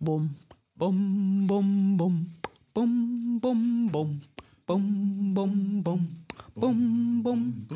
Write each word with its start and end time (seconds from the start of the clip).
Boom, 0.00 0.36
boom, 0.76 1.46
boom, 1.46 1.96
boom, 1.96 2.26
boom, 2.74 3.38
boom, 3.40 3.88
boom, 3.88 4.20
boom, 4.66 5.32
boom, 5.32 5.82
boom, 5.84 7.22
boom, 7.22 7.22
boom. 7.22 7.68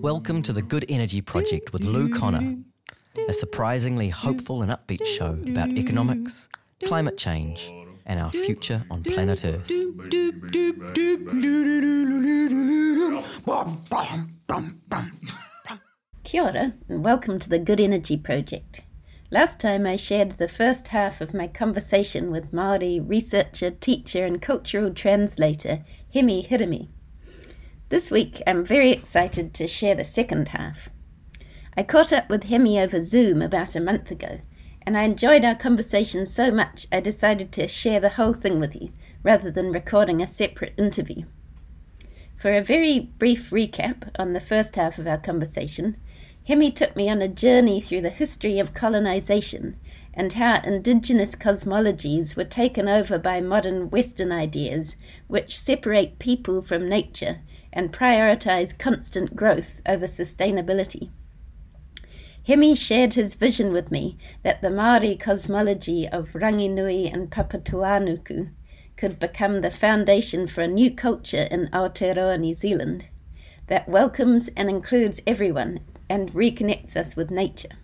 Welcome 0.00 0.42
to 0.42 0.52
the 0.52 0.62
Good 0.62 0.84
Energy 0.88 1.20
Project 1.20 1.72
with 1.72 1.84
Lou 1.84 2.08
Connor, 2.08 2.56
a 3.28 3.32
surprisingly 3.32 4.08
hopeful 4.08 4.62
and 4.62 4.70
upbeat 4.70 5.04
show 5.04 5.36
about 5.46 5.70
economics, 5.70 6.48
climate 6.84 7.18
change, 7.18 7.72
and 8.12 8.20
our 8.20 8.30
future 8.30 8.84
on 8.90 9.02
planet 9.02 9.42
Earth. 9.42 9.68
Kia 16.22 16.42
ora, 16.42 16.74
and 16.90 17.02
welcome 17.02 17.38
to 17.38 17.48
the 17.48 17.58
Good 17.58 17.80
Energy 17.80 18.18
Project. 18.18 18.82
Last 19.30 19.58
time 19.58 19.86
I 19.86 19.96
shared 19.96 20.36
the 20.36 20.46
first 20.46 20.88
half 20.88 21.22
of 21.22 21.32
my 21.32 21.46
conversation 21.46 22.30
with 22.30 22.52
Maori 22.52 23.00
researcher, 23.00 23.70
teacher, 23.70 24.26
and 24.26 24.42
cultural 24.42 24.92
translator 24.92 25.82
Hemi 26.12 26.42
Hirimi. 26.42 26.88
This 27.88 28.10
week 28.10 28.42
I'm 28.46 28.62
very 28.62 28.90
excited 28.90 29.54
to 29.54 29.66
share 29.66 29.94
the 29.94 30.04
second 30.04 30.48
half. 30.48 30.90
I 31.78 31.82
caught 31.82 32.12
up 32.12 32.28
with 32.28 32.44
Hemi 32.44 32.78
over 32.78 33.02
Zoom 33.02 33.40
about 33.40 33.74
a 33.74 33.80
month 33.80 34.10
ago, 34.10 34.40
and 34.86 34.96
I 34.96 35.02
enjoyed 35.02 35.44
our 35.44 35.54
conversation 35.54 36.26
so 36.26 36.50
much 36.50 36.86
I 36.90 37.00
decided 37.00 37.52
to 37.52 37.68
share 37.68 38.00
the 38.00 38.10
whole 38.10 38.34
thing 38.34 38.60
with 38.60 38.74
you 38.74 38.92
rather 39.22 39.50
than 39.50 39.72
recording 39.72 40.20
a 40.20 40.26
separate 40.26 40.74
interview. 40.76 41.24
For 42.36 42.52
a 42.52 42.62
very 42.62 42.98
brief 42.98 43.50
recap 43.50 44.10
on 44.18 44.32
the 44.32 44.40
first 44.40 44.76
half 44.76 44.98
of 44.98 45.06
our 45.06 45.18
conversation, 45.18 45.96
Hemi 46.48 46.72
took 46.72 46.96
me 46.96 47.08
on 47.08 47.22
a 47.22 47.28
journey 47.28 47.80
through 47.80 48.00
the 48.00 48.10
history 48.10 48.58
of 48.58 48.74
colonization 48.74 49.76
and 50.12 50.32
how 50.32 50.60
indigenous 50.62 51.34
cosmologies 51.36 52.36
were 52.36 52.44
taken 52.44 52.88
over 52.88 53.16
by 53.18 53.40
modern 53.40 53.90
Western 53.90 54.32
ideas, 54.32 54.96
which 55.28 55.56
separate 55.56 56.18
people 56.18 56.60
from 56.60 56.88
nature 56.88 57.38
and 57.72 57.92
prioritize 57.92 58.76
constant 58.76 59.36
growth 59.36 59.80
over 59.86 60.06
sustainability. 60.06 61.10
Hemi 62.44 62.74
shared 62.74 63.14
his 63.14 63.36
vision 63.36 63.72
with 63.72 63.92
me 63.92 64.18
that 64.42 64.62
the 64.62 64.70
Maori 64.70 65.16
cosmology 65.16 66.08
of 66.08 66.32
Ranginui 66.32 67.12
and 67.12 67.30
Papatuanuku 67.30 68.50
could 68.96 69.20
become 69.20 69.60
the 69.60 69.70
foundation 69.70 70.48
for 70.48 70.62
a 70.62 70.68
new 70.68 70.90
culture 70.90 71.46
in 71.50 71.68
Aotearoa, 71.68 72.40
New 72.40 72.52
Zealand, 72.52 73.08
that 73.68 73.88
welcomes 73.88 74.48
and 74.56 74.68
includes 74.68 75.20
everyone 75.24 75.80
and 76.08 76.32
reconnects 76.32 76.96
us 76.96 77.14
with 77.14 77.30
nature. 77.30 77.76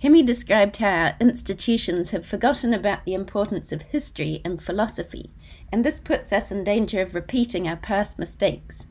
Hemi 0.00 0.22
described 0.22 0.76
how 0.76 0.88
our 0.88 1.16
institutions 1.20 2.12
have 2.12 2.24
forgotten 2.24 2.72
about 2.72 3.04
the 3.04 3.14
importance 3.14 3.72
of 3.72 3.82
history 3.82 4.40
and 4.44 4.62
philosophy, 4.62 5.30
and 5.72 5.84
this 5.84 5.98
puts 5.98 6.32
us 6.32 6.50
in 6.50 6.62
danger 6.62 7.02
of 7.02 7.14
repeating 7.14 7.68
our 7.68 7.76
past 7.76 8.18
mistakes. 8.18 8.86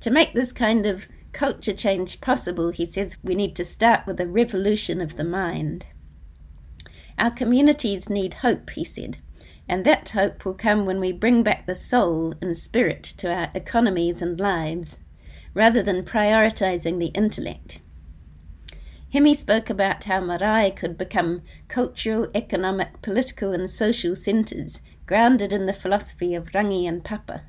To 0.00 0.10
make 0.10 0.32
this 0.32 0.52
kind 0.52 0.86
of 0.86 1.06
culture 1.32 1.72
change 1.72 2.20
possible, 2.20 2.70
he 2.70 2.84
says 2.84 3.18
we 3.22 3.34
need 3.34 3.54
to 3.56 3.64
start 3.64 4.06
with 4.06 4.20
a 4.20 4.26
revolution 4.26 5.00
of 5.00 5.16
the 5.16 5.24
mind. 5.24 5.86
Our 7.18 7.30
communities 7.30 8.08
need 8.08 8.34
hope, 8.34 8.70
he 8.70 8.84
said, 8.84 9.18
and 9.68 9.84
that 9.84 10.10
hope 10.10 10.44
will 10.44 10.54
come 10.54 10.86
when 10.86 11.00
we 11.00 11.12
bring 11.12 11.42
back 11.42 11.66
the 11.66 11.74
soul 11.74 12.34
and 12.40 12.56
spirit 12.56 13.02
to 13.18 13.32
our 13.32 13.50
economies 13.54 14.22
and 14.22 14.38
lives, 14.38 14.98
rather 15.52 15.82
than 15.82 16.04
prioritizing 16.04 16.98
the 16.98 17.08
intellect. 17.08 17.80
Hemi 19.12 19.34
spoke 19.34 19.70
about 19.70 20.04
how 20.04 20.20
Marae 20.20 20.70
could 20.70 20.98
become 20.98 21.42
cultural, 21.66 22.28
economic, 22.34 23.00
political, 23.02 23.52
and 23.52 23.68
social 23.68 24.14
centres 24.14 24.80
grounded 25.06 25.52
in 25.52 25.66
the 25.66 25.72
philosophy 25.72 26.34
of 26.34 26.52
Rangi 26.52 26.86
and 26.86 27.02
Papa, 27.02 27.42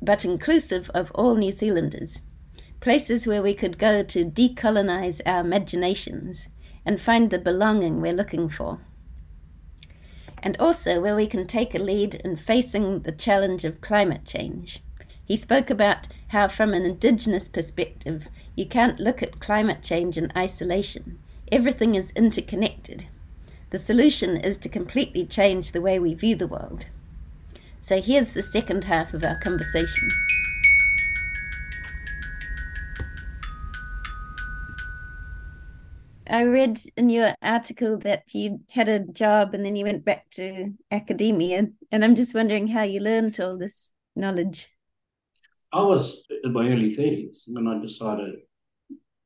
but 0.00 0.24
inclusive 0.24 0.88
of 0.90 1.10
all 1.12 1.34
New 1.34 1.50
Zealanders, 1.50 2.20
places 2.80 3.26
where 3.26 3.42
we 3.42 3.54
could 3.54 3.78
go 3.78 4.02
to 4.02 4.24
decolonise 4.24 5.20
our 5.26 5.40
imaginations 5.40 6.48
and 6.84 7.00
find 7.00 7.30
the 7.30 7.38
belonging 7.38 8.00
we're 8.00 8.12
looking 8.12 8.48
for. 8.48 8.80
And 10.42 10.56
also 10.58 11.00
where 11.00 11.14
we 11.14 11.26
can 11.26 11.46
take 11.46 11.74
a 11.74 11.78
lead 11.78 12.14
in 12.16 12.36
facing 12.36 13.00
the 13.00 13.12
challenge 13.12 13.64
of 13.64 13.82
climate 13.82 14.24
change. 14.24 14.80
He 15.24 15.36
spoke 15.36 15.68
about 15.68 16.08
how, 16.28 16.48
from 16.48 16.72
an 16.72 16.84
Indigenous 16.84 17.46
perspective, 17.46 18.28
you 18.56 18.66
can't 18.66 18.98
look 18.98 19.22
at 19.22 19.40
climate 19.40 19.82
change 19.82 20.16
in 20.16 20.32
isolation. 20.36 21.18
Everything 21.52 21.94
is 21.94 22.12
interconnected. 22.16 23.06
The 23.70 23.78
solution 23.78 24.36
is 24.36 24.58
to 24.58 24.68
completely 24.68 25.26
change 25.26 25.72
the 25.72 25.80
way 25.80 25.98
we 25.98 26.14
view 26.14 26.34
the 26.34 26.46
world. 26.46 26.86
So 27.80 28.00
here's 28.00 28.32
the 28.32 28.42
second 28.42 28.84
half 28.84 29.14
of 29.14 29.22
our 29.22 29.38
conversation. 29.38 30.10
I 36.30 36.44
read 36.44 36.80
in 36.96 37.10
your 37.10 37.34
article 37.42 37.98
that 37.98 38.32
you 38.34 38.60
had 38.70 38.88
a 38.88 39.00
job 39.00 39.52
and 39.52 39.64
then 39.64 39.74
you 39.74 39.84
went 39.84 40.04
back 40.04 40.30
to 40.30 40.72
academia, 40.90 41.66
and 41.90 42.04
I'm 42.04 42.14
just 42.14 42.34
wondering 42.34 42.68
how 42.68 42.82
you 42.82 43.00
learned 43.00 43.40
all 43.40 43.58
this 43.58 43.92
knowledge. 44.14 44.68
I 45.72 45.82
was 45.82 46.22
in 46.44 46.52
my 46.52 46.68
early 46.68 46.94
30s 46.96 47.42
when 47.46 47.66
I 47.66 47.80
decided 47.80 48.36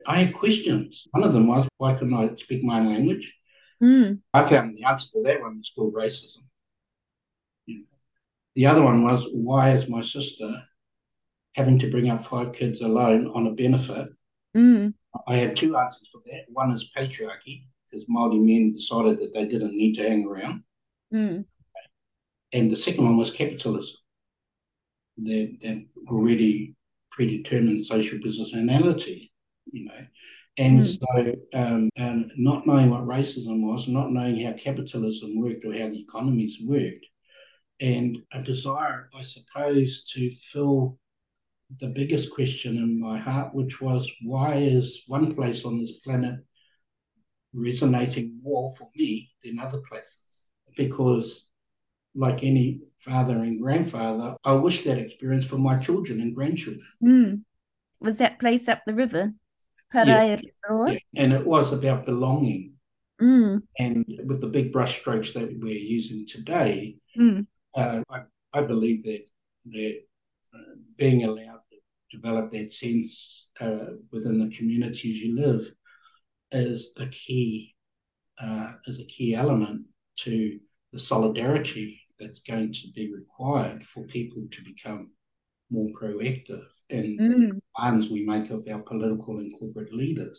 I 0.07 0.23
had 0.23 0.35
questions. 0.35 1.07
One 1.11 1.25
of 1.25 1.33
them 1.33 1.47
was, 1.47 1.67
why 1.79 1.95
couldn't 1.95 2.15
I 2.15 2.35
speak 2.37 2.63
my 2.63 2.81
own 2.81 2.89
language? 2.89 3.35
Mm. 3.83 4.21
I 4.33 4.49
found 4.49 4.77
the 4.77 4.85
answer 4.85 5.13
to 5.13 5.23
that 5.25 5.41
one 5.41 5.59
was 5.59 5.73
called 5.75 5.95
racism. 5.95 6.43
The 8.55 8.67
other 8.67 8.83
one 8.83 9.05
was, 9.05 9.27
why 9.33 9.73
is 9.73 9.89
my 9.89 10.01
sister 10.01 10.63
having 11.55 11.79
to 11.81 11.91
bring 11.91 12.09
up 12.09 12.25
five 12.25 12.53
kids 12.53 12.81
alone 12.81 13.31
on 13.35 13.47
a 13.47 13.51
benefit? 13.51 14.09
Mm. 14.57 14.95
I 15.27 15.37
had 15.37 15.57
two 15.57 15.77
answers 15.77 16.09
for 16.11 16.21
that. 16.27 16.45
One 16.49 16.73
is 16.73 16.91
patriarchy, 16.97 17.67
because 17.91 18.07
Māori 18.07 18.41
men 18.41 18.75
decided 18.75 19.21
that 19.21 19.33
they 19.33 19.47
didn't 19.47 19.77
need 19.77 19.95
to 19.95 20.09
hang 20.09 20.27
around. 20.27 20.63
Mm. 21.13 21.45
And 22.53 22.71
the 22.71 22.77
second 22.77 23.05
one 23.05 23.17
was 23.17 23.31
capitalism. 23.31 23.97
That, 25.19 25.59
that 25.63 25.87
already 26.11 26.75
predetermined 27.13 27.87
social 27.87 28.19
business 28.19 28.53
businessmanality, 28.53 29.31
you 29.71 29.85
know. 29.85 30.07
And 30.57 30.81
Mm. 30.81 30.99
so, 30.99 31.35
um, 31.59 31.91
um, 31.99 32.31
not 32.37 32.67
knowing 32.67 32.91
what 32.91 33.07
racism 33.07 33.61
was, 33.61 33.89
not 33.89 34.13
knowing 34.13 34.41
how 34.41 34.53
capitalism 34.53 35.41
worked 35.41 35.65
or 35.65 35.73
how 35.73 35.89
the 35.89 36.01
economies 36.01 36.59
worked, 36.63 37.07
and 37.81 38.19
a 38.33 38.43
desire, 38.43 39.09
I 39.15 39.23
suppose, 39.23 40.05
to 40.15 40.31
fill 40.31 40.99
the 41.81 41.89
biggest 41.89 42.31
question 42.31 42.77
in 42.77 43.01
my 43.01 43.19
heart, 43.19 43.55
which 43.55 43.81
was 43.81 44.11
why 44.23 44.55
is 44.55 45.03
one 45.07 45.35
place 45.35 45.65
on 45.65 45.79
this 45.79 45.93
planet 46.05 46.37
resonating 47.53 48.39
more 48.43 48.75
for 48.77 48.89
me 48.97 49.31
than 49.43 49.59
other 49.59 49.81
places? 49.89 50.47
Because, 50.77 51.45
like 52.15 52.43
any 52.43 52.81
father 52.99 53.39
and 53.39 53.61
grandfather, 53.61 54.37
I 54.45 54.53
wish 54.53 54.85
that 54.85 54.99
experience 54.99 55.47
for 55.47 55.59
my 55.59 55.79
children 55.79 56.21
and 56.21 56.35
grandchildren. 56.35 56.87
Mm. 57.03 57.43
Was 58.01 58.19
that 58.19 58.39
place 58.39 58.69
up 58.69 58.83
the 58.87 58.95
river? 58.95 59.33
Parae 59.95 60.41
Yeah, 60.43 60.99
And 61.17 61.33
it 61.33 61.47
was 61.47 61.73
about 61.73 62.07
belonging. 62.07 62.75
Mm. 63.21 63.63
And 63.79 64.05
with 64.27 64.41
the 64.41 64.49
big 64.49 64.73
brushstrokes 64.73 65.33
that 65.35 65.57
we're 65.61 65.75
using 65.75 66.27
today, 66.27 66.97
Mm. 67.17 67.47
uh, 67.75 68.03
I, 68.11 68.23
I 68.53 68.63
believe 68.63 69.05
that 69.05 69.25
that 69.67 70.01
uh, 70.53 70.75
being 70.99 71.25
allowed 71.25 71.61
develop 72.17 72.47
that 72.53 72.71
sense 72.71 73.47
uh, 73.61 73.87
within 74.13 74.37
the 74.39 74.55
communities 74.57 75.17
you 75.23 75.31
live 75.45 75.63
is 76.53 76.79
a 76.99 77.07
key 77.07 77.75
uh, 78.45 78.71
is 78.87 78.99
a 79.01 79.05
key 79.15 79.35
element 79.35 79.83
to 80.25 80.59
the 80.93 80.99
solidarity 80.99 82.01
that's 82.19 82.41
going 82.41 82.73
to 82.73 82.87
be 82.95 83.13
required 83.21 83.85
for 83.91 84.03
people 84.17 84.43
to 84.51 84.61
become 84.63 85.11
more 85.71 85.91
proactive 86.01 86.67
in 86.91 87.07
Mm. 87.19 87.61
demands 87.77 88.09
we 88.09 88.25
make 88.33 88.51
of 88.51 88.67
our 88.73 88.83
political 88.83 89.39
and 89.39 89.53
corporate 89.59 89.93
leaders. 90.03 90.39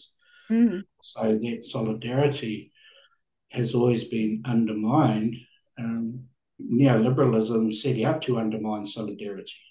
Mm. 0.50 0.84
So 1.02 1.22
that 1.44 1.66
solidarity 1.66 2.72
has 3.58 3.74
always 3.76 4.04
been 4.06 4.44
undermined. 4.46 5.36
Um, 5.84 6.26
neoliberalism 6.62 7.74
set 7.74 7.98
out 8.08 8.22
to 8.24 8.38
undermine 8.44 8.86
solidarity, 8.86 9.62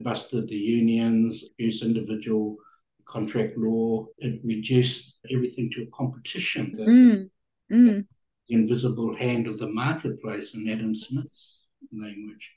busted 0.00 0.48
the 0.48 0.56
unions, 0.56 1.44
reduced 1.58 1.82
individual 1.82 2.56
contract 3.04 3.56
law, 3.56 4.06
it 4.18 4.40
reduced 4.44 5.18
everything 5.30 5.70
to 5.72 5.82
a 5.82 5.86
competition. 5.86 6.72
The, 6.74 6.84
Mm. 6.84 7.30
Mm. 7.72 8.06
the 8.48 8.54
invisible 8.54 9.14
hand 9.14 9.46
of 9.46 9.58
the 9.58 9.68
marketplace 9.68 10.54
in 10.54 10.68
Adam 10.68 10.94
Smith's 10.94 11.58
language. 11.92 12.50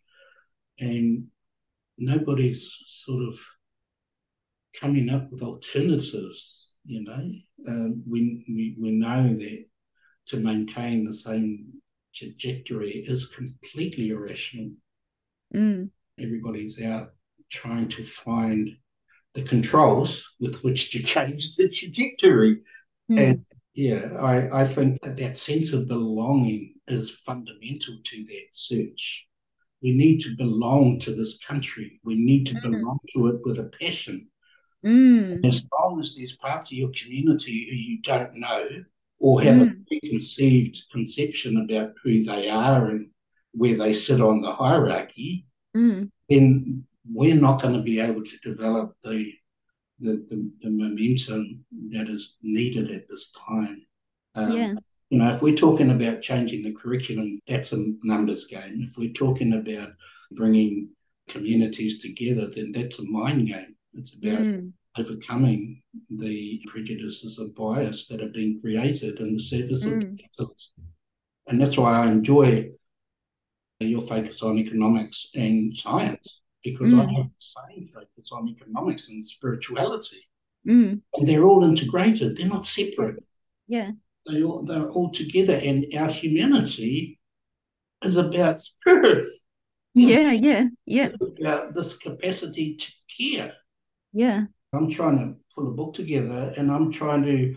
and 0.80 1.28
nobody's 1.98 2.76
sort 2.88 3.24
of 3.28 3.40
coming 4.80 5.10
up 5.10 5.32
with 5.32 5.42
alternatives. 5.44 6.70
You 6.86 7.04
know, 7.04 7.32
um, 7.68 8.04
we, 8.08 8.44
we 8.50 8.76
we 8.80 8.92
know 8.92 9.24
that 9.44 9.66
to 10.28 10.38
maintain 10.38 11.04
the 11.06 11.14
same 11.14 11.66
trajectory 12.16 13.04
is 13.08 13.28
completely 13.28 14.10
irrational. 14.10 14.72
Mm. 15.54 15.92
Everybody's 16.20 16.82
out 16.82 17.14
trying 17.52 17.90
to 17.90 18.04
find 18.04 18.70
the 19.34 19.44
controls 19.44 20.28
with 20.40 20.64
which 20.64 20.92
to 20.92 21.04
change 21.04 21.56
the 21.56 21.70
trajectory. 21.70 22.62
Mm. 23.12 23.20
And 23.30 23.46
yeah, 23.74 24.18
I, 24.20 24.62
I 24.62 24.66
think 24.66 25.02
that, 25.02 25.18
that 25.18 25.38
sense 25.38 25.72
of 25.74 25.88
belonging 25.88 26.76
is 26.88 27.12
fundamental 27.12 27.98
to 28.04 28.26
that 28.26 28.46
search. 28.52 29.28
We 29.82 29.92
need 29.92 30.20
to 30.22 30.36
belong 30.36 31.00
to 31.00 31.16
this 31.16 31.38
country. 31.40 32.00
We 32.04 32.16
need 32.16 32.46
to 32.48 32.56
Mm. 32.56 32.62
belong 32.62 33.00
to 33.14 33.28
it 33.28 33.42
with 33.46 33.60
a 33.60 33.72
passion. 33.80 34.30
Mm. 34.86 35.46
As 35.48 35.64
long 35.80 36.00
as 36.00 36.16
there's 36.16 36.36
parts 36.36 36.72
of 36.72 36.78
your 36.78 36.92
community 37.00 37.68
who 37.70 37.76
you 37.76 38.02
don't 38.02 38.36
know 38.36 38.68
or 39.20 39.42
have 39.42 39.62
a 39.62 39.66
Mm. 39.66 39.88
preconceived 39.88 40.84
conception 40.92 41.58
about 41.58 41.94
who 42.04 42.24
they 42.24 42.50
are 42.50 42.90
and 42.90 43.12
where 43.54 43.78
they 43.78 43.94
sit 43.94 44.20
on 44.22 44.42
the 44.42 44.52
hierarchy, 44.54 45.46
Mm. 45.76 46.10
then 46.30 46.86
we're 47.14 47.36
not 47.36 47.62
going 47.62 47.74
to 47.74 47.82
be 47.82 48.00
able 48.00 48.24
to 48.24 48.38
develop 48.44 48.96
the 49.04 49.34
the, 50.00 50.26
the, 50.30 50.52
the 50.64 50.70
momentum 50.72 51.64
that 51.92 52.10
is 52.10 52.34
needed 52.42 52.90
at 52.90 53.08
this 53.08 53.32
time. 53.48 53.86
Um, 54.34 54.52
Yeah. 54.52 54.74
You 55.12 55.18
know, 55.20 55.30
if 55.32 55.42
we're 55.44 55.54
talking 55.56 55.92
about 55.92 56.22
changing 56.24 56.64
the 56.64 56.72
curriculum, 56.74 57.40
that's 57.48 57.72
a 57.74 57.86
numbers 58.02 58.46
game. 58.46 58.82
If 58.88 58.98
we're 58.98 59.12
talking 59.14 59.54
about 59.54 59.90
bringing 60.32 60.90
communities 61.28 62.02
together, 62.02 62.50
then 62.50 62.72
that's 62.72 62.98
a 62.98 63.04
mind 63.04 63.48
game. 63.48 63.76
It's 63.94 64.14
about 64.16 64.46
Mm. 64.46 64.72
overcoming 64.98 65.84
the 66.10 66.64
prejudices 66.66 67.38
and 67.38 67.54
bias 67.54 68.08
that 68.08 68.22
have 68.22 68.34
been 68.34 68.60
created 68.62 69.20
in 69.20 69.36
the 69.36 69.40
service 69.40 69.86
of 69.86 69.94
Mm. 69.94 70.18
capitalism. 70.18 70.74
And 71.48 71.62
that's 71.62 71.78
why 71.78 71.92
I 72.04 72.12
enjoy 72.12 72.72
your 73.80 74.02
focus 74.02 74.42
on 74.42 74.58
economics 74.58 75.28
and 75.36 75.76
science, 75.76 76.41
because 76.64 76.94
I 76.94 77.06
Mm. 77.06 77.16
have 77.16 77.30
the 77.30 77.46
same 77.58 77.84
focus 77.86 78.32
on 78.32 78.50
economics 78.50 79.10
and 79.10 79.26
spirituality. 79.26 80.22
Mm. 80.68 81.02
And 81.16 81.28
they're 81.28 81.46
all 81.46 81.64
integrated, 81.64 82.38
they're 82.38 82.48
not 82.48 82.66
separate. 82.66 83.24
Yeah. 83.68 83.92
They 84.28 84.44
all, 84.44 84.64
they're 84.64 84.90
all 84.90 85.12
together, 85.12 85.56
and 85.56 85.86
our 85.98 86.12
humanity 86.12 87.20
is 88.04 88.16
about 88.18 88.62
spirit, 88.62 89.26
Yeah. 89.94 90.32
Yeah. 90.32 90.68
Yeah. 90.86 91.10
It's 91.20 91.40
about 91.42 91.74
this 91.76 91.94
capacity 91.96 92.76
to 92.78 92.88
care. 93.18 93.54
Yeah. 94.14 94.46
I'm 94.74 94.90
trying 94.90 95.18
to 95.20 95.36
pull 95.54 95.68
a 95.68 95.72
book 95.72 95.94
together 95.96 96.54
and 96.56 96.72
I'm 96.72 96.92
trying 96.94 97.24
to, 97.24 97.56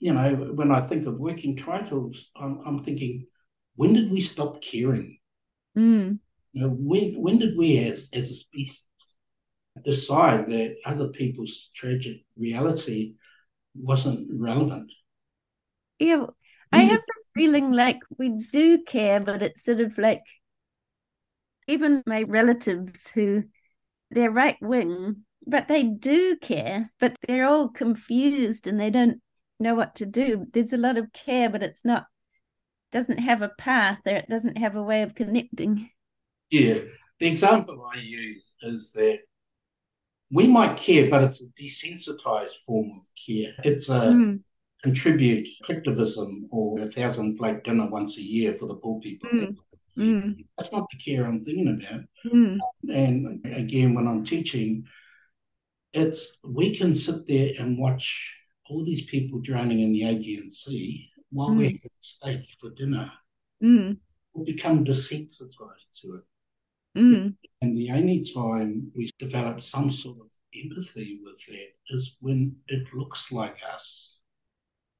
you 0.00 0.12
know, 0.12 0.34
when 0.58 0.72
I 0.72 0.80
think 0.84 1.06
of 1.06 1.20
working 1.20 1.56
titles, 1.56 2.26
I'm, 2.34 2.60
I'm 2.66 2.78
thinking, 2.82 3.26
when 3.76 3.92
did 3.92 4.10
we 4.10 4.20
stop 4.20 4.60
caring? 4.62 5.18
Mm. 5.78 6.18
You 6.56 6.62
know, 6.62 6.68
when 6.70 7.20
when 7.20 7.38
did 7.38 7.54
we 7.54 7.78
as, 7.80 8.08
as 8.14 8.30
a 8.30 8.34
species 8.34 8.86
decide 9.84 10.46
that 10.50 10.76
other 10.86 11.08
people's 11.08 11.70
tragic 11.74 12.24
reality 12.36 13.16
wasn't 13.74 14.28
relevant? 14.32 14.90
Yeah. 15.98 16.26
I 16.72 16.82
Mm. 16.82 16.90
have 16.90 17.00
this 17.06 17.28
feeling 17.34 17.72
like 17.72 18.00
we 18.16 18.30
do 18.52 18.82
care, 18.84 19.20
but 19.20 19.42
it's 19.42 19.64
sort 19.64 19.80
of 19.80 19.98
like 19.98 20.22
even 21.68 22.02
my 22.06 22.22
relatives 22.22 23.08
who 23.10 23.44
they're 24.10 24.30
right 24.30 24.56
wing, 24.62 25.24
but 25.46 25.68
they 25.68 25.82
do 25.84 26.36
care, 26.36 26.92
but 27.00 27.16
they're 27.26 27.46
all 27.46 27.68
confused 27.68 28.66
and 28.66 28.80
they 28.80 28.90
don't 28.90 29.20
know 29.60 29.74
what 29.74 29.96
to 29.96 30.06
do. 30.06 30.46
There's 30.52 30.72
a 30.72 30.78
lot 30.78 30.96
of 30.98 31.12
care, 31.12 31.50
but 31.50 31.62
it's 31.62 31.84
not 31.84 32.06
doesn't 32.92 33.18
have 33.18 33.42
a 33.42 33.50
path 33.50 34.00
or 34.06 34.16
it 34.16 34.28
doesn't 34.28 34.58
have 34.58 34.76
a 34.76 34.82
way 34.82 35.02
of 35.02 35.14
connecting. 35.14 35.90
Yeah. 36.50 36.78
The 37.18 37.26
example 37.26 37.88
I 37.92 37.98
use 37.98 38.52
is 38.62 38.92
that 38.92 39.20
we 40.30 40.46
might 40.46 40.76
care, 40.78 41.08
but 41.08 41.22
it's 41.24 41.40
a 41.40 41.46
desensitized 41.60 42.56
form 42.66 42.90
of 42.98 43.06
care. 43.26 43.54
It's 43.64 43.88
a 43.88 44.02
Mm, 44.12 44.40
contribute 44.82 45.48
collectivism 45.64 46.48
or 46.50 46.80
a 46.80 46.90
thousand 46.90 47.36
plate 47.38 47.64
dinner 47.64 47.88
once 47.90 48.16
a 48.18 48.22
year 48.22 48.52
for 48.52 48.66
the 48.66 48.74
poor 48.74 49.00
people. 49.00 49.28
Mm. 49.32 49.56
mm, 49.96 50.44
That's 50.58 50.70
not 50.72 50.86
the 50.90 50.98
care 50.98 51.24
I'm 51.24 51.42
thinking 51.44 51.68
about. 51.68 52.04
mm, 52.24 52.58
And 52.92 53.44
again, 53.46 53.94
when 53.94 54.06
I'm 54.06 54.24
teaching, 54.24 54.84
it's 55.92 56.32
we 56.44 56.76
can 56.76 56.94
sit 56.94 57.26
there 57.26 57.52
and 57.58 57.78
watch 57.78 58.34
all 58.68 58.84
these 58.84 59.04
people 59.04 59.40
drowning 59.40 59.80
in 59.80 59.92
the 59.92 60.02
Aegean 60.04 60.50
Sea 60.50 61.10
while 61.30 61.50
Mm. 61.50 61.56
we're 61.56 61.64
having 61.70 61.90
steak 62.00 62.48
for 62.60 62.70
dinner. 62.70 63.12
mm, 63.62 63.96
We'll 64.34 64.44
become 64.44 64.84
desensitized 64.84 66.00
to 66.02 66.16
it. 66.16 66.24
Mm, 66.96 67.34
And 67.62 67.76
the 67.76 67.90
only 67.90 68.24
time 68.34 68.90
we 68.96 69.10
develop 69.18 69.62
some 69.62 69.90
sort 69.90 70.18
of 70.20 70.26
empathy 70.54 71.20
with 71.22 71.38
that 71.48 71.96
is 71.96 72.16
when 72.20 72.56
it 72.68 72.86
looks 72.94 73.30
like 73.32 73.58
us. 73.72 74.16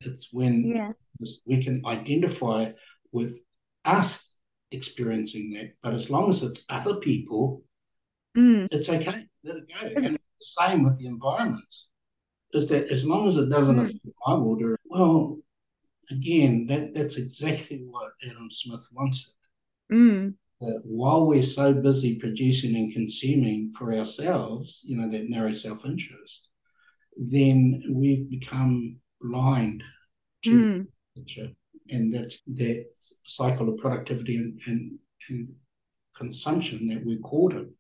It's 0.01 0.29
when 0.33 0.65
yeah. 0.65 0.93
we 1.47 1.63
can 1.65 1.83
identify 1.87 2.73
with 3.13 3.39
us 3.85 4.31
experiencing 4.71 5.53
that. 5.55 5.73
But 5.83 5.95
as 5.95 6.11
long 6.11 6.31
as 6.31 6.43
it's 6.43 6.61
other 6.69 6.97
people, 6.97 7.63
Mm, 8.37 8.69
it's 8.71 8.89
okay. 8.91 9.25
Let 9.45 9.57
it 9.57 9.65
go. 9.67 9.87
And 9.97 10.17
it's 10.17 10.57
the 10.57 10.67
same 10.69 10.85
with 10.85 10.99
the 10.99 11.07
environment. 11.07 11.65
Is 12.53 12.69
that 12.69 12.89
as 12.89 13.03
long 13.05 13.27
as 13.29 13.39
it 13.39 13.49
doesn't 13.49 13.77
Mm. 13.77 13.83
affect 13.83 14.05
my 14.27 14.35
water, 14.35 14.79
well, 14.85 15.39
again, 16.11 16.67
that, 16.67 16.93
that's 16.93 17.17
exactly 17.17 17.79
what 17.89 18.13
Adam 18.23 18.51
Smith 18.51 18.87
wants. 18.93 19.33
mm, 19.91 20.35
That 20.61 20.81
while 20.85 21.27
we're 21.27 21.43
so 21.43 21.75
busy 21.75 22.17
producing 22.17 22.77
and 22.77 22.93
consuming 22.93 23.73
for 23.77 23.93
ourselves, 23.93 24.81
you 24.85 24.97
know, 24.97 25.11
that 25.11 25.29
narrow 25.29 25.53
self 25.53 25.85
interest, 25.85 26.49
then 27.17 27.83
we've 27.91 28.29
become 28.31 28.99
blind 29.21 29.83
to 30.45 30.51
mm. 30.51 30.87
And 31.89 32.13
that's 32.13 32.41
that 32.49 32.85
cycle 33.27 33.69
of 33.69 33.79
productivity 33.79 34.37
and, 34.37 34.61
and, 34.67 34.99
and 35.29 35.49
consumption 36.15 36.89
that 36.89 37.05
we're 37.05 37.21
caught 37.21 37.53
in. 37.53 37.73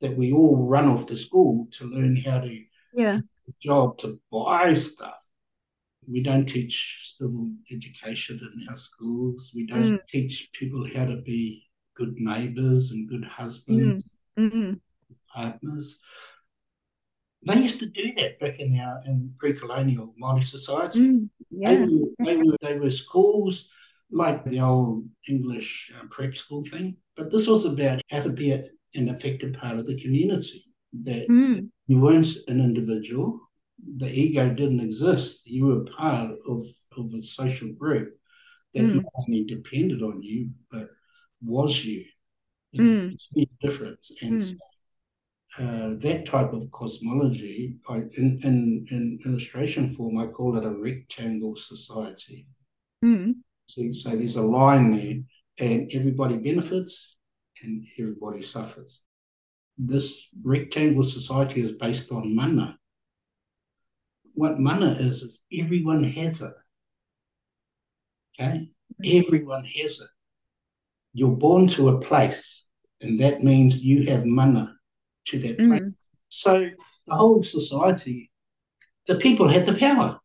That 0.00 0.16
we 0.16 0.32
all 0.32 0.66
run 0.66 0.88
off 0.88 1.06
to 1.06 1.16
school 1.16 1.68
to 1.72 1.84
learn 1.86 2.16
how 2.16 2.40
to 2.40 2.58
yeah. 2.94 3.20
job 3.62 3.98
to 3.98 4.20
buy 4.30 4.74
stuff. 4.74 5.14
We 6.06 6.22
don't 6.22 6.46
teach 6.46 7.14
civil 7.18 7.50
education 7.70 8.38
in 8.42 8.66
our 8.68 8.76
schools. 8.76 9.52
We 9.54 9.66
don't 9.66 10.00
teach 10.08 10.50
people 10.52 10.86
how 10.94 11.06
to 11.06 11.16
be 11.16 11.64
good 11.94 12.14
neighbours 12.18 12.90
and 12.90 13.08
good 13.08 13.24
husbands, 13.24 14.02
Mm, 14.38 14.80
partners. 15.32 15.98
They 17.46 17.56
used 17.60 17.78
to 17.80 17.86
do 17.86 18.12
that 18.16 18.40
back 18.40 18.58
in 18.58 18.78
our 18.80 19.02
in 19.06 19.34
pre-colonial 19.38 20.14
Māori 20.20 20.42
society. 20.44 20.98
mm, 21.00 21.28
They, 21.50 21.76
were, 21.76 22.08
they 22.24 22.36
were 22.36 22.56
they 22.62 22.78
were 22.78 22.90
schools 22.90 23.68
like 24.10 24.44
the 24.44 24.60
old 24.60 25.04
English 25.28 25.92
uh, 25.96 26.04
prep 26.08 26.36
school 26.36 26.64
thing, 26.64 26.96
but 27.16 27.30
this 27.30 27.46
was 27.46 27.64
about 27.64 28.00
how 28.10 28.22
to 28.22 28.30
be 28.30 28.52
an 28.52 29.08
effective 29.08 29.54
part 29.54 29.78
of 29.78 29.86
the 29.86 30.00
community. 30.00 30.64
That 31.02 31.26
Mm, 31.28 31.68
you 31.86 31.98
weren't 32.00 32.28
an 32.48 32.60
individual. 32.60 33.40
The 33.98 34.08
ego 34.10 34.48
didn't 34.48 34.80
exist. 34.80 35.46
You 35.46 35.66
were 35.66 35.84
part 35.84 36.30
of, 36.48 36.66
of 36.96 37.12
a 37.12 37.22
social 37.22 37.70
group 37.72 38.16
that 38.74 38.82
Mm. 38.82 38.94
not 38.94 39.04
only 39.16 39.44
depended 39.44 40.02
on 40.02 40.22
you, 40.22 40.50
but 40.70 40.88
was 41.44 41.84
you. 41.84 42.04
You 42.72 42.82
Mm. 42.82 43.12
it's 43.12 43.28
a 43.36 43.66
difference. 43.66 44.10
And 44.22 44.40
Mm. 44.40 44.58
so, 45.56 45.64
uh, 45.64 45.94
that 45.98 46.26
type 46.26 46.52
of 46.52 46.70
cosmology, 46.72 47.76
I, 47.88 47.98
in, 48.16 48.40
in, 48.42 48.86
in 48.90 49.20
illustration 49.24 49.88
form, 49.88 50.18
I 50.18 50.26
call 50.26 50.56
it 50.58 50.64
a 50.64 50.70
rectangle 50.70 51.56
society. 51.56 52.48
mm, 53.04 53.34
So, 53.66 53.92
so 53.92 54.10
there's 54.10 54.36
a 54.36 54.42
line 54.42 54.90
there, 54.96 55.68
and 55.68 55.90
everybody 55.92 56.36
benefits 56.36 57.16
and 57.62 57.86
everybody 57.98 58.42
suffers. 58.42 59.00
This 59.78 60.28
rectangle 60.42 61.04
society 61.04 61.60
is 61.62 61.72
based 61.72 62.10
on 62.10 62.34
mana. 62.34 62.78
What 64.34 64.58
mana 64.58 64.92
is, 64.98 65.22
is 65.22 65.42
everyone 65.52 66.04
has 66.04 66.42
it. 66.42 66.54
Okay? 68.40 68.70
Everyone 69.04 69.64
has 69.64 70.00
it. 70.00 70.13
You're 71.14 71.36
born 71.36 71.68
to 71.68 71.88
a 71.90 72.00
place, 72.00 72.66
and 73.00 73.18
that 73.20 73.42
means 73.42 73.76
you 73.76 74.06
have 74.10 74.26
mana 74.26 74.74
to 75.28 75.38
that 75.40 75.56
place. 75.58 75.80
mm, 75.80 75.94
So 76.28 76.68
the 77.06 77.14
whole 77.14 77.42
society, 77.42 78.30
the 79.06 79.14
people 79.14 79.48
had 79.48 79.64
the 79.64 79.74
power. 79.74 80.18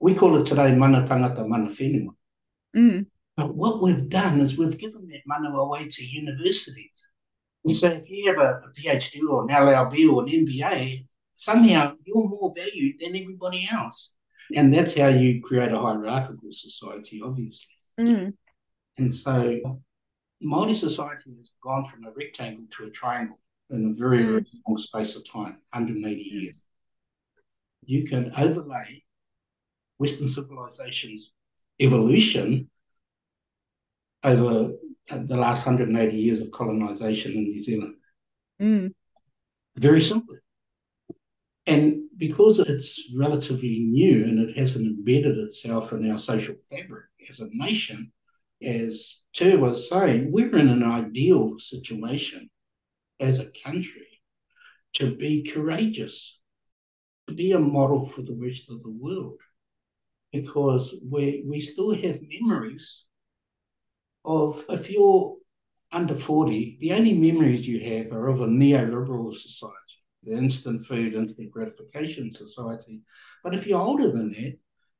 We 0.00 0.14
call 0.14 0.40
it 0.40 0.46
today 0.46 0.74
mana 0.74 1.06
tangata 1.06 1.46
mana 1.46 1.68
whenua. 1.70 2.14
mm, 2.76 3.06
But 3.36 3.54
what 3.54 3.80
we've 3.82 4.08
done 4.08 4.40
is 4.40 4.58
we've 4.58 4.76
given 4.76 5.06
that 5.08 5.22
mana 5.26 5.50
away 5.56 5.88
to 5.88 6.04
universities. 6.04 7.06
So 7.68 7.88
if 7.88 8.08
you 8.10 8.26
have 8.28 8.38
a, 8.38 8.62
a 8.66 8.72
PhD 8.76 9.20
or 9.28 9.42
an 9.44 9.50
LLB 9.50 10.10
or 10.10 10.22
an 10.24 10.30
MBA, 10.30 11.06
somehow 11.34 11.94
you're 12.04 12.28
more 12.28 12.52
valued 12.56 12.96
than 12.98 13.14
everybody 13.14 13.68
else. 13.70 14.14
And 14.56 14.72
that's 14.74 14.96
how 14.96 15.08
you 15.08 15.40
create 15.42 15.70
a 15.70 15.78
hierarchical 15.78 16.50
society, 16.50 17.20
obviously. 17.22 17.74
Mm. 18.00 18.32
And 19.00 19.14
so 19.14 19.80
Māori 20.44 20.76
society 20.76 21.30
has 21.38 21.50
gone 21.62 21.86
from 21.86 22.04
a 22.04 22.10
rectangle 22.10 22.66
to 22.76 22.84
a 22.84 22.90
triangle 22.90 23.38
in 23.70 23.90
a 23.90 23.94
very, 23.98 24.22
very 24.24 24.42
mm. 24.42 24.48
small 24.62 24.76
space 24.76 25.16
of 25.16 25.26
time, 25.26 25.56
180 25.72 26.04
mm. 26.04 26.42
years. 26.42 26.56
You 27.82 28.04
can 28.04 28.30
overlay 28.36 29.02
Western 29.96 30.28
civilization's 30.28 31.32
evolution 31.80 32.68
over 34.22 34.72
uh, 35.10 35.18
the 35.24 35.36
last 35.36 35.64
180 35.64 36.16
years 36.18 36.42
of 36.42 36.50
colonization 36.50 37.32
in 37.32 37.44
New 37.44 37.62
Zealand. 37.62 37.94
Mm. 38.60 38.92
Very 39.76 40.02
simply. 40.02 40.36
And 41.66 42.02
because 42.18 42.58
it's 42.58 43.02
relatively 43.16 43.78
new 43.78 44.24
and 44.24 44.40
it 44.40 44.58
hasn't 44.58 44.86
embedded 44.86 45.38
itself 45.38 45.92
in 45.92 46.10
our 46.10 46.18
social 46.18 46.56
fabric 46.68 47.06
as 47.30 47.40
a 47.40 47.48
nation, 47.50 48.12
as 48.62 49.16
Ter 49.34 49.58
was 49.58 49.88
saying, 49.88 50.30
we're 50.30 50.56
in 50.56 50.68
an 50.68 50.82
ideal 50.82 51.58
situation 51.58 52.50
as 53.18 53.38
a 53.38 53.50
country 53.64 54.20
to 54.94 55.14
be 55.14 55.42
courageous, 55.42 56.38
to 57.28 57.34
be 57.34 57.52
a 57.52 57.58
model 57.58 58.06
for 58.06 58.22
the 58.22 58.36
rest 58.40 58.70
of 58.70 58.82
the 58.82 58.90
world, 58.90 59.38
because 60.32 60.94
we, 61.08 61.44
we 61.46 61.60
still 61.60 61.94
have 61.94 62.18
memories 62.22 63.04
of 64.24 64.64
if 64.68 64.90
you're 64.90 65.36
under 65.92 66.14
40, 66.14 66.78
the 66.80 66.92
only 66.92 67.14
memories 67.14 67.66
you 67.66 67.80
have 67.80 68.12
are 68.12 68.28
of 68.28 68.40
a 68.40 68.46
neoliberal 68.46 69.34
society, 69.34 69.74
the 70.22 70.36
instant 70.36 70.86
food, 70.86 71.14
instant 71.14 71.50
gratification 71.50 72.32
society. 72.32 73.00
But 73.42 73.54
if 73.54 73.66
you're 73.66 73.80
older 73.80 74.10
than 74.10 74.30
that, 74.32 74.58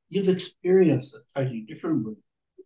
you've 0.09 0.29
experienced 0.29 1.15
a 1.15 1.39
totally 1.39 1.61
different 1.61 2.03
world. 2.03 2.17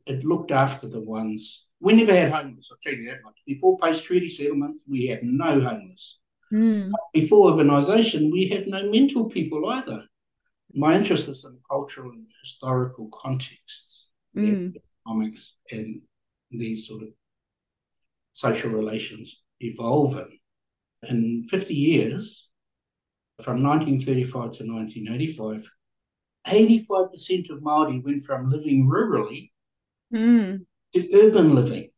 It 0.06 0.24
looked 0.24 0.52
after 0.52 0.88
the 0.88 1.02
ones. 1.02 1.66
We 1.80 1.94
never 1.94 2.14
had 2.16 2.32
homeless, 2.32 2.70
I'll 2.72 2.78
tell 2.82 2.94
you 2.94 3.10
that 3.10 3.24
much. 3.24 3.38
Before 3.46 3.78
post 3.78 4.04
treaty 4.06 4.30
settlement, 4.30 4.82
we 4.88 5.08
had 5.08 5.24
no 5.24 5.60
homeless. 5.62 6.20
Mm. 6.54 6.92
Before 7.14 7.52
urbanisation, 7.52 8.32
we 8.32 8.48
had 8.48 8.68
no 8.68 8.90
mental 8.92 9.26
people 9.30 9.68
either. 9.70 10.06
My 10.74 10.96
interest 10.96 11.28
is 11.28 11.44
in 11.46 11.58
cultural 11.70 12.12
and 12.12 12.28
historical 12.44 13.10
contexts, 13.14 14.08
Mm. 14.36 14.76
economics, 15.06 15.56
and 15.72 16.02
these 16.52 16.88
sort 16.88 17.04
of 17.04 17.10
social 18.34 18.70
relations 18.70 19.42
evolving. 19.60 20.40
In 21.08 21.48
50 21.50 21.74
years, 21.74 22.48
from 23.42 23.64
1935 23.64 24.52
to 24.58 24.64
1985, 24.66 25.70
85% 26.46 27.50
of 27.50 27.60
Māori 27.62 28.04
went 28.04 28.24
from 28.24 28.52
living 28.52 28.88
rurally 28.88 29.52
Mm. 30.14 30.66
to 30.94 31.10
urban 31.14 31.56
living. 31.56 31.90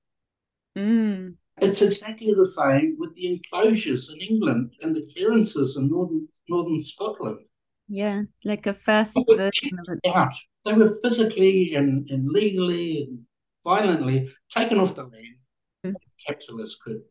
Mm. 0.77 1.35
It's 1.61 1.81
exactly 1.81 2.33
the 2.33 2.45
same 2.45 2.95
with 2.99 3.15
the 3.15 3.27
enclosures 3.33 4.09
in 4.09 4.19
England 4.19 4.73
and 4.81 4.95
the 4.95 5.05
clearances 5.13 5.75
in 5.75 5.89
northern, 5.89 6.27
northern 6.47 6.83
Scotland. 6.83 7.39
Yeah, 7.87 8.23
like 8.43 8.67
a 8.67 8.73
fast 8.73 9.17
version 9.27 9.79
of 9.79 9.97
it. 10.03 10.11
out. 10.13 10.35
They 10.65 10.73
were 10.73 10.95
physically 11.01 11.75
and, 11.75 12.07
and 12.09 12.29
legally 12.29 13.03
and 13.03 13.19
violently 13.63 14.31
taken 14.49 14.79
off 14.79 14.95
the 14.95 15.03
land. 15.03 15.37
Mm. 15.85 15.93
Capitalists 16.25 16.77
could 16.83 17.01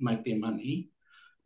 make 0.00 0.24
their 0.24 0.38
money. 0.38 0.88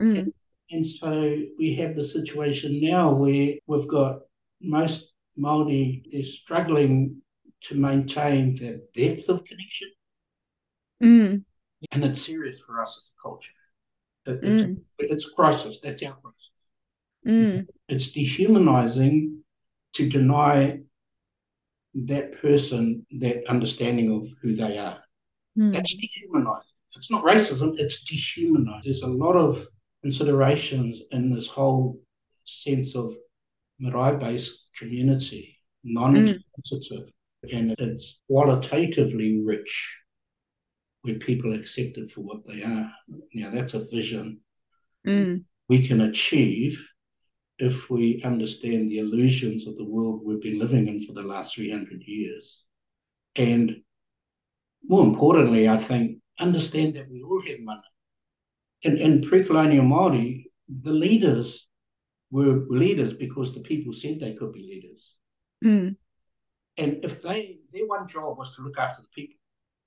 Mm. 0.00 0.32
And 0.70 0.86
so 0.86 1.36
we 1.58 1.74
have 1.74 1.94
the 1.94 2.04
situation 2.04 2.80
now 2.80 3.12
where 3.12 3.54
we've 3.66 3.88
got 3.88 4.20
most 4.60 5.12
Māori 5.38 6.02
is 6.10 6.34
struggling 6.34 7.22
to 7.64 7.74
maintain 7.74 8.54
the 8.56 8.86
depth 8.94 9.28
of 9.28 9.44
connection, 9.44 9.90
Mm. 11.02 11.44
and 11.90 12.04
it's 12.04 12.22
serious 12.22 12.60
for 12.60 12.80
us 12.82 12.96
as 12.96 13.04
a 13.10 13.16
culture. 13.22 13.50
It- 14.26 14.44
it's, 14.44 14.62
Mm. 14.62 14.84
it's 14.98 15.28
crisis. 15.30 15.78
That's 15.82 16.02
our 16.02 16.16
crisis. 16.20 16.50
Mm. 17.26 17.66
It's 17.88 18.08
dehumanizing 18.12 19.44
to 19.94 20.08
deny 20.08 20.82
that 21.94 22.40
person 22.40 23.06
that 23.18 23.46
understanding 23.48 24.10
of 24.12 24.28
who 24.40 24.54
they 24.54 24.78
are. 24.78 25.02
Mm. 25.58 25.72
That's 25.72 25.94
dehumanizing. 25.94 26.68
It's 26.96 27.10
not 27.10 27.24
racism, 27.24 27.78
it's 27.78 28.02
dehumanizing. 28.04 28.82
There's 28.84 29.02
a 29.02 29.06
lot 29.06 29.36
of 29.36 29.66
considerations 30.02 31.00
in 31.10 31.30
this 31.34 31.46
whole 31.48 32.00
sense 32.44 32.94
of 32.94 33.16
marae 33.78 34.16
based 34.18 34.68
community, 34.78 35.58
non 35.84 36.14
exploitative, 36.14 37.10
and 37.50 37.74
it's 37.78 38.20
qualitatively 38.28 39.40
rich 39.44 39.98
where 41.02 41.16
people 41.16 41.52
are 41.52 41.58
accepted 41.58 42.10
for 42.10 42.20
what 42.20 42.46
they 42.46 42.62
are. 42.62 42.92
Now, 43.34 43.50
that's 43.50 43.74
a 43.74 43.84
vision 43.86 44.40
Mm. 45.06 45.44
we 45.68 45.86
can 45.86 46.00
achieve 46.02 46.86
if 47.58 47.90
we 47.90 48.22
understand 48.22 48.90
the 48.90 48.98
illusions 48.98 49.66
of 49.66 49.76
the 49.76 49.84
world 49.84 50.22
we've 50.24 50.40
been 50.40 50.58
living 50.58 50.86
in 50.88 51.04
for 51.04 51.12
the 51.12 51.22
last 51.22 51.54
300 51.54 52.02
years. 52.04 52.62
And 53.36 53.82
more 54.84 55.04
importantly, 55.04 55.68
I 55.68 55.76
think, 55.76 56.18
understand 56.38 56.94
that 56.94 57.10
we 57.10 57.22
all 57.22 57.40
have 57.42 57.60
money. 57.60 57.82
In, 58.82 58.98
in 58.98 59.22
pre 59.22 59.44
colonial 59.44 59.84
Māori, 59.84 60.44
the 60.68 60.92
leaders 60.92 61.66
were 62.30 62.64
leaders 62.68 63.12
because 63.14 63.54
the 63.54 63.60
people 63.60 63.92
said 63.92 64.18
they 64.18 64.34
could 64.34 64.52
be 64.52 64.62
leaders. 64.62 65.14
Mm. 65.64 65.96
And 66.76 67.04
if 67.04 67.22
they, 67.22 67.58
their 67.72 67.86
one 67.86 68.08
job 68.08 68.38
was 68.38 68.54
to 68.56 68.62
look 68.62 68.78
after 68.78 69.02
the 69.02 69.08
people, 69.08 69.36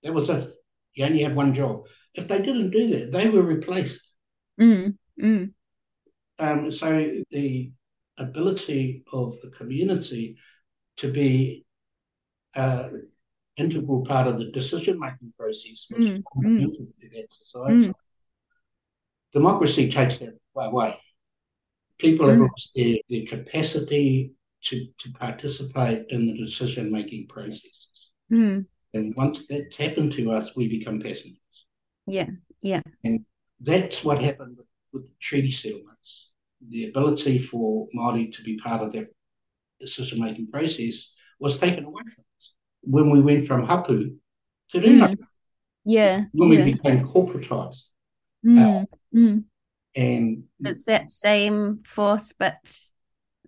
that 0.04 0.14
was 0.14 0.30
it. 0.30 0.50
You 0.94 1.06
only 1.06 1.24
have 1.24 1.34
one 1.34 1.54
job. 1.54 1.86
If 2.14 2.28
they 2.28 2.38
didn't 2.42 2.70
do 2.72 2.90
that, 3.00 3.12
they 3.12 3.30
were 3.30 3.42
replaced. 3.42 4.14
Mm. 4.60 4.96
Mm. 5.22 5.54
Um, 6.40 6.72
so 6.72 7.12
the 7.32 7.72
ability 8.18 9.04
of 9.12 9.36
the 9.42 9.50
community 9.50 10.38
to 10.98 11.12
be 11.12 11.66
an 12.54 13.10
integral 13.58 14.06
part 14.06 14.28
of 14.28 14.40
the 14.40 14.52
decision 14.52 15.00
making 15.00 15.34
process 15.38 15.88
was 15.90 16.06
Mm, 16.06 16.24
fundamental 16.34 16.88
to 17.02 17.10
that 17.16 17.34
society. 17.34 17.88
Mm. 17.88 17.94
Democracy 19.34 19.92
takes 19.92 20.18
that 20.20 20.38
away. 20.56 20.96
People 21.98 22.30
have 22.30 22.40
Mm. 22.40 22.48
lost 22.48 22.72
their, 22.76 22.98
their 23.10 23.26
capacity 23.26 24.32
to, 24.66 24.88
to 25.00 25.12
participate 25.14 26.06
in 26.10 26.28
the 26.28 26.38
decision 26.38 26.92
making 26.92 27.28
processes. 27.28 28.10
Mm. 28.32 28.66
And 28.94 29.16
once 29.16 29.46
that's 29.48 29.78
happened 29.78 30.14
to 30.14 30.32
us, 30.32 30.56
we 30.56 30.68
become 30.68 31.00
passengers. 31.00 31.40
Yeah. 32.08 32.28
Yeah. 32.62 32.82
And 33.04 33.26
that's 33.60 34.04
what 34.04 34.20
happened 34.22 34.58
with, 34.58 34.68
with 34.94 35.20
treaty 35.20 35.52
settlements. 35.52 36.32
The 36.70 36.90
ability 36.90 37.38
for 37.38 37.88
Māori 37.96 38.34
to 38.36 38.44
be 38.44 38.58
part 38.58 38.82
of 38.82 38.94
that 38.94 39.08
decision 39.80 40.22
making 40.22 40.50
process 40.50 41.12
was 41.40 41.60
taken 41.60 41.84
away 41.84 42.04
from 42.04 42.24
us 42.38 42.54
when 42.82 43.10
we 43.10 43.22
went 43.22 43.46
from 43.46 43.68
hapu 43.68 44.16
to 44.70 44.80
rena, 44.80 45.16
Yeah. 45.84 46.26
when 46.32 46.50
we 46.50 46.58
yeah. 46.58 46.66
became 46.66 47.06
corporatized. 47.06 47.84
Mm. 48.46 48.86
Mm. 49.14 49.44
And 49.96 50.44
It's 50.62 50.86
that 50.86 51.12
same 51.12 51.82
force, 51.86 52.34
but 52.38 52.56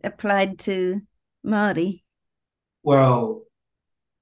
applied 0.04 0.60
to 0.60 1.02
Māori. 1.46 2.04
well, 2.84 3.44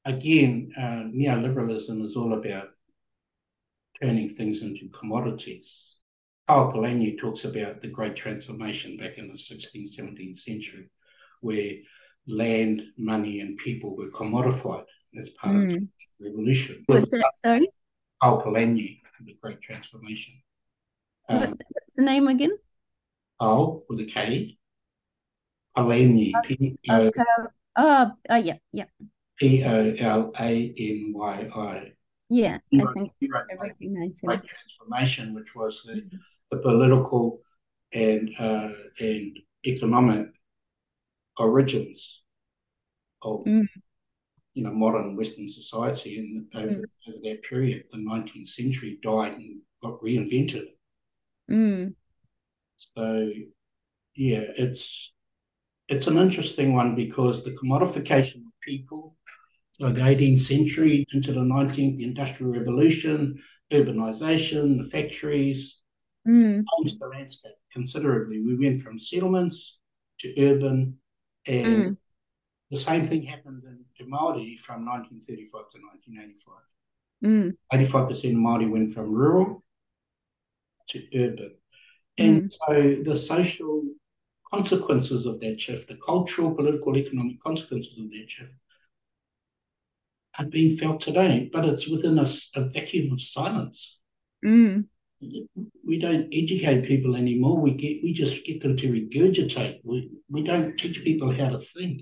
again, 0.06 0.72
uh, 0.78 1.04
neoliberalism 1.14 2.04
is 2.04 2.16
all 2.16 2.34
about 2.34 2.68
turning 4.02 4.30
things 4.30 4.62
into 4.62 4.90
commodities. 4.90 5.96
Karl 6.48 6.72
Polanyi 6.72 7.18
talks 7.20 7.44
about 7.46 7.82
the 7.82 7.88
great 7.88 8.16
transformation 8.16 8.98
back 8.98 9.18
in 9.18 9.28
the 9.30 9.34
16th, 9.38 9.96
17th 9.98 10.38
century, 10.40 10.90
where 11.42 11.74
land, 12.28 12.82
money, 12.98 13.40
and 13.40 13.58
people 13.58 13.96
were 13.96 14.10
commodified 14.12 14.86
as 15.20 15.30
part 15.42 15.56
of 15.56 15.62
Mm. 15.64 15.88
the 16.20 16.30
revolution. 16.30 16.84
What's 16.88 17.12
that? 17.12 17.32
Sorry? 17.44 17.68
Karl 18.22 18.44
Polanyi, 18.44 19.02
the 19.22 19.34
great 19.42 19.62
transformation. 19.62 20.36
Um, 21.30 21.56
what's 21.70 21.96
the 21.96 22.04
name 22.04 22.28
again? 22.28 22.52
Karl 23.40 23.84
with 23.90 24.00
a 24.02 24.06
K, 24.06 24.58
Polanyi, 25.78 26.32
P 26.44 26.78
O. 26.90 27.12
Oh, 27.76 28.12
oh, 28.30 28.36
yeah. 28.36 28.58
Yeah. 28.72 28.86
P 29.38 29.64
O 29.64 29.94
L 30.00 30.32
A 30.40 30.74
N 30.78 31.12
Y 31.14 31.50
I. 31.56 31.92
Yeah. 32.30 32.60
He 32.70 32.82
I 32.82 32.86
think 32.94 33.12
wrote 33.30 33.46
I 33.52 33.56
recognize 33.56 34.20
him. 34.22 34.28
Great 34.28 34.42
Transformation, 34.46 35.34
which 35.36 35.56
was 35.56 35.84
the, 35.86 36.02
the 36.52 36.58
political 36.58 37.42
and 37.94 38.30
uh, 38.40 38.70
and 39.00 39.38
economic 39.66 40.28
origins 41.38 42.22
of 43.22 43.44
Mm. 43.46 43.68
you 44.54 44.64
know 44.64 44.72
modern 44.72 45.16
Western 45.18 45.50
society. 45.50 46.20
And 46.20 46.46
over, 46.56 46.84
over 47.08 47.18
that 47.24 47.44
period, 47.44 47.84
the 47.92 47.98
19th 47.98 48.48
century 48.50 49.00
died 49.04 49.34
and 49.34 49.62
got 49.84 50.00
reinvented 50.02 50.68
Mm. 51.50 51.94
So, 52.78 53.32
yeah, 54.16 54.44
it's 54.58 55.14
it's 55.88 56.08
an 56.08 56.18
interesting 56.18 56.74
one 56.74 56.96
because 56.96 57.44
the 57.44 57.52
commodification 57.52 58.38
of 58.38 58.54
people, 58.62 59.16
so 59.74 59.92
the 59.92 60.02
18th 60.02 60.42
century 60.42 61.06
into 61.14 61.32
the 61.34 61.42
19th, 61.42 61.98
the 61.98 62.04
Industrial 62.04 62.52
Revolution, 62.52 63.42
urbanization, 63.72 64.78
the 64.78 64.90
factories, 64.90 65.78
Mm. 66.28 66.64
changed 66.80 67.00
the 67.00 67.08
landscape 67.08 67.54
considerably. 67.72 68.42
We 68.42 68.56
went 68.56 68.82
from 68.82 68.98
settlements 68.98 69.78
to 70.22 70.28
urban, 70.40 71.00
and 71.46 71.68
Mm. 71.76 71.98
the 72.72 72.80
same 72.80 73.06
thing 73.06 73.22
happened 73.24 73.62
in, 73.64 73.86
to 73.98 74.06
Māori 74.12 74.58
from 74.58 74.86
1935 74.86 75.70
to 75.72 75.78
1985. 75.80 76.64
Mm. 77.24 77.56
85% 77.72 78.34
of 78.38 78.42
Māori 78.42 78.68
went 78.68 78.92
from 78.92 79.12
rural 79.12 79.64
to 80.90 80.98
urban. 81.14 81.54
And 82.18 82.52
so 82.52 82.74
the 83.04 83.16
social 83.18 83.84
consequences 84.56 85.26
of 85.26 85.40
that 85.40 85.60
shift, 85.60 85.88
the 85.88 85.98
cultural, 86.06 86.54
political, 86.54 86.98
economic 86.98 87.42
consequences 87.42 87.94
of 88.00 88.10
that 88.10 88.26
shift, 88.28 88.52
are 90.38 90.46
being 90.46 90.78
felt 90.78 91.02
today, 91.02 91.50
but 91.52 91.66
it's 91.66 91.88
within 91.88 92.20
a 92.20 92.62
vacuum 92.70 93.14
of 93.14 93.22
silence. 93.22 93.98
Mm. 94.46 94.86
We 95.86 96.00
don't 96.00 96.28
educate 96.32 96.86
people 96.86 97.16
anymore. 97.16 97.60
We 97.60 97.72
get 97.72 98.04
we 98.04 98.14
just 98.14 98.46
get 98.46 98.62
them 98.62 98.76
to 98.78 98.92
regurgitate. 98.92 99.80
We 99.84 100.12
we 100.30 100.44
don't 100.44 100.78
teach 100.78 101.04
people 101.04 101.32
how 101.32 101.50
to 101.50 101.60
think. 101.60 102.02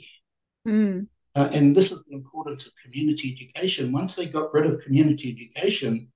Mm. 0.67 1.07
Uh, 1.35 1.49
and 1.51 1.75
this 1.75 1.91
is 1.91 1.99
the 2.07 2.15
importance 2.15 2.65
of 2.65 2.71
community 2.83 3.25
education. 3.33 3.91
Once 3.91 4.15
they 4.15 4.27
got 4.27 4.53
rid 4.53 4.65
of 4.65 4.83
community 4.83 5.31
education, 5.35 6.11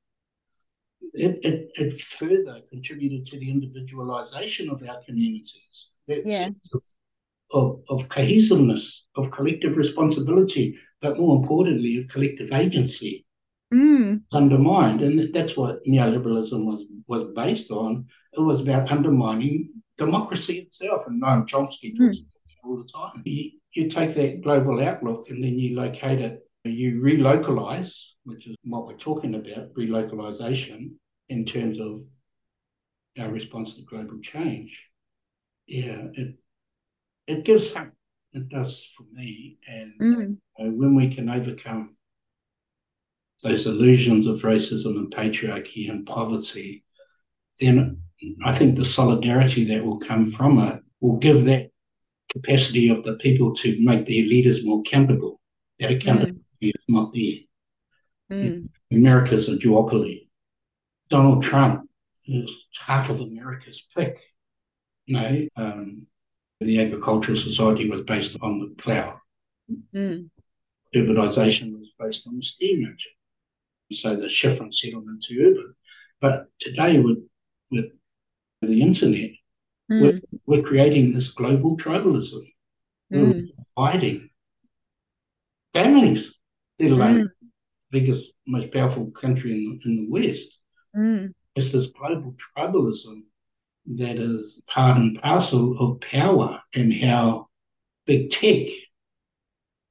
it, 1.13 1.39
it, 1.43 1.71
it 1.75 1.99
further 1.99 2.61
contributed 2.69 3.25
to 3.27 3.39
the 3.39 3.49
individualization 3.49 4.69
of 4.69 4.83
our 4.87 5.01
communities. 5.03 5.89
Yeah. 6.07 6.49
of, 7.51 7.81
of, 7.89 8.09
cohesiveness, 8.09 9.05
of 9.15 9.31
collective 9.31 9.77
responsibility, 9.77 10.77
but 11.01 11.17
more 11.17 11.37
importantly, 11.37 11.97
of 11.97 12.07
collective 12.07 12.51
agency 12.51 13.25
Mm. 13.73 14.21
undermined. 14.31 15.01
And 15.01 15.33
that's 15.33 15.57
what 15.57 15.83
neoliberalism 15.85 16.65
was, 16.65 16.85
was 17.07 17.33
based 17.35 17.69
on. 17.69 18.05
It 18.31 18.39
was 18.39 18.61
about 18.61 18.89
undermining 18.89 19.69
democracy 19.97 20.59
itself. 20.59 21.03
And 21.07 21.21
Noam 21.21 21.45
Chomsky 21.45 21.93
talks 21.97 22.19
about 22.19 22.43
that 22.45 22.63
all 22.63 22.77
the 22.77 22.87
time. 22.87 23.23
You, 23.25 23.51
you 23.73 23.89
take 23.89 24.15
that 24.15 24.41
global 24.41 24.81
outlook 24.81 25.29
and 25.29 25.43
then 25.43 25.59
you 25.59 25.75
locate 25.75 26.21
it, 26.21 26.39
you 26.63 27.01
relocalize, 27.01 27.93
which 28.23 28.47
is 28.47 28.55
what 28.63 28.87
we're 28.87 28.95
talking 28.97 29.35
about, 29.35 29.73
relocalization 29.73 30.91
in 31.27 31.45
terms 31.45 31.77
of 31.81 32.03
our 33.19 33.29
response 33.29 33.73
to 33.75 33.81
global 33.81 34.19
change. 34.21 34.86
Yeah, 35.67 36.07
it 36.13 36.35
it 37.27 37.43
gives 37.43 37.73
hope. 37.73 37.91
It 38.33 38.49
does 38.49 38.87
for 38.95 39.03
me. 39.11 39.57
And 39.67 39.93
Mm. 39.99 40.37
when 40.57 40.95
we 40.95 41.13
can 41.13 41.29
overcome 41.29 41.97
those 43.43 43.65
illusions 43.67 44.25
of 44.25 44.41
racism 44.41 44.97
and 44.97 45.13
patriarchy 45.13 45.89
and 45.89 46.05
poverty, 46.05 46.83
then 47.59 48.01
I 48.43 48.57
think 48.57 48.75
the 48.75 48.85
solidarity 48.85 49.65
that 49.65 49.83
will 49.85 49.99
come 49.99 50.25
from 50.31 50.59
it 50.59 50.81
will 51.01 51.17
give 51.17 51.43
that 51.45 51.71
capacity 52.31 52.89
of 52.89 53.03
the 53.03 53.15
people 53.17 53.53
to 53.55 53.77
make 53.83 54.05
their 54.05 54.23
leaders 54.23 54.63
more 54.63 54.79
accountable. 54.81 55.39
That 55.79 55.91
accountability 55.91 56.41
is 56.61 56.85
not 56.87 57.13
there. 57.13 57.39
Mm. 58.31 58.69
America's 58.91 59.47
a 59.49 59.55
duopoly. 59.57 60.27
Donald 61.09 61.43
Trump 61.43 61.89
is 62.25 62.51
half 62.79 63.09
of 63.09 63.21
America's 63.21 63.85
pick. 63.95 64.17
Know, 65.07 65.47
um, 65.55 66.07
the 66.59 66.81
agricultural 66.81 67.37
society 67.37 67.89
was 67.89 68.01
based 68.01 68.35
on 68.41 68.59
the 68.59 68.67
plough. 68.77 69.21
Mm. 69.93 70.29
urbanisation 70.95 71.77
was 71.77 71.89
based 71.99 72.25
on 72.27 72.37
the 72.37 72.43
steam 72.43 72.85
engine. 72.85 73.11
So 73.91 74.15
the 74.15 74.29
shift 74.29 74.57
from 74.57 74.71
settlement 74.71 75.23
to 75.23 75.39
urban. 75.41 75.75
But 76.21 76.47
today 76.59 76.99
with 76.99 77.19
with 77.71 77.85
the 78.61 78.81
internet, 78.81 79.31
Mm. 79.89 80.01
we're, 80.01 80.19
we're 80.45 80.63
creating 80.63 81.13
this 81.13 81.29
global 81.29 81.77
tribalism. 81.77 82.43
We're 83.09 83.33
Mm. 83.33 83.47
fighting 83.75 84.29
families, 85.73 86.33
let 86.79 86.91
alone 86.91 87.15
Mm. 87.19 87.23
the 87.39 87.49
biggest, 87.91 88.33
most 88.45 88.71
powerful 88.71 89.11
country 89.11 89.51
in, 89.53 89.79
in 89.85 89.95
the 89.97 90.07
West. 90.09 90.59
Mm. 90.95 91.33
It's 91.55 91.71
this 91.71 91.87
global 91.87 92.35
tribalism 92.35 93.23
that 93.95 94.17
is 94.17 94.59
part 94.67 94.97
and 94.97 95.19
parcel 95.21 95.77
of 95.79 96.01
power 96.01 96.61
and 96.73 96.93
how 96.93 97.47
big 98.05 98.29
tech 98.29 98.67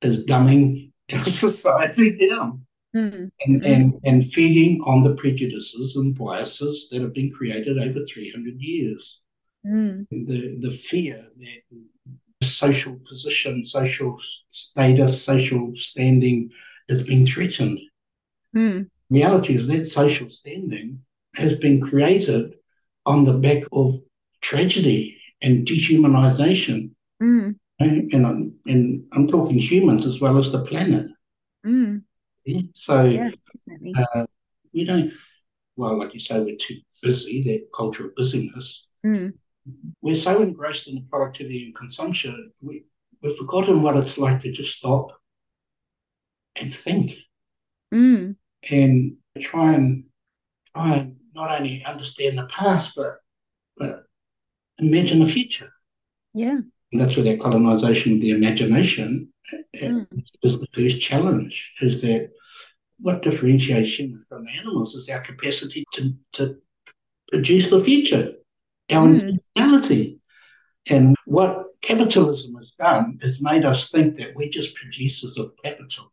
is 0.02 0.24
dumbing 0.24 0.92
our 1.12 1.24
society 1.24 2.28
down. 2.28 2.62
Mm. 2.94 3.30
and, 3.44 3.62
and, 3.66 4.00
and 4.04 4.26
feeding 4.32 4.80
on 4.86 5.02
the 5.02 5.14
prejudices 5.16 5.96
and 5.96 6.16
biases 6.16 6.88
that 6.90 7.02
have 7.02 7.12
been 7.12 7.30
created 7.30 7.76
over 7.78 8.02
300 8.06 8.54
years. 8.58 9.20
Mm. 9.66 10.06
The, 10.10 10.56
the 10.60 10.70
fear 10.70 11.26
that 11.36 12.46
social 12.46 12.98
position, 13.06 13.66
social 13.66 14.18
status, 14.48 15.22
social 15.22 15.72
standing 15.74 16.50
has 16.88 17.02
been 17.02 17.26
threatened. 17.26 17.80
Mm. 18.56 18.88
Reality 19.10 19.56
is 19.56 19.66
that 19.66 19.86
social 19.86 20.30
standing 20.30 21.00
has 21.34 21.56
been 21.56 21.82
created 21.82 22.54
on 23.06 23.24
the 23.24 23.32
back 23.32 23.62
of 23.72 23.98
tragedy 24.42 25.18
and 25.40 25.66
dehumanization. 25.66 26.90
Mm. 27.22 27.56
And, 27.78 28.12
and, 28.12 28.26
I'm, 28.26 28.54
and 28.66 29.04
I'm 29.12 29.26
talking 29.28 29.58
humans 29.58 30.06
as 30.06 30.20
well 30.20 30.38
as 30.38 30.50
the 30.50 30.64
planet. 30.64 31.10
Mm. 31.64 32.02
Yeah? 32.44 32.60
So 32.74 33.04
Yeah. 33.04 33.30
Uh, 34.14 34.26
we 34.72 34.84
don't, 34.84 35.12
well, 35.76 35.98
like 35.98 36.14
you 36.14 36.20
say, 36.20 36.38
we're 36.40 36.56
too 36.56 36.80
busy, 37.02 37.42
that 37.44 37.68
culture 37.74 38.06
of 38.06 38.14
busyness. 38.14 38.86
Mm. 39.04 39.32
We're 40.00 40.14
so 40.14 40.42
engrossed 40.42 40.88
in 40.88 40.96
the 40.96 41.06
productivity 41.10 41.64
and 41.64 41.74
consumption, 41.74 42.52
we, 42.60 42.84
we've 43.22 43.36
forgotten 43.36 43.82
what 43.82 43.96
it's 43.96 44.18
like 44.18 44.40
to 44.42 44.52
just 44.52 44.76
stop 44.76 45.12
and 46.54 46.74
think 46.74 47.18
Mm. 47.94 48.34
and 48.68 49.16
try 49.40 49.74
and 49.74 50.04
try 50.74 50.96
and 50.96 51.15
not 51.36 51.50
only 51.56 51.84
understand 51.84 52.38
the 52.38 52.46
past, 52.46 52.86
but 52.96 53.12
but 53.76 54.04
imagine 54.78 55.20
the 55.20 55.32
future. 55.38 55.70
Yeah. 56.34 56.60
And 56.90 57.00
that's 57.00 57.14
where 57.16 57.24
that 57.24 57.40
colonization 57.40 58.14
of 58.14 58.20
the 58.20 58.30
imagination 58.30 59.32
Mm. 59.74 60.06
is 60.42 60.58
the 60.58 60.66
first 60.76 61.00
challenge, 61.00 61.72
is 61.80 62.00
that 62.00 62.30
what 62.98 63.22
differentiates 63.22 63.98
humans 63.98 64.26
from 64.28 64.48
animals 64.48 64.94
is 64.94 65.08
our 65.08 65.20
capacity 65.20 65.84
to, 65.94 66.14
to 66.32 66.56
produce 67.30 67.68
the 67.70 67.80
future, 67.88 68.34
our 68.90 69.06
Mm. 69.06 70.20
And 70.88 71.16
what 71.26 71.52
capitalism 71.82 72.54
has 72.56 72.72
done 72.78 73.18
is 73.22 73.40
made 73.40 73.64
us 73.64 73.90
think 73.90 74.16
that 74.16 74.34
we're 74.34 74.48
just 74.58 74.74
producers 74.74 75.36
of 75.36 75.52
capital, 75.62 76.12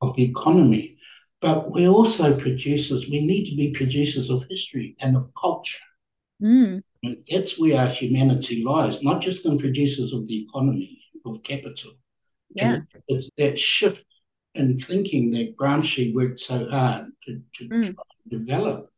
of 0.00 0.14
the 0.16 0.24
economy. 0.24 0.98
But 1.42 1.72
we're 1.72 1.88
also 1.88 2.38
producers, 2.38 3.08
we 3.08 3.26
need 3.26 3.46
to 3.50 3.56
be 3.56 3.72
producers 3.72 4.30
of 4.30 4.44
history 4.48 4.96
and 5.00 5.16
of 5.16 5.28
culture. 5.34 5.82
Mm. 6.40 6.82
And 7.02 7.16
That's 7.28 7.58
where 7.58 7.80
our 7.80 7.88
humanity 7.88 8.62
lies, 8.62 9.02
not 9.02 9.20
just 9.20 9.44
in 9.44 9.58
producers 9.58 10.12
of 10.12 10.28
the 10.28 10.44
economy, 10.44 11.00
of 11.26 11.42
capital. 11.42 11.94
Yeah. 12.54 12.74
And 12.74 12.86
it's 13.08 13.28
that 13.38 13.58
shift 13.58 14.04
in 14.54 14.78
thinking 14.78 15.32
that 15.32 15.56
Gramsci 15.56 16.14
worked 16.14 16.38
so 16.38 16.68
hard 16.68 17.06
to, 17.24 17.42
to 17.56 17.68
Mm. 17.68 17.94
develop. 18.28 18.88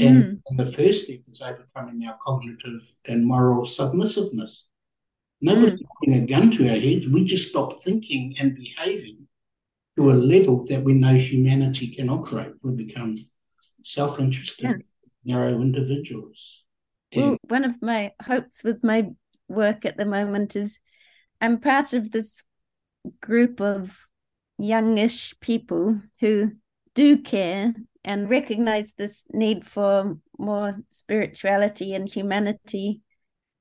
And, 0.00 0.24
Mm. 0.24 0.40
and 0.48 0.58
the 0.58 0.72
first 0.72 1.04
step 1.04 1.20
is 1.30 1.40
overcoming 1.40 2.04
our 2.08 2.18
cognitive 2.24 2.82
and 3.04 3.24
moral 3.24 3.64
submissiveness. 3.64 4.64
Nobody's 5.40 5.86
putting 6.00 6.22
a 6.22 6.26
gun 6.26 6.50
to 6.52 6.68
our 6.68 6.78
heads. 6.78 7.08
We 7.08 7.24
just 7.24 7.50
stop 7.50 7.82
thinking 7.84 8.36
and 8.40 8.56
behaving 8.56 9.21
to 10.02 10.10
a 10.10 10.14
level 10.14 10.64
that 10.66 10.82
we 10.82 10.94
know 10.94 11.14
humanity 11.14 11.94
can 11.94 12.08
operate. 12.08 12.52
We 12.62 12.72
become 12.72 13.18
self 13.84 14.18
interested, 14.18 14.64
Yeah. 14.64 14.76
narrow 15.24 15.60
individuals. 15.60 16.64
Well, 17.14 17.30
And 17.30 17.38
one 17.48 17.64
of 17.64 17.80
my 17.80 18.12
hopes 18.20 18.64
with 18.64 18.82
my 18.82 19.10
work 19.48 19.84
at 19.84 19.96
the 19.96 20.04
moment 20.04 20.56
is 20.56 20.80
I'm 21.40 21.60
part 21.60 21.92
of 21.92 22.10
this 22.10 22.42
group 23.20 23.60
of 23.60 24.08
youngish 24.58 25.34
people 25.40 26.00
who 26.20 26.52
do 26.94 27.18
care 27.18 27.74
and 28.04 28.28
recognize 28.28 28.92
this 28.92 29.24
need 29.32 29.66
for 29.66 30.18
more 30.38 30.74
spirituality 30.90 31.94
and 31.94 32.08
humanity. 32.08 33.00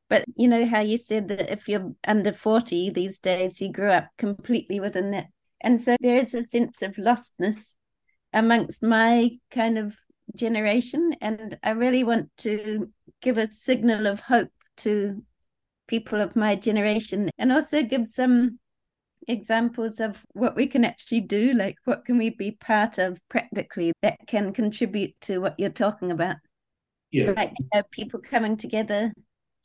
But 0.09 0.25
you 0.35 0.47
know 0.47 0.65
how 0.65 0.81
you 0.81 0.97
said 0.97 1.27
that 1.29 1.51
if 1.51 1.69
you're 1.69 1.93
under 2.05 2.33
40 2.33 2.89
these 2.89 3.19
days, 3.19 3.61
you 3.61 3.71
grew 3.71 3.89
up 3.89 4.09
completely 4.17 4.79
within 4.79 5.11
that. 5.11 5.27
And 5.63 5.79
so 5.79 5.95
there 5.99 6.17
is 6.17 6.33
a 6.33 6.43
sense 6.43 6.81
of 6.81 6.95
lostness 6.95 7.75
amongst 8.33 8.83
my 8.83 9.31
kind 9.51 9.77
of 9.77 9.95
generation. 10.35 11.15
And 11.21 11.57
I 11.63 11.71
really 11.71 12.03
want 12.03 12.29
to 12.39 12.89
give 13.21 13.37
a 13.37 13.51
signal 13.51 14.07
of 14.07 14.19
hope 14.19 14.51
to 14.77 15.23
people 15.87 16.21
of 16.21 16.35
my 16.35 16.55
generation 16.55 17.29
and 17.37 17.51
also 17.51 17.83
give 17.83 18.07
some 18.07 18.57
examples 19.27 19.99
of 19.99 20.25
what 20.33 20.55
we 20.55 20.65
can 20.65 20.83
actually 20.83 21.21
do 21.21 21.53
like 21.53 21.75
what 21.85 22.03
can 22.05 22.17
we 22.17 22.31
be 22.31 22.51
part 22.51 22.97
of 22.97 23.21
practically 23.29 23.91
that 24.01 24.17
can 24.25 24.51
contribute 24.51 25.13
to 25.21 25.37
what 25.37 25.53
you're 25.59 25.69
talking 25.69 26.11
about 26.11 26.37
yeah 27.11 27.31
like 27.35 27.53
uh, 27.73 27.83
people 27.91 28.19
coming 28.19 28.57
together 28.57 29.13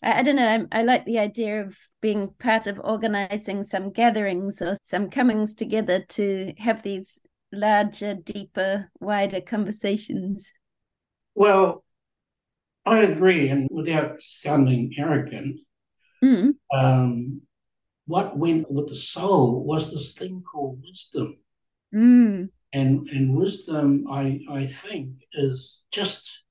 I, 0.03 0.21
I 0.21 0.23
don't 0.23 0.37
know 0.37 0.67
I, 0.73 0.81
I 0.81 0.83
like 0.83 1.05
the 1.05 1.19
idea 1.19 1.63
of 1.63 1.77
being 2.01 2.31
part 2.39 2.67
of 2.67 2.81
organizing 2.83 3.65
some 3.65 3.91
gatherings 3.91 4.63
or 4.63 4.77
some 4.83 5.11
comings 5.11 5.55
together 5.55 6.05
to 6.11 6.53
have 6.59 6.83
these 6.83 7.21
larger 7.53 8.15
deeper 8.15 8.91
wider 9.01 9.41
conversations 9.41 10.51
well 11.35 11.85
i 12.85 12.99
agree 12.99 13.49
and 13.49 13.69
without 13.71 14.21
sounding 14.21 14.93
arrogant 14.99 15.61
mm. 16.23 16.53
um, 16.75 17.41
what 18.07 18.39
went 18.39 18.71
with 18.71 18.89
the 18.89 18.95
soul 18.95 19.65
was 19.65 19.91
this 19.91 20.13
thing 20.13 20.43
called 20.43 20.81
wisdom. 20.83 21.37
Mm. 21.95 22.49
And 22.73 23.09
and 23.09 23.37
wisdom, 23.37 24.07
I 24.11 24.41
I 24.51 24.67
think, 24.67 25.19
is 25.33 25.81
just 25.91 26.43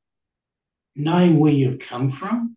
knowing 0.95 1.39
where 1.39 1.51
you've 1.51 1.79
come 1.79 2.09
from. 2.09 2.55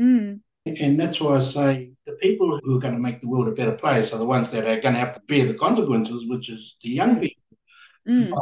Mm. 0.00 0.40
And 0.66 0.98
that's 0.98 1.20
why 1.20 1.36
I 1.36 1.40
say 1.40 1.90
the 2.06 2.12
people 2.14 2.58
who 2.62 2.76
are 2.76 2.80
going 2.80 2.94
to 2.94 3.00
make 3.00 3.20
the 3.20 3.28
world 3.28 3.48
a 3.48 3.52
better 3.52 3.72
place 3.72 4.12
are 4.12 4.18
the 4.18 4.24
ones 4.24 4.50
that 4.50 4.64
are 4.64 4.80
going 4.80 4.94
to 4.94 5.00
have 5.00 5.14
to 5.14 5.20
bear 5.28 5.46
the 5.46 5.54
consequences, 5.54 6.24
which 6.26 6.48
is 6.48 6.76
the 6.82 6.90
young 6.90 7.20
people. 7.20 7.42
Mm. 8.08 8.32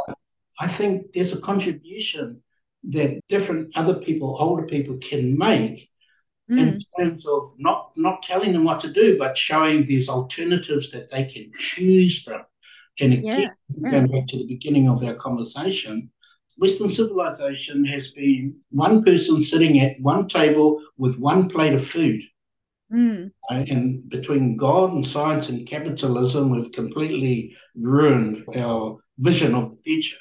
I 0.59 0.67
think 0.67 1.11
there's 1.13 1.33
a 1.33 1.39
contribution 1.39 2.41
that 2.89 3.19
different 3.27 3.75
other 3.75 3.95
people, 3.95 4.37
older 4.39 4.63
people, 4.63 4.97
can 4.97 5.37
make 5.37 5.89
mm. 6.49 6.59
in 6.59 6.79
terms 6.97 7.25
of 7.25 7.53
not 7.57 7.91
not 7.95 8.23
telling 8.23 8.53
them 8.53 8.63
what 8.63 8.79
to 8.81 8.91
do, 8.91 9.17
but 9.17 9.37
showing 9.37 9.85
these 9.85 10.07
alternatives 10.09 10.91
that 10.91 11.09
they 11.09 11.25
can 11.25 11.51
choose 11.57 12.21
from. 12.21 12.43
And 12.99 13.13
again, 13.13 13.51
yeah. 13.75 13.91
going 13.91 14.07
back 14.07 14.27
to 14.27 14.37
the 14.37 14.47
beginning 14.47 14.87
of 14.87 15.03
our 15.03 15.15
conversation, 15.15 16.11
Western 16.57 16.89
civilization 16.89 17.85
has 17.85 18.09
been 18.09 18.55
one 18.69 19.03
person 19.03 19.41
sitting 19.41 19.79
at 19.79 19.99
one 19.99 20.27
table 20.27 20.81
with 20.97 21.17
one 21.17 21.49
plate 21.49 21.73
of 21.73 21.87
food. 21.87 22.21
Mm. 22.91 23.31
And 23.49 24.07
between 24.09 24.55
God 24.55 24.93
and 24.93 25.05
science 25.05 25.49
and 25.49 25.67
capitalism, 25.67 26.49
we've 26.49 26.71
completely 26.71 27.55
ruined 27.75 28.45
our 28.55 28.97
vision 29.17 29.55
of 29.55 29.71
the 29.71 29.81
future. 29.81 30.17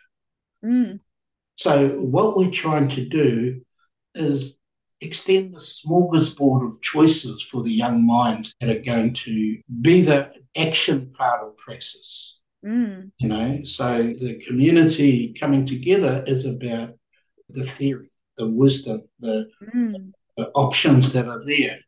Mm. 0.65 1.01
So, 1.57 1.89
what 1.91 2.37
we're 2.37 2.51
trying 2.51 2.89
to 2.89 3.05
do 3.05 3.61
is 4.15 4.55
extend 5.03 5.55
the 5.55 5.59
smorgasbord 5.59 6.67
of 6.67 6.81
choices 6.81 7.43
for 7.43 7.63
the 7.63 7.73
young 7.73 8.07
minds 8.07 8.55
that 8.61 8.71
are 8.71 8.81
going 8.81 9.15
to 9.15 9.59
be 9.81 10.03
the 10.03 10.31
action 10.57 11.13
part 11.17 11.43
of 11.43 11.57
praxis. 11.57 12.39
Mm. 12.65 13.11
You 13.19 13.29
know, 13.29 13.61
so 13.65 14.15
the 14.19 14.41
community 14.47 15.35
coming 15.39 15.67
together 15.67 16.25
is 16.27 16.47
about 16.47 16.91
the 17.49 17.65
theory, 17.65 18.11
the 18.37 18.47
wisdom, 18.49 19.03
the, 19.21 19.49
mm. 19.75 20.13
the 20.37 20.49
options 20.55 21.13
that 21.13 21.29
are 21.29 21.45
there. 21.45 21.79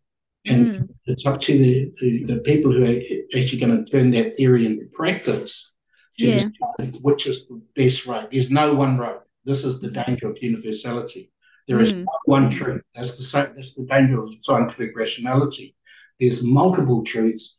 And 0.47 0.67
mm. 0.67 0.89
it's 1.07 1.25
up 1.25 1.41
to 1.43 1.53
the, 1.59 1.93
the, 2.01 2.25
the, 2.35 2.41
people 2.41 2.71
who 2.73 2.85
are 2.85 3.01
actually 3.39 3.59
going 3.59 3.85
to 3.85 3.91
turn 3.91 4.11
that 4.11 4.37
theory 4.37 4.67
into 4.67 4.87
practice 4.93 5.73
to 6.19 6.27
yeah. 6.27 6.45
decide 6.79 6.99
which 7.03 7.27
is 7.27 7.47
the 7.49 7.63
best 7.75 8.05
road. 8.07 8.29
There's 8.31 8.51
no 8.51 8.75
one 8.75 8.99
road. 8.99 9.21
This 9.45 9.65
is 9.65 9.81
the 9.81 9.91
danger 9.91 10.29
of 10.29 10.43
universality. 10.43 11.31
There 11.67 11.81
is 11.81 11.93
Mm. 11.95 12.05
one 12.27 12.51
truth. 12.51 12.83
That's 12.95 13.13
the 13.13 13.53
that's 13.57 13.75
the 13.75 13.87
danger 13.87 14.23
of 14.23 14.35
scientific 14.43 14.97
rationality. 14.97 15.75
There's 16.21 16.43
multiple 16.43 17.03
truths, 17.03 17.57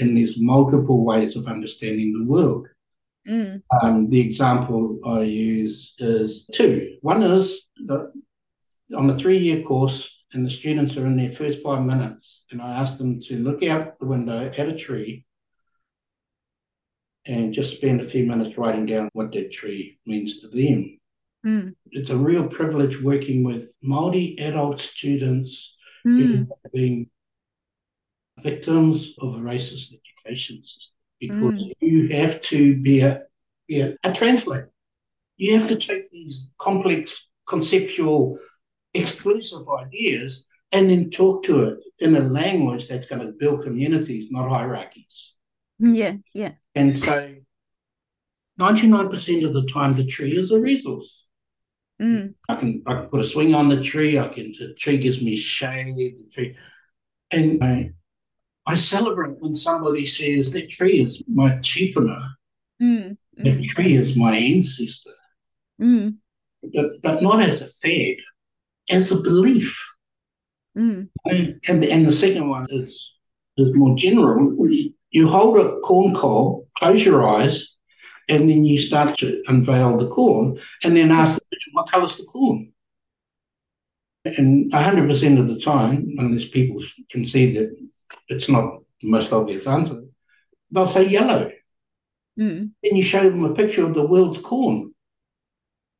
and 0.00 0.16
there's 0.16 0.40
multiple 0.40 1.04
ways 1.04 1.36
of 1.36 1.46
understanding 1.46 2.12
the 2.12 2.24
world. 2.24 2.68
Mm. 3.28 3.62
Um, 3.82 4.08
the 4.08 4.20
example 4.20 4.98
I 5.06 5.22
use 5.22 5.94
is 5.98 6.46
two. 6.52 6.96
One 7.02 7.22
is 7.22 7.62
the, 7.76 8.12
on 8.96 9.10
a 9.10 9.14
three-year 9.14 9.62
course, 9.62 10.08
and 10.32 10.44
the 10.44 10.50
students 10.50 10.96
are 10.96 11.06
in 11.06 11.16
their 11.16 11.30
first 11.30 11.62
five 11.62 11.84
minutes, 11.84 12.44
and 12.50 12.62
I 12.62 12.72
ask 12.72 12.98
them 12.98 13.20
to 13.22 13.36
look 13.36 13.62
out 13.62 13.98
the 13.98 14.06
window 14.06 14.50
at 14.56 14.68
a 14.68 14.76
tree 14.76 15.26
and 17.26 17.52
just 17.52 17.76
spend 17.76 18.00
a 18.00 18.04
few 18.04 18.24
minutes 18.24 18.56
writing 18.56 18.86
down 18.86 19.10
what 19.12 19.32
that 19.32 19.52
tree 19.52 19.98
means 20.06 20.40
to 20.40 20.48
them. 20.48 20.98
Mm. 21.44 21.74
It's 21.90 22.10
a 22.10 22.16
real 22.16 22.46
privilege 22.46 23.00
working 23.00 23.44
with 23.44 23.76
Maori 23.82 24.36
adult 24.38 24.80
students 24.80 25.76
Mm. 26.06 26.18
who 26.18 26.36
have 26.36 26.72
been 26.72 27.10
victims 28.42 29.14
of 29.20 29.34
a 29.34 29.38
racist 29.38 29.92
education 29.92 30.62
system 30.62 30.94
because 31.18 31.54
Mm. 31.62 31.72
you 31.80 32.08
have 32.08 32.40
to 32.42 32.76
be 32.80 33.00
a, 33.00 33.22
be 33.68 33.80
a, 33.80 33.96
a 34.02 34.12
translator. 34.12 34.70
You 35.36 35.58
have 35.58 35.68
to 35.68 35.76
take 35.76 36.10
these 36.10 36.48
complex, 36.58 37.28
conceptual, 37.46 38.38
exclusive 38.94 39.66
ideas 39.68 40.44
and 40.72 40.88
then 40.90 41.10
talk 41.10 41.44
to 41.44 41.64
it 41.64 41.78
in 41.98 42.16
a 42.16 42.20
language 42.20 42.88
that's 42.88 43.06
going 43.06 43.24
to 43.26 43.32
build 43.32 43.62
communities, 43.62 44.28
not 44.30 44.48
hierarchies. 44.48 45.34
Yeah, 45.78 46.14
yeah. 46.34 46.52
And 46.74 46.98
so 46.98 47.34
99% 48.60 49.46
of 49.46 49.54
the 49.54 49.66
time, 49.66 49.94
the 49.94 50.06
tree 50.06 50.36
is 50.36 50.50
a 50.50 50.60
resource. 50.60 51.24
Mm. 52.00 52.34
I 52.48 52.54
can 52.54 52.82
I 52.86 52.94
can 52.94 53.08
put 53.08 53.20
a 53.20 53.24
swing 53.24 53.54
on 53.54 53.68
the 53.68 53.82
tree. 53.82 54.18
I 54.18 54.28
can 54.28 54.52
the 54.58 54.74
tree 54.74 54.96
gives 54.98 55.20
me 55.20 55.36
shade. 55.36 55.96
The 55.96 56.28
tree, 56.32 56.56
and 57.30 57.62
I, 57.62 57.90
I 58.66 58.74
celebrate 58.76 59.38
when 59.40 59.54
somebody 59.54 60.04
says 60.06 60.52
that 60.52 60.70
tree 60.70 61.00
is 61.02 61.22
my 61.26 61.50
tīpuna. 61.58 62.34
Mm. 62.80 63.16
That 63.38 63.58
Mm. 63.58 63.64
tree 63.64 63.94
is 63.96 64.16
my 64.16 64.36
ancestor, 64.36 65.16
Mm. 65.80 66.16
but 66.74 67.00
but 67.02 67.22
not 67.22 67.40
as 67.42 67.62
a 67.62 67.66
fad, 67.82 68.16
as 68.90 69.10
a 69.10 69.16
belief. 69.20 69.78
Mm. 70.76 71.08
And 71.24 71.60
and 71.68 71.82
the, 71.82 71.90
and 71.90 72.06
the 72.06 72.12
second 72.12 72.48
one 72.48 72.66
is 72.70 73.18
is 73.56 73.74
more 73.74 73.96
general. 73.96 74.56
You 75.10 75.28
hold 75.28 75.56
a 75.58 75.80
corn 75.80 76.14
cob, 76.14 76.64
close 76.78 77.04
your 77.04 77.26
eyes, 77.28 77.76
and 78.28 78.48
then 78.48 78.64
you 78.64 78.78
start 78.78 79.18
to 79.18 79.42
unveil 79.48 79.98
the 79.98 80.06
corn, 80.08 80.60
and 80.84 80.96
then 80.96 81.10
ask 81.10 81.34
the 81.38 81.44
question, 81.50 81.72
"What 81.72 81.90
colour's 81.90 82.16
the 82.16 82.24
corn?" 82.24 82.72
And 84.24 84.72
hundred 84.72 85.08
percent 85.08 85.38
of 85.38 85.48
the 85.48 85.58
time, 85.58 86.14
unless 86.18 86.44
people 86.46 86.78
can 87.10 87.24
see 87.26 87.52
that 87.54 87.68
it's 88.28 88.48
not 88.48 88.80
the 89.00 89.10
most 89.10 89.32
obvious 89.32 89.66
answer, 89.66 90.02
they'll 90.70 90.86
say 90.86 91.08
yellow. 91.08 91.50
Mm. 92.38 92.70
Then 92.82 92.96
you 92.96 93.02
show 93.02 93.22
them 93.28 93.44
a 93.44 93.54
picture 93.54 93.84
of 93.84 93.94
the 93.94 94.06
world's 94.06 94.38
corn, 94.38 94.94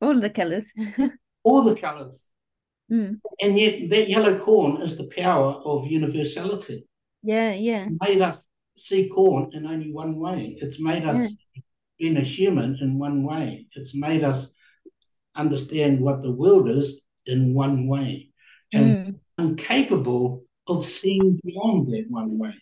All 0.01 0.19
the 0.19 0.29
colors. 0.29 0.71
all 1.43 1.63
the 1.63 1.75
colours, 1.75 2.27
mm. 2.91 3.19
and 3.39 3.59
yet 3.59 3.89
that 3.89 4.09
yellow 4.09 4.37
corn 4.39 4.81
is 4.81 4.95
the 4.97 5.09
power 5.15 5.53
of 5.65 5.87
universality. 5.87 6.87
Yeah, 7.23 7.53
yeah. 7.53 7.85
It 7.85 7.97
made 8.01 8.21
us 8.21 8.47
see 8.77 9.07
corn 9.09 9.51
in 9.53 9.65
only 9.67 9.91
one 9.91 10.15
way. 10.19 10.57
It's 10.59 10.79
made 10.79 11.05
us 11.05 11.33
being 11.99 12.17
a 12.17 12.21
human 12.21 12.77
in 12.81 12.97
one 12.97 13.23
way. 13.23 13.67
It's 13.73 13.93
made 13.93 14.23
us 14.23 14.47
understand 15.35 16.01
what 16.01 16.23
the 16.23 16.31
world 16.31 16.67
is 16.69 17.01
in 17.25 17.53
one 17.53 17.87
way 17.87 18.31
and 18.73 18.85
Mm. 18.85 19.19
incapable 19.37 20.43
of 20.71 20.85
seeing 20.85 21.39
beyond 21.43 21.87
that 21.87 22.05
one 22.09 22.37
way. 22.37 22.53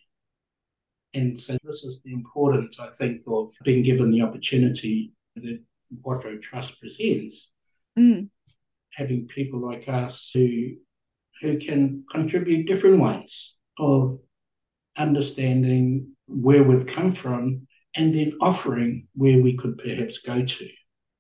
And 1.14 1.40
so 1.40 1.58
this 1.64 1.84
is 1.84 2.00
the 2.04 2.14
importance, 2.14 2.78
I 2.80 2.90
think, 2.90 3.22
of 3.28 3.52
being 3.64 3.84
given 3.84 4.12
the 4.12 4.22
opportunity 4.22 5.12
that 5.36 5.60
Quattro 6.04 6.38
Trust 6.38 6.80
presents, 6.80 7.50
Mm. 7.98 8.30
having 8.94 9.28
people 9.28 9.60
like 9.60 9.88
us 9.90 10.30
who 10.34 10.76
who 11.42 11.58
can 11.58 12.04
contribute 12.12 12.68
different 12.68 13.00
ways 13.02 13.56
of 13.78 14.20
understanding 14.98 16.12
where 16.28 16.64
we've 16.64 16.86
come 16.86 17.12
from 17.12 17.66
and 17.96 18.14
then 18.14 18.34
offering 18.42 19.08
where 19.16 19.42
we 19.42 19.54
could 19.56 19.78
perhaps 19.78 20.20
go 20.20 20.44
to. 20.46 20.70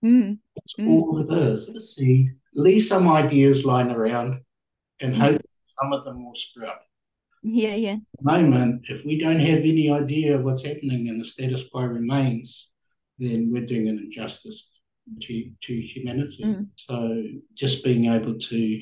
Mm. 0.03 0.39
That's 0.55 0.73
Mm. 0.77 0.87
all 0.89 1.19
it 1.23 1.31
is. 1.37 1.95
Seed, 1.95 2.35
leave 2.53 2.83
some 2.83 3.07
ideas 3.07 3.63
lying 3.65 3.91
around, 3.91 4.41
and 4.99 5.15
Mm. 5.15 5.19
hopefully 5.19 5.48
some 5.81 5.93
of 5.93 6.05
them 6.05 6.25
will 6.25 6.35
sprout. 6.35 6.79
Yeah, 7.41 7.75
yeah. 7.75 7.93
At 7.93 7.99
the 8.19 8.31
moment, 8.31 8.85
if 8.89 9.05
we 9.05 9.19
don't 9.19 9.39
have 9.39 9.59
any 9.59 9.89
idea 9.89 10.35
of 10.35 10.43
what's 10.43 10.63
happening 10.65 11.07
and 11.09 11.21
the 11.21 11.25
status 11.25 11.63
quo 11.71 11.83
remains, 11.83 12.67
then 13.17 13.49
we're 13.51 13.65
doing 13.65 13.87
an 13.87 13.97
injustice 13.99 14.67
to, 15.21 15.51
to 15.63 15.73
humanity. 15.81 16.43
Mm. 16.43 16.67
So 16.75 17.23
just 17.55 17.83
being 17.83 18.05
able 18.05 18.37
to 18.37 18.81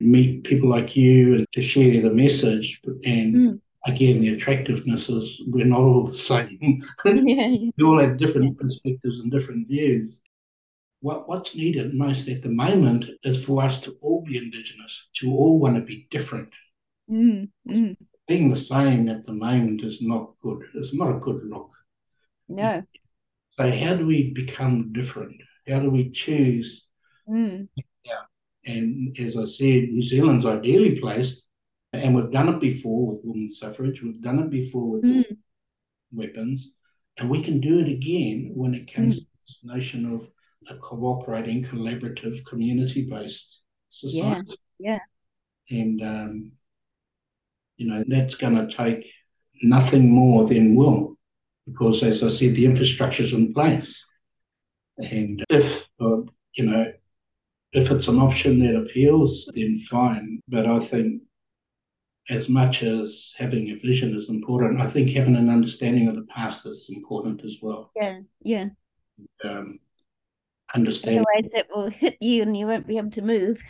meet 0.00 0.44
people 0.44 0.68
like 0.68 0.96
you 0.96 1.36
and 1.36 1.46
to 1.52 1.60
share 1.60 2.02
the 2.02 2.10
message 2.10 2.80
and 3.04 3.34
Mm. 3.34 3.60
again 3.86 4.20
the 4.20 4.30
attractiveness 4.30 5.08
is 5.08 5.40
we're 5.46 5.66
not 5.66 5.80
all 5.80 6.04
the 6.04 6.14
same. 6.14 6.58
yeah, 7.04 7.12
yeah. 7.48 7.70
we 7.76 7.84
all 7.84 7.98
have 8.00 8.16
different 8.16 8.58
perspectives 8.58 9.20
and 9.20 9.30
different 9.30 9.68
views. 9.68 10.18
What, 11.04 11.28
what's 11.28 11.54
needed 11.54 11.92
most 11.92 12.28
at 12.28 12.40
the 12.40 12.48
moment 12.48 13.04
is 13.24 13.44
for 13.44 13.62
us 13.62 13.78
to 13.80 13.94
all 14.00 14.22
be 14.22 14.38
Indigenous, 14.38 14.94
to 15.16 15.30
all 15.30 15.58
want 15.58 15.74
to 15.76 15.82
be 15.82 16.08
different. 16.10 16.48
Mm, 17.10 17.50
mm. 17.68 17.96
Being 18.26 18.48
the 18.48 18.56
same 18.56 19.10
at 19.10 19.26
the 19.26 19.34
moment 19.34 19.82
is 19.84 20.00
not 20.00 20.32
good. 20.40 20.62
It's 20.74 20.94
not 20.94 21.14
a 21.14 21.18
good 21.18 21.42
look. 21.44 21.70
No. 22.48 22.82
So, 23.50 23.70
how 23.70 23.96
do 23.96 24.06
we 24.06 24.32
become 24.32 24.94
different? 24.94 25.36
How 25.68 25.80
do 25.80 25.90
we 25.90 26.10
choose? 26.10 26.86
Mm. 27.28 27.68
And 28.66 29.14
as 29.18 29.36
I 29.36 29.44
said, 29.44 29.88
New 29.90 30.02
Zealand's 30.02 30.46
ideally 30.46 30.98
placed, 30.98 31.44
and 31.92 32.14
we've 32.14 32.32
done 32.32 32.48
it 32.48 32.60
before 32.60 33.12
with 33.12 33.20
women's 33.24 33.58
suffrage, 33.58 34.02
we've 34.02 34.22
done 34.22 34.38
it 34.38 34.48
before 34.48 34.86
with 34.92 35.04
Mm. 35.04 35.36
weapons, 36.12 36.72
and 37.18 37.28
we 37.28 37.42
can 37.42 37.60
do 37.60 37.78
it 37.80 37.88
again 37.88 38.52
when 38.54 38.72
it 38.74 38.90
comes 38.90 39.16
Mm. 39.16 39.24
to 39.24 39.26
this 39.46 39.58
notion 39.64 40.06
of 40.14 40.30
a 40.68 40.76
cooperating, 40.76 41.64
collaborative, 41.64 42.44
community 42.44 43.08
based 43.08 43.60
society. 43.90 44.58
yeah. 44.78 44.98
yeah. 45.68 45.78
And, 45.78 46.02
um, 46.02 46.52
you 47.76 47.88
know, 47.88 48.04
that's 48.06 48.34
going 48.34 48.54
to 48.54 48.74
take 48.74 49.10
nothing 49.62 50.10
more 50.10 50.46
than 50.46 50.76
will, 50.76 51.16
because 51.66 52.02
as 52.02 52.22
I 52.22 52.28
said, 52.28 52.54
the 52.54 52.66
infrastructure's 52.66 53.32
in 53.32 53.54
place. 53.54 54.04
And 54.98 55.44
if, 55.48 55.88
uh, 56.00 56.22
you 56.54 56.66
know, 56.66 56.92
if 57.72 57.90
it's 57.90 58.08
an 58.08 58.20
option 58.20 58.60
that 58.60 58.76
appeals, 58.76 59.50
then 59.54 59.78
fine. 59.78 60.40
But 60.46 60.66
I 60.66 60.78
think 60.78 61.22
as 62.30 62.48
much 62.48 62.82
as 62.82 63.32
having 63.36 63.70
a 63.70 63.76
vision 63.76 64.16
is 64.16 64.28
important, 64.28 64.80
I 64.80 64.86
think 64.86 65.10
having 65.10 65.36
an 65.36 65.50
understanding 65.50 66.08
of 66.08 66.14
the 66.14 66.22
past 66.22 66.64
is 66.66 66.86
important 66.88 67.44
as 67.44 67.56
well. 67.60 67.90
Yeah. 67.96 68.20
Yeah. 68.42 68.68
Um, 69.42 69.78
understand. 70.74 71.24
Otherwise, 71.36 71.52
it 71.54 71.68
will 71.70 71.90
hit 71.90 72.16
you 72.20 72.42
and 72.42 72.56
you 72.56 72.66
won't 72.66 72.86
be 72.86 72.98
able 72.98 73.10
to 73.12 73.22
move. 73.22 73.62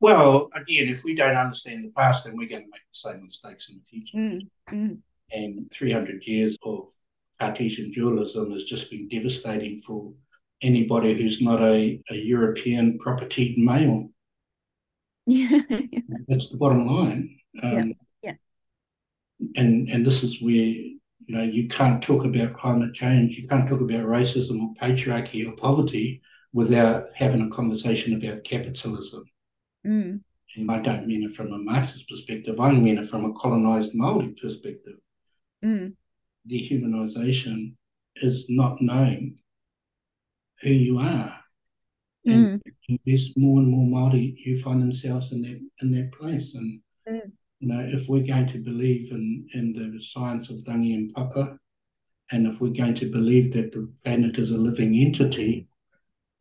Well, 0.00 0.50
again, 0.54 0.88
if 0.88 1.04
we 1.04 1.14
don't 1.14 1.36
understand 1.36 1.84
the 1.84 1.92
past, 1.96 2.24
then 2.24 2.36
we're 2.36 2.48
going 2.48 2.64
to 2.64 2.70
make 2.70 2.82
the 2.90 3.10
same 3.10 3.22
mistakes 3.22 3.68
in 3.68 3.78
the 3.78 3.84
future. 3.84 4.16
Mm. 4.16 4.48
Mm. 4.70 4.98
And 5.30 5.70
300 5.70 6.24
years 6.26 6.56
of 6.64 6.88
Cartesian 7.40 7.92
dualism 7.92 8.52
has 8.52 8.64
just 8.64 8.90
been 8.90 9.08
devastating 9.08 9.80
for 9.80 10.12
anybody 10.60 11.14
who's 11.14 11.40
not 11.40 11.62
a, 11.62 12.00
a 12.10 12.14
European 12.14 12.98
propertied 12.98 13.58
male. 13.58 14.10
Yeah. 15.26 15.60
That's 16.28 16.48
the 16.48 16.56
bottom 16.56 16.86
line. 16.86 17.38
Um, 17.62 17.94
yeah. 18.22 18.34
And 19.56 19.88
and 19.88 20.04
this 20.04 20.22
is 20.22 20.40
where 20.40 20.52
you 20.52 20.98
know 21.28 21.42
you 21.42 21.68
can't 21.68 22.02
talk 22.02 22.24
about 22.24 22.54
climate 22.54 22.94
change, 22.94 23.36
you 23.36 23.46
can't 23.46 23.68
talk 23.68 23.80
about 23.80 24.06
racism 24.06 24.62
or 24.62 24.74
patriarchy 24.74 25.48
or 25.48 25.52
poverty 25.52 26.22
without 26.52 27.06
having 27.14 27.42
a 27.42 27.50
conversation 27.50 28.14
about 28.14 28.44
capitalism. 28.44 29.24
Mm. 29.86 30.20
And 30.56 30.70
I 30.70 30.80
don't 30.80 31.06
mean 31.06 31.22
it 31.22 31.34
from 31.34 31.52
a 31.52 31.58
Marxist 31.58 32.08
perspective. 32.08 32.60
I 32.60 32.72
mean 32.72 32.98
it 32.98 33.08
from 33.08 33.24
a 33.24 33.32
colonized 33.32 33.94
Maori 33.94 34.34
perspective. 34.40 34.96
Mm. 35.64 35.94
Dehumanization 36.48 37.74
is 38.16 38.46
not 38.48 38.82
knowing 38.82 39.38
who 40.60 40.70
you 40.70 40.98
are. 40.98 41.38
Mm. 42.26 42.60
And 42.88 42.98
there's 43.06 43.32
more 43.36 43.60
and 43.60 43.68
more 43.68 43.86
Maori 43.86 44.40
who 44.44 44.56
find 44.58 44.82
themselves 44.82 45.32
in 45.32 45.42
that 45.42 45.60
in 45.80 45.92
that 45.92 46.12
place. 46.12 46.54
And 46.54 46.80
Mm. 47.08 47.32
you 47.58 47.68
know, 47.68 47.80
if 47.80 48.08
we're 48.08 48.26
going 48.26 48.46
to 48.46 48.58
believe 48.58 49.10
in 49.10 49.48
in 49.54 49.72
the 49.72 50.00
science 50.02 50.50
of 50.50 50.58
Rangi 50.58 50.94
and 50.94 51.12
Papa, 51.12 51.58
and 52.30 52.46
if 52.46 52.60
we're 52.60 52.70
going 52.70 52.94
to 52.94 53.10
believe 53.10 53.52
that 53.54 53.72
the 53.72 53.92
planet 54.04 54.38
is 54.38 54.50
a 54.50 54.56
living 54.56 54.94
entity, 54.94 55.66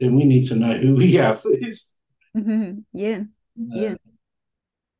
then 0.01 0.15
we 0.15 0.25
need 0.25 0.47
to 0.47 0.55
know 0.55 0.73
who 0.75 0.95
we 0.95 1.17
are 1.17 1.35
first. 1.45 1.95
Mhm. 2.35 2.83
Yeah. 2.91 3.23
Yeah. 3.55 3.93
Uh, 3.93 3.95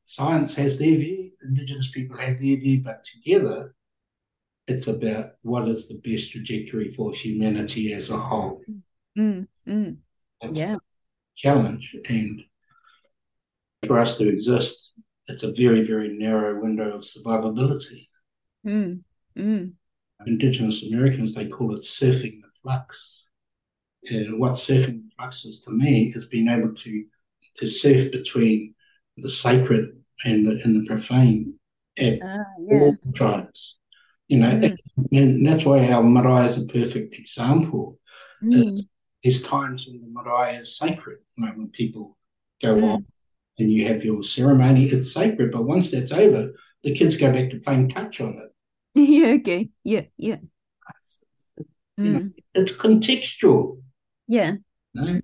science 0.06 0.56
has 0.56 0.78
their 0.78 0.96
view, 0.98 1.32
Indigenous 1.44 1.90
people 1.92 2.18
have 2.18 2.40
their 2.40 2.58
view, 2.58 2.82
but 2.84 3.04
together, 3.04 3.76
it's 4.68 4.88
about 4.88 5.32
what 5.42 5.68
is 5.68 5.88
the 5.88 5.96
best 5.96 6.32
trajectory 6.32 6.90
for 6.90 7.12
humanity 7.14 7.94
as 7.94 8.10
a 8.12 8.18
whole. 8.18 8.62
Mm. 9.18 9.48
Mm. 9.68 9.98
That's 10.42 10.58
Yeah. 10.58 10.78
challenge. 11.36 11.96
And 12.08 12.44
for 13.88 14.00
us 14.00 14.18
to 14.20 14.30
exist, 14.30 14.94
it's 15.28 15.44
a 15.44 15.52
very, 15.52 15.84
very 15.84 16.10
narrow 16.16 16.62
window 16.62 16.94
of 16.94 17.02
survivability. 17.02 18.08
Mm. 18.66 19.02
Indigenous 20.28 20.84
Americans, 20.84 21.34
they 21.34 21.48
call 21.48 21.74
it 21.74 21.82
surfing 21.82 22.42
the 22.42 22.50
flux. 22.62 23.28
And 24.10 24.40
what 24.40 24.54
surfing 24.54 25.12
flux 25.16 25.46
is 25.46 25.62
to 25.62 25.72
me 25.72 26.12
is 26.16 26.26
being 26.26 26.48
able 26.48 26.74
to 26.74 27.06
to 27.56 27.68
surf 27.68 28.12
between 28.12 28.74
the 29.18 29.30
sacred 29.30 30.02
and 30.26 30.48
the 30.48 30.62
and 30.64 30.82
the 30.82 30.88
profane 30.88 31.56
at 31.98 32.20
Ah, 32.24 32.38
yeah. 32.60 32.80
all 32.80 32.98
times. 33.16 33.78
You 34.28 34.40
know, 34.40 34.52
Mm. 34.52 34.78
and 35.12 35.46
that's 35.48 35.66
why 35.66 35.92
our 35.92 36.02
marae 36.04 36.46
is 36.48 36.58
a 36.58 36.66
perfect 36.66 37.16
example. 37.16 38.00
Mm. 38.42 38.88
There's 39.24 39.44
times 39.44 39.88
when 39.88 40.02
the 40.02 40.08
marae 40.08 40.56
is 40.56 40.78
sacred, 40.78 41.20
you 41.36 41.46
know, 41.46 41.52
when 41.52 41.70
people 41.70 42.18
go 42.62 42.76
Mm. 42.76 42.84
on 42.94 43.06
and 43.60 43.72
you 43.72 43.88
have 43.88 44.04
your 44.06 44.24
ceremony, 44.24 44.86
it's 44.86 45.14
sacred. 45.14 45.52
But 45.52 45.66
once 45.66 45.92
that's 45.92 46.12
over, 46.12 46.54
the 46.84 46.96
kids 46.96 47.18
go 47.18 47.32
back 47.32 47.50
to 47.52 47.60
playing 47.60 47.90
touch 47.90 48.22
on 48.22 48.40
it. 48.40 48.52
Yeah. 48.96 49.34
Okay. 49.40 49.70
Yeah. 49.84 50.06
Yeah. 50.18 50.38
You 51.98 52.04
know, 52.04 52.20
Mm. 52.20 52.34
It's 52.56 52.72
contextual. 52.72 53.82
Yeah. 54.28 54.56
No? 54.94 55.22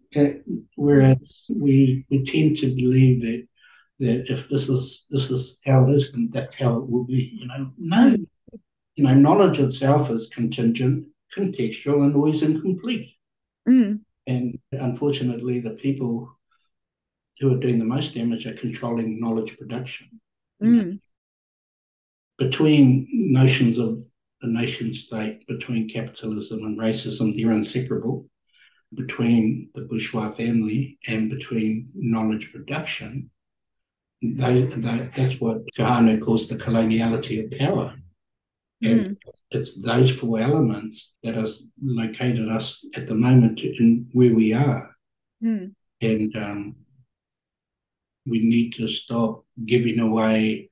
Whereas 0.76 1.46
we 1.50 2.06
we 2.10 2.24
tend 2.24 2.58
to 2.58 2.74
believe 2.76 3.22
that 3.22 3.48
that 4.00 4.32
if 4.32 4.50
this 4.50 4.70
is 4.70 5.06
this 5.10 5.30
is 5.30 5.58
how 5.66 5.90
it 5.90 5.96
is, 5.96 6.12
then 6.12 6.30
that's 6.32 6.56
how 6.56 6.78
it 6.78 6.90
will 6.90 7.04
be. 7.04 7.38
You 7.40 7.48
know, 7.48 7.72
no. 7.78 8.16
You 8.96 9.04
know, 9.04 9.14
knowledge 9.14 9.60
itself 9.60 10.10
is 10.10 10.28
contingent, 10.28 11.06
contextual, 11.36 12.04
and 12.04 12.16
always 12.16 12.42
incomplete. 12.42 13.16
Mm. 13.70 14.00
And 14.26 14.58
unfortunately, 14.72 15.60
the 15.60 15.72
people 15.72 16.36
who 17.40 17.54
are 17.54 17.60
doing 17.60 17.78
the 17.78 17.86
most 17.86 18.16
damage 18.16 18.48
are 18.48 18.54
controlling 18.54 19.20
knowledge 19.20 19.56
production. 19.58 20.20
Mm. 20.64 21.00
Between 22.40 23.08
notions 23.12 23.78
of 23.78 24.00
the 24.42 24.48
nation 24.48 24.94
state, 24.96 25.46
between 25.48 25.90
capitalism 25.90 26.60
and 26.60 26.80
racism, 26.80 27.36
they're 27.36 27.52
inseparable. 27.52 28.28
Between 28.96 29.70
the 29.76 29.82
bourgeois 29.82 30.32
family 30.32 30.98
and 31.08 31.30
between 31.30 31.90
knowledge 31.94 32.52
production, 32.54 33.30
they, 34.22 34.62
they, 34.62 35.10
that's 35.16 35.42
what 35.42 35.66
Quijano 35.78 36.22
calls 36.22 36.48
the 36.48 36.56
coloniality 36.56 37.44
of 37.44 37.60
power. 37.60 37.96
And 38.82 39.18
it's 39.52 39.80
those 39.82 40.12
four 40.12 40.40
elements 40.40 41.14
that 41.24 41.36
have 41.36 41.52
located 41.82 42.48
us 42.48 42.86
at 42.96 43.08
the 43.08 43.16
moment 43.16 43.60
in 43.62 44.08
where 44.14 44.34
we 44.34 44.54
are. 44.54 44.96
Mm. 45.44 45.76
and 46.02 46.36
um, 46.36 46.76
we 48.26 48.40
need 48.40 48.74
to 48.74 48.88
stop 48.88 49.46
giving 49.66 50.00
away 50.00 50.72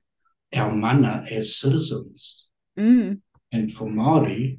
our 0.54 0.72
mana 0.72 1.24
as 1.30 1.56
citizens. 1.56 2.48
Mm. 2.78 3.20
And 3.52 3.72
for 3.72 3.88
Maori, 3.88 4.58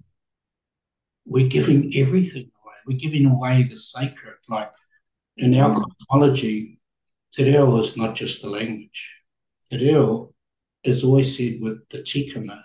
we're 1.26 1.50
giving 1.50 1.94
everything. 1.96 2.52
We're 2.88 2.98
giving 2.98 3.26
away 3.26 3.64
the 3.64 3.78
sacred. 3.78 4.38
Like 4.48 4.72
in 5.36 5.54
our 5.56 5.76
Mm. 5.76 5.84
cosmology, 6.10 6.80
te 7.34 7.44
reo 7.44 7.78
is 7.80 7.98
not 7.98 8.16
just 8.16 8.44
a 8.44 8.50
language. 8.50 9.00
Te 9.70 9.78
reo 9.78 10.34
is 10.84 11.04
always 11.04 11.36
said 11.38 11.60
with 11.62 11.88
the 11.90 12.00
tikanga. 12.00 12.64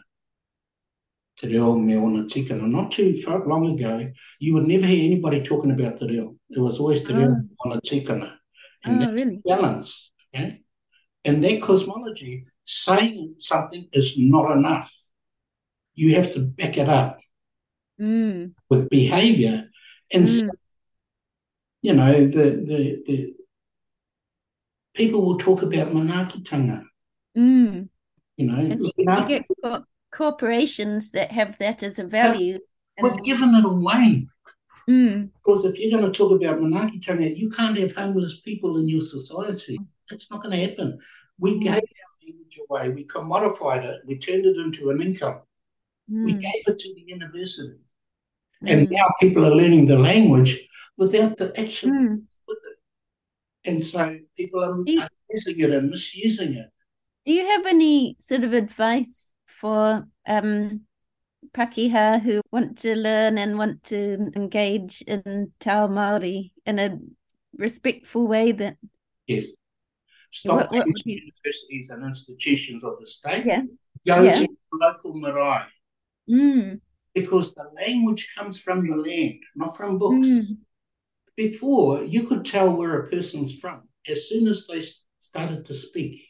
Te 1.36 1.48
reo 1.48 1.76
me 1.76 1.96
ona 1.96 2.24
tikanga. 2.24 2.66
Not 2.70 2.92
too 2.92 3.16
far 3.22 3.46
long 3.46 3.78
ago, 3.78 4.12
you 4.38 4.54
would 4.54 4.68
never 4.68 4.86
hear 4.86 5.04
anybody 5.04 5.42
talking 5.42 5.72
about 5.72 5.98
te 5.98 6.06
reo. 6.06 6.36
It 6.50 6.60
was 6.60 6.78
always 6.78 7.02
te 7.02 7.12
reo 7.14 7.36
ona 7.64 7.80
tikanga. 7.80 8.36
And 8.84 9.02
Oh, 9.02 9.12
really? 9.12 9.40
balance. 9.44 10.10
Okay? 10.34 10.62
And 11.24 11.42
that 11.42 11.60
cosmology, 11.62 12.46
saying 12.64 13.36
something 13.38 13.88
is 13.92 14.16
not 14.18 14.56
enough. 14.56 14.90
You 15.94 16.14
have 16.14 16.32
to 16.34 16.40
back 16.40 16.78
it 16.78 16.88
up 16.88 17.18
Mm. 18.00 18.54
with 18.70 18.88
behavior. 18.88 19.68
And 20.12 20.28
so, 20.28 20.44
Mm. 20.44 20.50
you 21.82 21.92
know, 21.94 22.12
the, 22.28 22.44
the 22.68 23.02
the 23.06 23.34
people 24.94 25.24
will 25.24 25.38
talk 25.38 25.62
about 25.62 25.92
manaakitanga, 25.92 26.84
Mm. 27.36 27.88
you 28.36 28.46
know. 28.46 28.56
And 28.72 28.84
you 28.84 29.28
get 29.28 29.44
co- 29.64 29.84
corporations 30.10 31.10
that 31.12 31.30
have 31.32 31.58
that 31.58 31.82
as 31.82 31.98
a 31.98 32.04
value. 32.04 32.58
We've 33.00 33.12
And, 33.12 33.24
given 33.24 33.54
it 33.54 33.64
away. 33.64 34.28
mm. 34.88 35.30
Because 35.34 35.64
if 35.64 35.78
you're 35.78 35.90
going 35.98 36.10
to 36.12 36.16
talk 36.16 36.32
about 36.32 36.58
manaakitanga, 36.60 37.36
you 37.36 37.48
can't 37.50 37.78
have 37.78 37.94
homeless 37.94 38.40
people 38.40 38.76
in 38.78 38.86
your 38.88 39.00
society. 39.00 39.78
It's 40.10 40.30
not 40.30 40.42
going 40.42 40.54
to 40.58 40.66
happen. 40.68 40.98
We 41.38 41.58
gave 41.58 41.72
our 41.72 41.80
language 42.22 42.58
away. 42.68 42.90
We 42.90 43.06
commodified 43.06 43.84
it. 43.84 44.02
We 44.06 44.18
turned 44.18 44.44
it 44.44 44.56
into 44.58 44.90
an 44.90 45.00
income. 45.00 45.40
We 46.08 46.34
Mm. 46.34 46.40
gave 46.42 46.62
it 46.66 46.78
to 46.78 46.94
the 46.94 47.00
university. 47.06 47.78
And 48.66 48.88
Mm. 48.88 48.92
now 48.92 49.06
people 49.20 49.44
are 49.46 49.54
learning 49.54 49.86
the 49.86 49.98
language. 49.98 50.68
without 50.98 51.36
the 51.38 51.48
action 51.58 51.90
Mm. 51.90 52.22
with 52.46 52.58
it. 52.70 52.78
And 53.68 53.82
so 53.82 53.98
people 54.36 54.60
are, 54.62 54.76
you- 54.86 55.00
are 55.00 55.08
using 55.30 55.58
it 55.58 55.70
and 55.70 55.90
misusing 55.90 56.52
it. 56.54 56.68
Do 57.24 57.32
you 57.32 57.44
have 57.46 57.64
any 57.66 58.14
sort 58.20 58.44
of 58.44 58.52
advice 58.52 59.32
for 59.46 60.06
um 60.26 60.82
Pakeha 61.54 62.20
who 62.20 62.40
want 62.52 62.78
to 62.84 62.94
learn 62.94 63.38
and 63.38 63.56
want 63.58 63.82
to 63.84 64.00
engage 64.36 65.00
in 65.14 65.52
Te 65.58 65.70
Ao 65.70 65.88
Māori 65.88 66.52
in 66.66 66.78
a 66.78 66.98
respectful 67.56 68.28
way 68.28 68.52
that 68.52 68.76
Yes. 69.26 69.46
Stop 70.30 70.56
What- 70.56 70.72
what 70.72 70.84
going 70.84 70.94
to 70.94 71.10
you- 71.10 71.20
universities 71.24 71.90
and 71.90 72.04
institutions 72.04 72.84
of 72.84 73.00
the 73.00 73.06
state. 73.06 73.44
Yeah. 73.46 73.62
Go 74.06 74.22
Yeah. 74.22 74.40
to 74.44 74.48
local 74.72 75.14
marae 75.14 75.66
mm, 76.28 76.80
because 77.14 77.54
the 77.54 77.70
language 77.76 78.32
comes 78.36 78.60
from 78.60 78.88
the 78.88 78.96
land, 78.96 79.40
not 79.54 79.76
from 79.76 79.98
books. 79.98 80.26
mm, 80.28 80.56
Before, 81.36 82.02
you 82.04 82.22
could 82.26 82.44
tell 82.44 82.70
where 82.70 83.00
a 83.00 83.08
person's 83.08 83.58
from 83.58 83.88
as 84.08 84.28
soon 84.28 84.48
as 84.48 84.66
they 84.66 84.82
started 85.20 85.64
to 85.66 85.74
speak. 85.74 86.22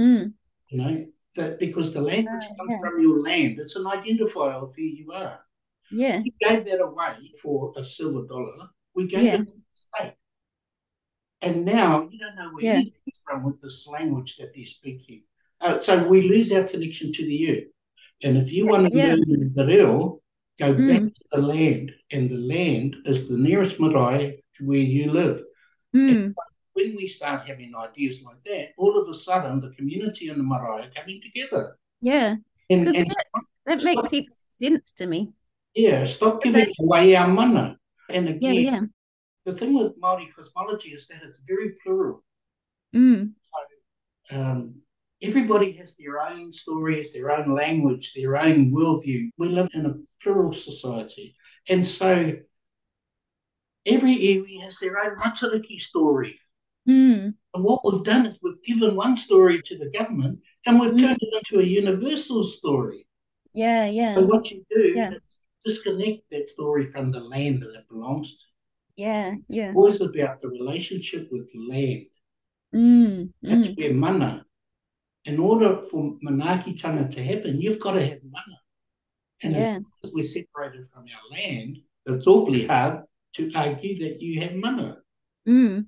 mm, 0.00 0.32
You 0.68 0.78
know 0.82 1.06
that 1.36 1.58
because 1.58 1.92
the 1.92 2.00
language 2.00 2.46
Ah, 2.50 2.54
comes 2.58 2.72
yeah. 2.72 2.80
from 2.80 3.00
your 3.00 3.20
land. 3.22 3.58
It's 3.58 3.76
an 3.76 3.84
identifier 3.84 4.62
of 4.62 4.74
who 4.74 4.82
you 4.82 5.12
are. 5.12 5.40
yeah. 5.90 6.20
We 6.22 6.32
gave 6.40 6.64
that 6.66 6.80
away 6.80 7.32
for 7.42 7.72
a 7.76 7.84
silver 7.84 8.26
dollar. 8.26 8.68
We 8.94 9.06
gave 9.06 9.24
Yeah. 9.24 9.34
it 9.36 9.46
to 9.46 9.52
the 9.52 9.62
state. 9.74 10.14
And 11.42 11.64
now 11.64 12.08
you 12.10 12.18
don't 12.18 12.36
know 12.36 12.50
where 12.52 12.64
Yeah. 12.64 12.72
anything's 12.72 13.22
from 13.24 13.44
with 13.44 13.60
this 13.62 13.86
language 13.86 14.36
that 14.38 14.52
they're 14.54 14.66
speaking. 14.66 15.22
Uh, 15.60 15.78
so 15.78 16.06
we 16.06 16.22
lose 16.28 16.50
our 16.52 16.64
connection 16.64 17.12
to 17.12 17.24
the 17.24 17.50
earth. 17.50 17.68
And 18.22 18.36
if 18.36 18.52
you 18.52 18.66
want 18.66 18.90
to 18.92 18.96
Yeah. 18.96 19.14
learn 19.14 19.52
the 19.54 19.66
real, 19.66 20.22
go 20.58 20.72
back 20.74 21.02
Mm. 21.02 21.14
to 21.14 21.22
the 21.32 21.38
land. 21.54 21.92
And 22.12 22.28
the 22.30 22.36
land 22.54 22.96
is 23.06 23.28
the 23.28 23.36
nearest 23.36 23.80
marae 23.80 24.42
to 24.56 24.66
where 24.66 24.78
you 24.96 25.10
live. 25.10 25.42
Mm, 25.94 26.34
When 26.74 26.96
we 26.96 27.08
start 27.08 27.46
having 27.46 27.74
ideas 27.74 28.22
like 28.22 28.42
that, 28.44 28.68
all 28.78 28.96
of 29.00 29.08
a 29.08 29.14
sudden 29.14 29.60
the 29.60 29.70
community 29.70 30.28
and 30.28 30.38
the 30.38 30.44
marae 30.44 30.84
are 30.86 30.90
coming 30.90 31.20
together. 31.20 31.76
yeah. 32.00 32.36
And, 32.70 32.86
and 32.86 33.10
that, 33.10 33.26
that 33.66 33.82
makes 33.82 34.10
heaps 34.10 34.38
sense 34.48 34.92
to 34.92 35.06
me. 35.06 35.32
yeah, 35.74 36.04
stop 36.04 36.34
Okay. 36.36 36.50
giving 36.50 36.74
away 36.80 37.16
our 37.16 37.26
mana. 37.26 37.76
And 38.08 38.28
again, 38.28 38.54
yeah. 38.54 38.80
the 39.44 39.54
thing 39.54 39.74
with 39.74 39.98
Māori 40.00 40.32
cosmology 40.32 40.90
is 40.90 41.06
that 41.08 41.22
it's 41.26 41.40
very 41.46 41.70
plural. 41.82 42.22
Mm, 42.94 43.32
Um, 44.30 44.82
everybody 45.22 45.72
has 45.72 45.94
their 45.96 46.20
own 46.20 46.52
stories, 46.52 47.12
their 47.12 47.30
own 47.30 47.54
language, 47.54 48.12
their 48.14 48.36
own 48.36 48.72
worldview. 48.72 49.30
We 49.38 49.48
live 49.48 49.68
in 49.74 49.86
a 49.86 49.94
plural 50.22 50.52
society. 50.52 51.36
And 51.68 51.86
so 51.86 52.36
every 53.86 54.16
iwi 54.16 54.60
has 54.62 54.78
their 54.78 54.98
own 54.98 55.16
matariki 55.16 55.78
story. 55.78 56.38
mm, 56.88 57.34
And 57.54 57.64
what 57.64 57.80
we've 57.84 58.04
done 58.04 58.26
is 58.26 58.38
we've 58.42 58.62
given 58.64 58.96
one 58.96 59.16
story 59.16 59.60
to 59.62 59.78
the 59.78 59.90
government 59.90 60.40
and 60.66 60.80
we've 60.80 60.92
Mm. 60.92 61.00
turned 61.00 61.18
it 61.20 61.34
into 61.38 61.60
a 61.60 61.64
universal 61.64 62.42
story. 62.44 63.06
yeah, 63.52 63.86
yeah. 63.86 64.14
So 64.14 64.24
what 64.26 64.50
you 64.50 64.64
do 64.70 64.82
Yeah. 64.96 65.12
is 65.14 65.20
disconnect 65.64 66.22
that 66.30 66.48
story 66.48 66.84
from 66.90 67.10
the 67.10 67.20
land 67.20 67.62
that 67.62 67.74
it 67.74 67.88
belongs 67.88 68.28
to. 68.38 68.44
Yeah, 68.96 69.34
yeah. 69.48 69.68
It's 69.70 69.76
always 69.76 70.00
about 70.00 70.40
the 70.40 70.48
relationship 70.48 71.28
with 71.32 71.50
land. 71.54 72.06
Mm, 72.74 73.32
That's 73.42 73.68
mm, 73.68 73.76
where 73.78 73.92
mana. 73.94 74.46
In 75.26 75.38
order 75.38 75.82
for 75.82 76.16
manaakitanga 76.24 77.10
to 77.10 77.24
happen, 77.24 77.60
you've 77.60 77.78
got 77.78 77.92
to 77.92 78.06
have 78.06 78.20
mana. 78.24 78.58
And 79.42 79.56
as 79.56 79.66
yeah. 79.66 79.74
long 79.74 79.84
as 80.04 80.10
we're 80.12 80.24
separated 80.24 80.86
from 80.88 81.04
our 81.04 81.38
land, 81.38 81.78
it's 82.06 82.26
awfully 82.26 82.66
hard 82.66 83.04
to 83.34 83.52
argue 83.54 83.98
that 84.00 84.20
you 84.20 84.40
have 84.40 84.54
mana. 84.54 84.98
Mm, 85.48 85.86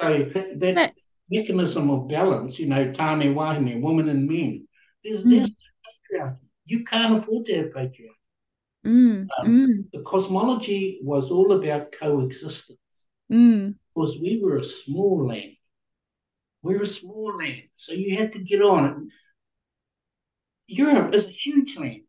So 0.00 0.30
that, 0.32 0.60
that 0.60 0.76
Right. 0.76 0.92
mechanism 1.30 1.90
of 1.90 2.08
balance, 2.08 2.58
you 2.58 2.66
know, 2.66 2.92
tane 2.92 3.34
wahine, 3.34 3.80
woman 3.80 4.08
and 4.08 4.28
men, 4.28 4.66
there's, 5.04 5.22
Mm. 5.22 5.30
there's 5.30 5.50
no 5.50 6.18
patriarchy. 6.18 6.48
You 6.66 6.84
can't 6.84 7.18
afford 7.18 7.46
to 7.46 7.56
have 7.56 7.70
patriarchy. 7.72 8.14
mm, 8.86 9.26
Um, 9.38 9.46
mm, 9.46 9.90
The 9.92 10.02
cosmology 10.02 11.00
was 11.02 11.30
all 11.30 11.52
about 11.52 11.92
coexistence 11.92 12.78
mm, 13.30 13.74
because 13.94 14.18
we 14.20 14.40
were 14.42 14.58
a 14.58 14.64
small 14.64 15.26
land. 15.26 15.57
We're 16.62 16.82
a 16.82 16.86
small 16.86 17.36
land, 17.36 17.68
so 17.76 17.92
you 17.92 18.16
had 18.16 18.32
to 18.32 18.38
get 18.40 18.62
on 18.62 18.84
it. 18.84 18.96
Europe 20.66 21.14
is 21.14 21.26
a 21.26 21.30
huge 21.30 21.76
land, 21.76 22.02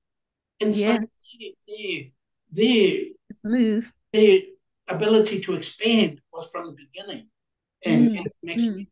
and 0.59 0.75
Yeah. 0.75 0.99
so 0.99 1.07
their, 1.67 2.03
their 2.51 2.95
move. 3.43 3.93
their 4.11 4.39
ability 4.87 5.39
to 5.41 5.53
expand 5.53 6.21
was 6.33 6.49
from 6.51 6.67
the 6.67 6.75
beginning, 6.75 7.29
and, 7.85 8.09
Mm, 8.09 8.25
and 8.47 8.59
mm. 8.59 8.77
you 8.79 8.85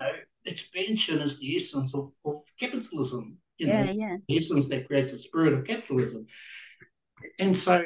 know, 0.00 0.12
expansion 0.46 1.18
is 1.20 1.38
the 1.38 1.56
essence 1.56 1.94
of, 1.94 2.12
of 2.24 2.42
capitalism. 2.58 3.36
You 3.58 3.66
Yeah, 3.66 3.84
know, 3.84 3.92
yeah. 3.92 4.16
the 4.28 4.36
essence 4.38 4.68
that 4.68 4.86
creates 4.86 5.12
the 5.12 5.18
spirit 5.18 5.52
of 5.52 5.66
capitalism. 5.66 6.26
And 7.38 7.54
so 7.54 7.82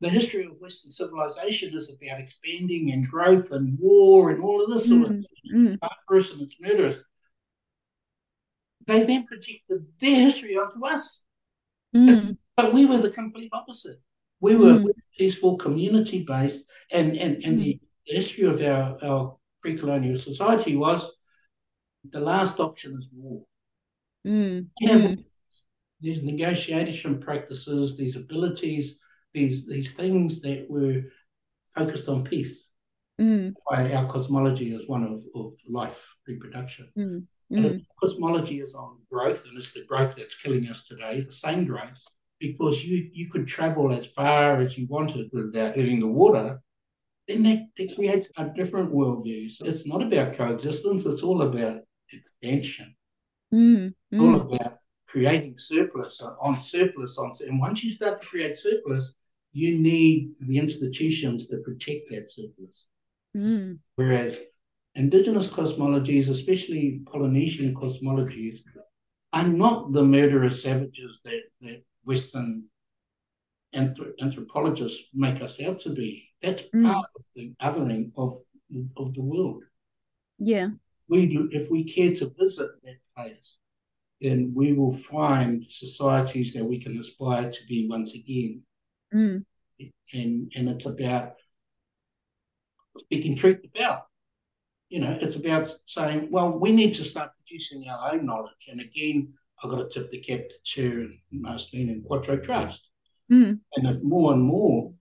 the 0.00 0.08
history 0.08 0.44
of 0.46 0.60
Western 0.60 0.92
civilization 0.92 1.76
is 1.76 1.90
about 1.90 2.20
expanding 2.20 2.92
and 2.92 3.06
growth 3.08 3.50
and 3.52 3.78
war 3.78 4.30
and 4.30 4.42
all 4.42 4.62
of 4.64 4.70
this 4.70 4.88
sort 4.88 5.02
of 5.02 5.08
Mm, 5.10 5.24
thing. 5.44 5.52
mm, 5.54 5.78
Barbarous 5.80 6.32
and 6.32 6.42
it's 6.42 6.56
murderous. 6.60 6.96
They 8.86 9.04
then 9.04 9.26
projected 9.26 9.86
their 10.00 10.20
history 10.26 10.56
onto 10.56 10.84
us. 10.86 11.22
mm, 11.94 12.36
But 12.56 12.72
we 12.72 12.86
were 12.86 12.98
the 12.98 13.10
complete 13.10 13.50
opposite. 13.52 14.00
We 14.40 14.56
were 14.56 14.78
Mm. 14.78 14.90
peaceful, 15.18 15.56
community 15.56 16.24
based, 16.24 16.64
and, 16.90 17.16
and, 17.16 17.44
and 17.44 17.58
the 17.58 17.78
history 18.04 18.44
of 18.44 18.60
our, 18.62 18.98
our 19.04 19.36
pre 19.60 19.76
colonial 19.76 20.18
society 20.18 20.76
was 20.76 21.10
the 22.10 22.20
last 22.20 22.58
option 22.58 22.96
is 22.98 23.06
war. 23.12 23.44
mm, 24.24 24.66
mm, 24.82 25.24
these 26.00 26.22
negotiation 26.22 27.20
practices, 27.20 27.96
these 27.96 28.16
abilities, 28.16 28.96
these 29.34 29.66
these 29.66 29.92
things 29.92 30.40
that 30.42 30.66
were 30.68 31.02
focused 31.74 32.08
on 32.08 32.24
peace. 32.24 32.68
mm, 33.18 33.54
Why 33.64 33.92
our 33.92 34.10
cosmology 34.10 34.72
is 34.74 34.88
one 34.88 35.04
of, 35.04 35.22
of 35.34 35.52
life 35.68 36.16
reproduction. 36.26 36.88
mm, 36.96 37.26
And 37.56 37.66
mm. 37.66 37.70
if 37.76 37.82
cosmology 38.02 38.60
is 38.60 38.74
on 38.74 38.98
growth, 39.10 39.44
and 39.46 39.58
it's 39.58 39.72
the 39.72 39.84
growth 39.84 40.16
that's 40.16 40.36
killing 40.36 40.68
us 40.68 40.84
today, 40.84 41.20
the 41.22 41.32
same 41.32 41.66
growth, 41.66 41.98
because 42.40 42.84
you 42.84 43.10
you 43.12 43.28
could 43.30 43.46
travel 43.46 43.92
as 43.92 44.06
far 44.06 44.60
as 44.60 44.76
you 44.78 44.86
wanted 44.88 45.30
without 45.32 45.76
hitting 45.76 46.00
the 46.00 46.06
water, 46.06 46.60
then 47.28 47.42
that, 47.44 47.68
that 47.76 47.94
creates 47.96 48.28
a 48.36 48.44
different 48.46 48.92
worldview. 48.92 49.50
So 49.50 49.66
it's 49.66 49.86
not 49.86 50.02
about 50.02 50.34
coexistence, 50.34 51.06
it's 51.06 51.22
all 51.22 51.42
about 51.42 51.82
expansion. 52.12 52.94
Mm, 53.52 53.94
It's 54.12 54.20
all 54.20 54.34
mm, 54.34 54.40
about 54.40 54.78
creating 55.06 55.58
surplus 55.58 56.20
on 56.40 56.58
surplus 56.60 57.18
on 57.18 57.32
and 57.40 57.60
once 57.60 57.82
you 57.82 57.90
start 57.90 58.20
to 58.20 58.26
create 58.28 58.56
surplus, 58.56 59.12
you 59.52 59.78
need 59.78 60.32
the 60.40 60.58
institutions 60.58 61.48
to 61.48 61.58
protect 61.58 62.10
that 62.10 62.30
surplus. 62.30 62.86
mm, 63.36 63.78
Whereas 63.96 64.38
indigenous 64.94 65.48
cosmologies, 65.48 66.28
especially 66.28 67.02
Polynesian 67.06 67.74
cosmologies, 67.74 68.58
are 69.32 69.46
not 69.48 69.92
the 69.92 70.02
murderous 70.02 70.62
savages 70.62 71.20
that, 71.24 71.42
that 71.60 71.82
Western 72.04 72.64
anthrop- 73.74 74.14
anthropologists 74.20 75.02
make 75.14 75.40
us 75.42 75.60
out 75.60 75.80
to 75.80 75.90
be. 75.90 76.28
That's 76.42 76.62
Mm. 76.74 76.84
part 76.92 77.06
of 77.16 77.22
the 77.34 77.52
othering 77.60 78.12
of, 78.16 78.40
of 78.96 79.14
the 79.14 79.22
world. 79.22 79.64
yeah. 80.38 80.70
We 81.08 81.26
do, 81.26 81.48
if 81.52 81.68
we 81.72 81.82
care 81.82 82.14
to 82.14 82.32
visit 82.38 82.70
that 82.84 82.98
place, 83.16 83.56
then 84.20 84.52
we 84.54 84.72
will 84.74 84.92
find 84.96 85.64
societies 85.68 86.52
that 86.54 86.64
we 86.64 86.78
can 86.78 86.96
aspire 87.00 87.50
to 87.50 87.58
be 87.68 87.88
once 87.88 88.14
again. 88.14 88.62
Mm, 89.14 89.44
And 90.12 90.52
and 90.54 90.68
it's 90.68 90.86
about 90.86 91.34
speaking 92.98 93.36
truth 93.36 93.60
about. 93.74 94.02
You 94.88 95.00
know, 95.00 95.16
it's 95.20 95.36
about 95.36 95.72
saying, 95.86 96.28
well, 96.30 96.58
we 96.58 96.72
need 96.72 96.94
to 96.94 97.04
start 97.04 97.30
producing 97.38 97.88
our 97.88 98.12
own 98.12 98.26
knowledge. 98.26 98.66
And 98.68 98.80
again, 98.80 99.32
I've 99.62 99.70
got 99.70 99.88
to 99.88 99.88
tip 99.88 100.10
the 100.10 100.18
cap 100.18 100.40
to 100.48 100.54
Chair 100.64 101.06
Marceline 101.30 101.90
and 101.90 102.04
Quattro 102.04 102.38
Trust. 102.38 102.88
mm, 103.30 103.60
And 103.76 103.86
if 103.86 104.02
more 104.02 104.32
and 104.32 104.42
more 104.42 104.92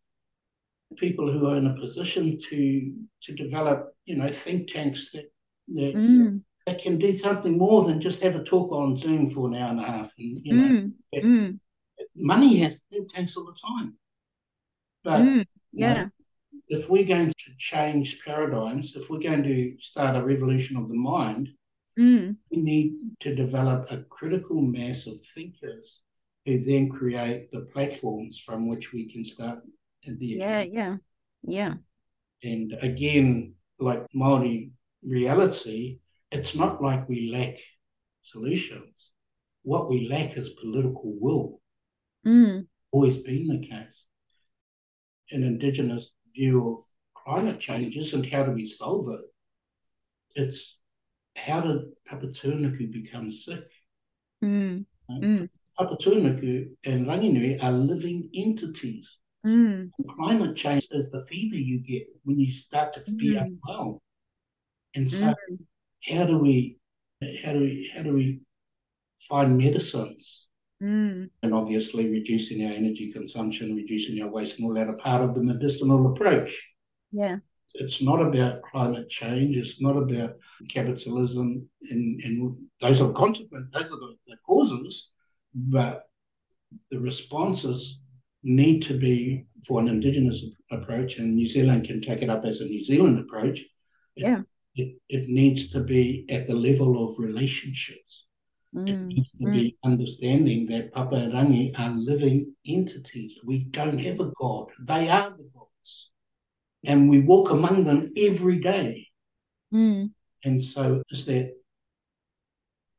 people 0.98 1.32
who 1.32 1.48
are 1.48 1.58
in 1.58 1.68
a 1.68 1.76
position 1.76 2.40
to 2.50 2.94
to 3.24 3.34
develop, 3.34 3.96
you 4.06 4.16
know, 4.16 4.30
think 4.30 4.72
tanks 4.72 5.12
that 5.12 5.32
that, 5.76 5.96
mm, 5.96 6.42
that 6.66 6.82
can 6.82 6.98
do 7.00 7.18
something 7.18 7.58
more 7.58 7.84
than 7.86 8.02
just 8.02 8.22
have 8.22 8.36
a 8.36 8.44
talk 8.44 8.72
on 8.72 8.98
Zoom 8.98 9.30
for 9.30 9.48
an 9.48 9.56
hour 9.56 9.72
and 9.72 9.80
a 9.80 9.84
half. 9.84 10.12
And 10.20 10.46
you 10.46 10.54
know, 10.54 10.70
mm, 10.70 10.94
mm, 11.24 11.60
money 12.20 12.58
has 12.60 12.82
tanks 13.10 13.36
all 13.36 13.46
the 13.46 13.58
time. 13.60 13.96
But 15.04 15.22
mm, 15.22 15.46
you 15.72 15.88
know, 15.88 15.94
yeah. 15.94 16.08
if 16.68 16.90
we're 16.90 17.06
going 17.06 17.30
to 17.30 17.52
change 17.58 18.20
paradigms, 18.26 18.96
if 18.96 19.10
we're 19.10 19.20
going 19.20 19.44
to 19.44 19.76
start 19.80 20.16
a 20.16 20.24
revolution 20.24 20.78
of 20.78 20.90
the 20.90 20.96
mind, 20.96 21.50
Mm, 22.00 22.38
we 22.50 22.58
need 22.58 22.94
to 23.20 23.36
develop 23.36 23.92
a 23.92 24.04
critical 24.04 24.62
mass 24.62 25.06
of 25.06 25.20
thinkers 25.36 26.00
who 26.46 26.64
then 26.64 26.88
create 26.88 27.52
the 27.52 27.68
platforms 27.74 28.40
from 28.40 28.70
which 28.70 28.94
we 28.94 29.12
can 29.12 29.26
start 29.26 29.60
the 30.06 30.26
yeah, 30.26 30.62
yeah, 30.62 30.96
yeah. 31.44 31.74
And 32.42 32.74
again, 32.82 33.56
like 33.80 34.06
Maori 34.14 34.72
reality, 35.04 36.00
it's 36.32 36.56
not 36.56 36.82
like 36.82 37.10
we 37.10 37.32
lack 37.34 37.58
solutions. 38.22 39.12
What 39.64 39.90
we 39.90 40.08
lack 40.08 40.38
is 40.38 40.50
political 40.52 41.18
will. 41.20 41.59
Mm. 42.30 42.68
Always 42.92 43.18
been 43.18 43.48
the 43.48 43.60
case. 43.68 44.04
An 45.32 45.44
Indigenous 45.44 46.12
view 46.36 46.76
of 46.78 46.84
climate 47.24 47.60
change 47.60 47.96
isn't 47.98 48.32
how 48.32 48.44
do 48.44 48.52
we 48.52 48.68
solve 48.68 49.10
it. 49.10 49.22
It's 50.36 50.78
how 51.36 51.62
did 51.62 51.82
Papatūānuku 52.10 52.92
become 52.92 53.32
sick? 53.32 53.64
Mm. 54.44 54.86
Mm. 55.10 55.50
Papatūānuku 55.80 56.70
and 56.86 57.08
Ranginui 57.08 57.64
are 57.64 57.72
living 57.72 58.30
entities. 58.36 59.18
Mm. 59.46 59.90
Climate 60.08 60.56
change 60.56 60.88
is 60.92 61.10
the 61.10 61.26
fever 61.26 61.56
you 61.56 61.80
get 61.80 62.08
when 62.24 62.40
you 62.40 62.48
start 62.52 62.94
to 62.94 63.12
be 63.14 63.34
Mm. 63.34 63.58
unwell. 63.66 64.02
And 64.96 65.10
so 65.10 65.18
Mm. 65.34 65.36
how 66.04 66.26
do 66.26 66.38
we 66.38 66.78
how 67.44 67.54
do 67.54 67.60
we 67.60 67.92
how 67.94 68.04
do 68.04 68.14
we 68.14 68.42
find 69.30 69.58
medicines? 69.58 70.48
Mm. 70.82 71.30
And 71.44 71.54
obviously 71.54 72.10
reducing 72.10 72.66
our 72.66 72.74
energy 72.74 73.12
consumption, 73.12 73.76
reducing 73.76 74.22
our 74.22 74.30
waste 74.30 74.60
and 74.60 74.68
all 74.68 74.74
that 74.76 74.88
are 74.88 74.94
part 74.94 75.22
of 75.22 75.36
the 75.36 75.44
medicinal 75.44 76.12
approach. 76.12 76.66
Yeah. 77.12 77.38
It's 77.74 78.02
not 78.02 78.22
about 78.22 78.62
climate 78.64 79.10
change, 79.10 79.56
it's 79.56 79.82
not 79.82 79.96
about 79.96 80.38
capitalism 80.70 81.68
and, 81.90 82.22
and 82.24 82.58
those 82.82 83.02
are 83.02 83.12
consequences, 83.12 83.70
those 83.74 83.86
are 83.86 84.00
the, 84.00 84.16
the 84.28 84.38
causes, 84.46 85.10
but 85.54 86.04
the 86.92 87.00
responses 87.00 88.00
need 88.44 88.82
to 88.84 88.98
be 88.98 89.46
for 89.68 89.80
an 89.80 89.88
Indigenous 89.88 90.42
approach, 90.72 91.18
and 91.18 91.36
New 91.36 91.48
Zealand 91.48 91.86
can 91.86 92.02
take 92.02 92.22
it 92.22 92.30
up 92.30 92.46
as 92.46 92.62
a 92.62 92.66
New 92.66 92.84
Zealand 92.84 93.20
approach. 93.20 93.60
It, 94.16 94.24
Yeah. 94.24 94.42
It, 94.76 94.96
it 95.10 95.28
needs 95.28 95.70
to 95.72 95.82
be 95.82 96.26
at 96.30 96.48
the 96.48 96.54
level 96.54 97.10
of 97.10 97.20
relationships. 97.20 98.26
It 98.74 98.96
Mm. 98.96 99.08
needs 99.08 99.30
to 99.42 99.50
be 99.52 99.78
understanding 99.84 100.68
that 100.68 100.92
Papa 100.92 101.16
and 101.16 101.34
Rangi 101.34 101.78
are 101.80 101.90
living 101.90 102.56
entities. 102.66 103.40
We 103.44 103.60
don't 103.66 103.98
have 104.00 104.20
a 104.20 104.32
God. 104.40 104.68
They 104.80 105.10
are 105.10 105.32
the 105.36 105.50
gods. 105.54 106.12
And 106.84 107.10
we 107.10 107.20
walk 107.20 107.50
among 107.50 107.84
them 107.84 108.12
every 108.16 108.60
day. 108.60 109.08
Mm. 109.74 110.12
And 110.44 110.64
so 110.64 111.04
it's 111.10 111.26
that 111.26 111.56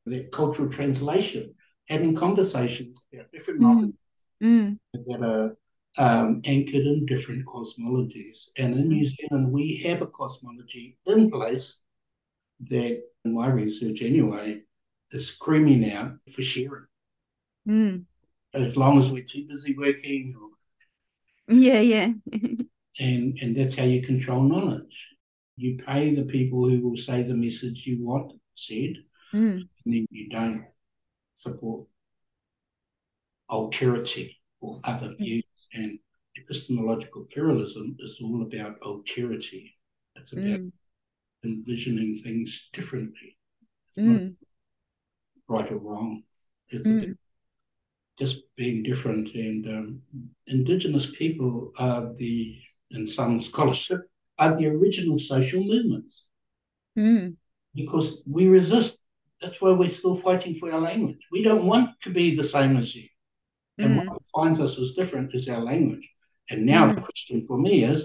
that 0.07 0.33
cultural 0.33 0.69
translation, 0.69 1.55
having 1.89 2.15
conversations 2.15 3.01
about 3.13 3.31
different 3.31 3.61
Mm. 3.61 3.63
knowledge 3.63 3.95
Mm. 4.43 4.79
that 4.93 5.23
are 5.23 5.57
um, 5.99 6.41
anchored 6.45 6.87
in 6.87 7.05
different 7.07 7.45
cosmologies. 7.47 8.49
And 8.57 8.75
in 8.75 8.89
New 8.89 9.05
Zealand, 9.07 9.53
we 9.53 9.77
have 9.85 10.03
a 10.03 10.07
cosmology 10.07 10.99
in 11.07 11.31
place 11.31 11.79
that, 12.69 13.03
in 13.25 13.35
my 13.35 13.49
research 13.49 14.01
anyway, 14.03 14.63
is 15.13 15.29
screaming 15.29 15.93
out 15.93 16.13
for 16.33 16.43
sharing. 16.43 16.87
Mm. 17.69 18.05
As 18.55 18.77
long 18.77 18.99
as 18.99 19.11
we're 19.11 19.25
too 19.25 19.47
busy 19.49 19.77
working, 19.77 20.35
or, 20.41 21.55
Yeah, 21.55 21.81
yeah. 21.81 22.13
and 22.99 23.39
and 23.41 23.57
that's 23.57 23.75
how 23.77 23.85
you 23.85 24.03
control 24.03 24.43
knowledge. 24.43 25.09
You 25.57 25.77
pay 25.77 26.15
the 26.15 26.25
people 26.25 26.69
who 26.69 26.81
will 26.81 26.97
say 26.97 27.23
the 27.23 27.35
message 27.35 27.87
you 27.87 28.05
want 28.05 28.33
said, 28.55 28.95
mm. 29.33 29.61
and 29.85 29.95
then 29.95 30.07
you 30.11 30.29
don't 30.29 30.65
support 31.35 31.87
alterity 33.51 34.37
or 34.61 34.81
other 34.85 35.15
views. 35.19 35.45
And 35.73 35.99
epistemological 36.37 37.27
pluralism 37.33 37.97
is 38.01 38.19
all 38.23 38.43
about 38.43 38.81
alterity. 38.81 39.75
It's 40.17 40.33
about 40.33 40.61
Mm. 40.61 40.73
envisioning 41.45 42.19
things 42.19 42.69
differently, 42.73 43.37
Mm. 43.97 44.37
Right 45.51 45.71
or 45.71 45.79
wrong. 45.79 46.23
It's 46.69 46.87
Mm. 46.87 47.17
just 48.19 48.37
being 48.57 48.83
different. 48.83 49.35
And 49.35 49.63
um, 49.77 50.03
Indigenous 50.47 51.07
people 51.23 51.73
are 51.77 52.15
the, 52.23 52.57
in 52.93 53.07
some 53.07 53.41
scholarship, 53.43 54.01
are 54.39 54.57
the 54.57 54.69
original 54.69 55.19
social 55.19 55.63
movements 55.73 56.27
Mm. 56.97 57.37
because 57.75 58.23
we 58.27 58.47
resist. 58.49 58.97
That's 59.41 59.61
why 59.61 59.71
we're 59.73 59.91
still 60.01 60.15
fighting 60.17 60.55
for 60.55 60.71
our 60.73 60.81
language. 60.81 61.21
We 61.33 61.43
don't 61.43 61.67
want 61.73 61.89
to 62.05 62.11
be 62.11 62.37
the 62.37 62.45
same 62.57 62.77
as 62.77 62.95
you. 62.95 63.09
And 63.79 63.91
Mm. 63.95 64.07
what 64.07 64.23
finds 64.37 64.61
us 64.61 64.79
as 64.79 64.93
different 64.93 65.35
is 65.35 65.49
our 65.49 65.63
language. 65.73 66.07
And 66.51 66.67
now 66.67 66.83
Mm. 66.87 66.95
the 66.95 67.01
question 67.07 67.47
for 67.47 67.59
me 67.59 67.85
is 67.93 68.01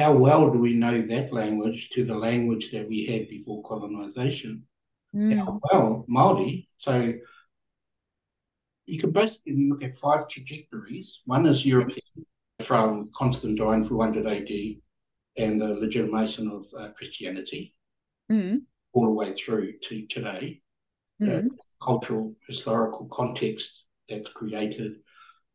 how 0.00 0.12
well 0.26 0.50
do 0.52 0.58
we 0.58 0.74
know 0.74 0.96
that 1.12 1.32
language 1.32 1.90
to 1.94 2.04
the 2.04 2.18
language 2.28 2.70
that 2.72 2.88
we 2.88 2.98
had 3.06 3.28
before 3.28 3.62
colonization? 3.70 4.66
Mm. 5.14 5.60
Well, 5.72 6.06
Māori. 6.08 6.66
So 6.78 7.12
you 8.86 9.00
can 9.00 9.10
basically 9.10 9.68
look 9.68 9.82
at 9.82 9.94
five 9.96 10.28
trajectories. 10.28 11.20
One 11.24 11.46
is 11.46 11.64
European, 11.64 12.00
from 12.60 13.10
Constantine 13.14 13.84
400 13.84 14.26
AD 14.26 14.80
and 15.36 15.60
the 15.60 15.68
legitimation 15.68 16.48
of 16.50 16.66
uh, 16.78 16.90
Christianity 16.96 17.74
Mm. 18.30 18.62
all 18.92 19.06
the 19.06 19.10
way 19.12 19.32
through 19.34 19.78
to 19.88 20.06
today. 20.06 20.60
Mm. 21.20 21.48
cultural, 21.82 22.34
historical 22.46 23.06
context 23.08 23.84
that's 24.08 24.28
created 24.30 24.92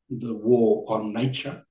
the 0.10 0.34
war 0.34 0.86
on 0.88 1.14
nature, 1.14 1.64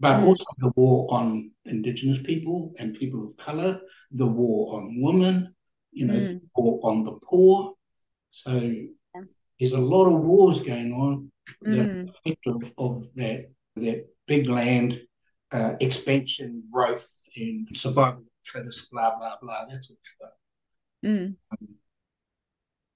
but 0.00 0.16
Mm. 0.16 0.24
also 0.26 0.44
the 0.58 0.72
war 0.74 1.06
on 1.12 1.50
Indigenous 1.66 2.18
people 2.18 2.74
and 2.78 2.94
people 2.94 3.26
of 3.26 3.36
colour, 3.36 3.80
the 4.10 4.26
war 4.26 4.76
on 4.76 5.00
women, 5.00 5.54
you 5.92 6.06
know, 6.06 6.14
Mm. 6.20 6.40
on 6.56 7.04
the 7.04 7.12
poor. 7.12 7.74
So 8.30 8.50
there's 9.58 9.72
a 9.72 9.78
lot 9.78 10.06
of 10.06 10.20
wars 10.22 10.60
going 10.60 10.92
on 10.92 11.32
Mm. 11.64 12.08
effective 12.10 12.72
of 12.76 13.12
that 13.14 13.50
that 13.76 14.06
big 14.26 14.48
land 14.48 15.00
uh, 15.50 15.76
expansion, 15.80 16.62
growth, 16.70 17.08
and 17.36 17.68
survival 17.74 18.20
of 18.20 18.26
the 18.26 18.50
fittest, 18.52 18.90
blah 18.90 19.16
blah 19.16 19.36
blah, 19.40 19.64
that 19.66 19.82
sort 19.84 19.98
stuff. 20.16 20.30
Mm. 21.04 21.36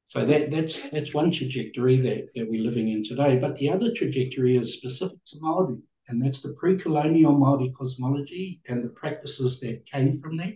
So 0.05 0.27
that 0.27 0.51
that's 0.51 0.79
that's 0.91 1.15
one 1.15 1.31
trajectory 1.31 1.97
that, 2.03 2.29
that 2.35 2.51
we're 2.51 2.63
living 2.63 2.89
in 2.89 3.03
today. 3.03 3.39
But 3.39 3.57
the 3.57 3.71
other 3.71 3.91
trajectory 3.95 4.57
is 4.59 4.75
specific 4.75 5.19
to 5.29 5.39
Māori, 5.39 5.81
and 6.09 6.21
that's 6.21 6.43
the 6.43 6.53
pre-colonial 6.53 7.33
Māori 7.35 7.73
cosmology 7.73 8.61
and 8.69 8.85
the 8.85 8.91
practices 8.91 9.59
that 9.61 9.87
came 9.87 10.13
from 10.13 10.37
that. 10.37 10.55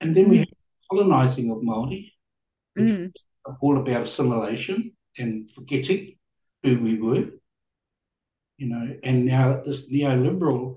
And 0.00 0.16
then 0.16 0.28
we 0.28 0.38
have 0.38 0.48
colonizing 0.90 1.50
of 1.50 1.58
which 1.58 2.12
Mm. 2.78 3.12
all 3.62 3.78
about 3.78 4.02
assimilation 4.02 4.92
and 5.18 5.50
forgetting 5.52 6.16
who 6.62 6.78
we 6.78 7.00
were. 7.00 7.30
You 8.58 8.68
know, 8.68 8.96
and 9.02 9.24
now 9.26 9.62
this 9.64 9.86
neoliberal 9.90 10.76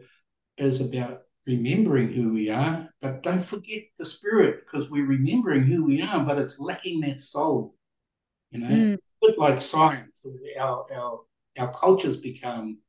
is 0.58 0.82
about 0.82 1.22
remembering 1.48 2.12
who 2.12 2.34
we 2.34 2.50
are, 2.50 2.90
but 3.02 3.24
don't 3.24 3.44
forget 3.44 3.84
the 3.98 4.06
spirit 4.06 4.66
because 4.66 4.90
we're 4.90 5.06
remembering 5.06 5.64
who 5.64 5.84
we 5.86 6.02
are, 6.02 6.24
but 6.24 6.38
it's 6.38 6.60
lacking 6.60 7.02
that 7.02 7.20
soul. 7.20 7.76
You 8.52 8.60
know, 8.60 8.68
Mm. 8.68 8.94
a 8.96 9.28
bit 9.28 9.38
like 9.40 9.62
science, 9.62 10.26
our 10.60 10.86
our 10.94 11.22
our 11.58 11.74
cultures 11.74 12.18
become 12.18 12.80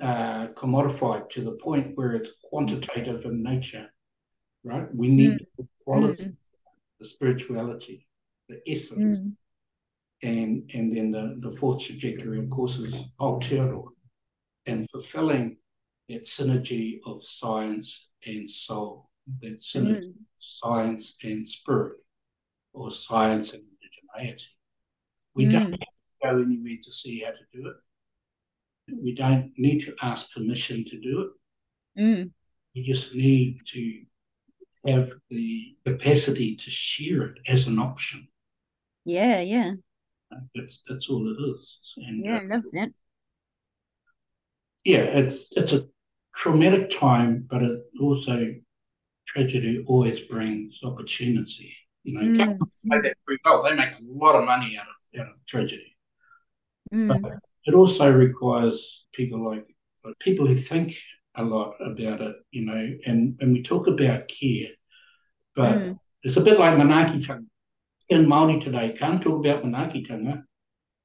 uh, 0.00 0.48
commodified 0.48 1.28
to 1.30 1.42
the 1.44 1.52
point 1.52 1.96
where 1.96 2.12
it's 2.12 2.30
quantitative 2.44 3.24
in 3.24 3.42
nature, 3.42 3.92
right? 4.64 4.92
We 4.94 5.08
need 5.08 5.46
the 5.56 5.66
quality, 5.88 6.24
Mm. 6.24 6.36
the 7.00 7.04
spirituality, 7.06 8.06
the 8.48 8.60
essence, 8.70 9.18
Mm. 9.18 9.36
and 10.22 10.70
and 10.74 10.86
then 10.94 11.10
the, 11.10 11.24
the 11.48 11.56
fourth 11.56 11.80
trajectory, 11.86 12.38
of 12.40 12.50
course, 12.50 12.78
is 12.78 12.94
Aotearoa 13.18 13.88
and 14.66 14.88
fulfilling 14.90 15.56
that 16.08 16.24
synergy 16.24 17.00
of 17.06 17.22
science 17.24 18.08
and 18.26 18.50
soul, 18.50 19.10
that 19.40 19.60
synergy 19.60 20.12
Mm. 20.12 20.26
of 20.36 20.42
science 20.60 21.14
and 21.22 21.48
spirit, 21.48 21.96
or 22.74 22.90
science 22.90 23.54
and 23.54 23.62
indigeneity. 23.72 24.48
We 25.34 25.44
Mm. 25.46 25.52
don't 25.52 25.72
have 25.72 25.78
to 25.80 26.14
go 26.22 26.42
anywhere 26.42 26.78
to 26.82 26.92
see 26.92 27.20
how 27.20 27.30
to 27.40 27.46
do 27.52 27.68
it. 27.70 27.76
We 29.06 29.12
don't 29.14 29.52
need 29.58 29.80
to 29.86 29.94
ask 30.02 30.32
permission 30.34 30.84
to 30.84 30.96
do 31.00 31.14
it. 31.24 31.30
Mm. 32.02 32.32
We 32.74 32.82
just 32.82 33.14
need 33.14 33.60
to 33.74 34.04
have 34.90 35.10
the 35.30 35.76
capacity 35.86 36.56
to 36.56 36.70
share 36.70 37.22
it 37.22 37.38
as 37.46 37.66
an 37.66 37.78
option. 37.78 38.28
Yeah, 39.04 39.40
yeah. 39.40 39.72
That's 40.54 40.82
that's 40.86 41.08
all 41.08 41.26
it 41.28 41.40
is. 41.52 41.78
And 41.96 42.24
Yeah, 42.24 42.36
uh, 42.36 42.40
I 42.40 42.44
love 42.44 42.64
that. 42.72 42.90
yeah, 44.84 44.98
it's 45.00 45.36
it's 45.52 45.72
a 45.72 45.86
traumatic 46.34 46.90
time, 46.98 47.46
but 47.50 47.62
it 47.62 47.80
also 48.00 48.54
tragedy 49.26 49.84
always 49.86 50.20
brings 50.20 50.78
opportunity. 50.84 51.74
You 52.04 52.14
know, 52.14 52.20
Mm. 52.22 52.38
governments 52.38 52.80
make 52.84 53.02
that 53.02 53.16
very 53.26 53.38
well. 53.44 53.62
They 53.62 53.74
make 53.74 53.90
a 53.92 53.98
lot 54.02 54.36
of 54.36 54.44
money 54.44 54.78
out 54.78 54.86
of 54.88 55.20
out 55.20 55.28
of 55.34 55.46
tragedy. 55.46 55.96
Mm. 56.92 57.22
But 57.22 57.32
it 57.64 57.74
also 57.74 58.10
requires 58.10 59.04
people 59.12 59.44
like, 59.44 59.66
like 60.04 60.18
people 60.20 60.46
who 60.46 60.54
think 60.56 60.96
a 61.34 61.44
lot 61.44 61.74
about 61.80 62.20
it, 62.20 62.36
you 62.50 62.64
know, 62.64 62.98
and, 63.06 63.36
and 63.40 63.52
we 63.52 63.62
talk 63.62 63.86
about 63.86 64.28
care, 64.28 64.70
but 65.54 65.76
Mm. 65.76 65.98
it's 66.22 66.36
a 66.36 66.40
bit 66.40 66.58
like 66.58 66.74
manaakitanga. 66.74 67.46
In 68.08 68.26
Māori 68.26 68.62
today, 68.62 68.92
can't 68.92 69.20
talk 69.22 69.44
about 69.44 69.64
manaakitanga 69.64 70.42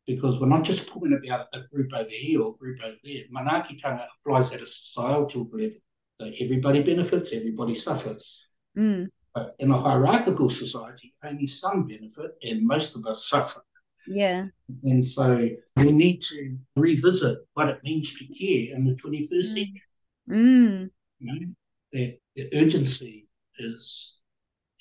because 0.08 0.40
we're 0.40 0.48
not 0.48 0.64
just 0.64 0.88
talking 0.88 1.14
about 1.14 1.48
a 1.54 1.62
group 1.72 1.92
over 1.94 2.10
here 2.10 2.42
or 2.42 2.54
a 2.54 2.58
group 2.58 2.80
over 2.84 2.96
there. 3.04 3.24
Manaakitanga 3.36 4.08
applies 4.20 4.52
at 4.54 4.62
a 4.62 4.66
societal 4.68 5.50
level. 5.52 5.78
So 6.20 6.32
everybody 6.40 6.82
benefits, 6.84 7.32
everybody 7.34 7.76
suffers. 7.76 8.46
Mm. 8.78 9.10
But 9.34 9.56
in 9.60 9.72
a 9.72 9.80
hierarchical 9.82 10.50
society, 10.50 11.14
only 11.24 11.48
some 11.48 11.88
benefit 11.88 12.32
and 12.44 12.66
most 12.68 12.96
of 12.96 13.06
us 13.06 13.26
suffer. 13.28 13.64
Yeah. 14.08 14.48
And 14.84 15.04
so 15.06 15.50
we 15.76 15.92
need 15.92 16.22
to 16.24 16.58
revisit 16.76 17.40
what 17.54 17.70
it 17.70 17.84
means 17.84 18.14
to 18.18 18.26
care 18.28 18.76
in 18.76 18.86
the 18.86 18.96
21st 18.96 19.52
Mm. 19.52 19.56
century. 19.56 19.82
Mm. 20.30 20.90
You 21.20 21.26
know, 21.26 21.54
that 21.94 22.20
the 22.36 22.50
urgency 22.54 23.28
is, 23.58 24.18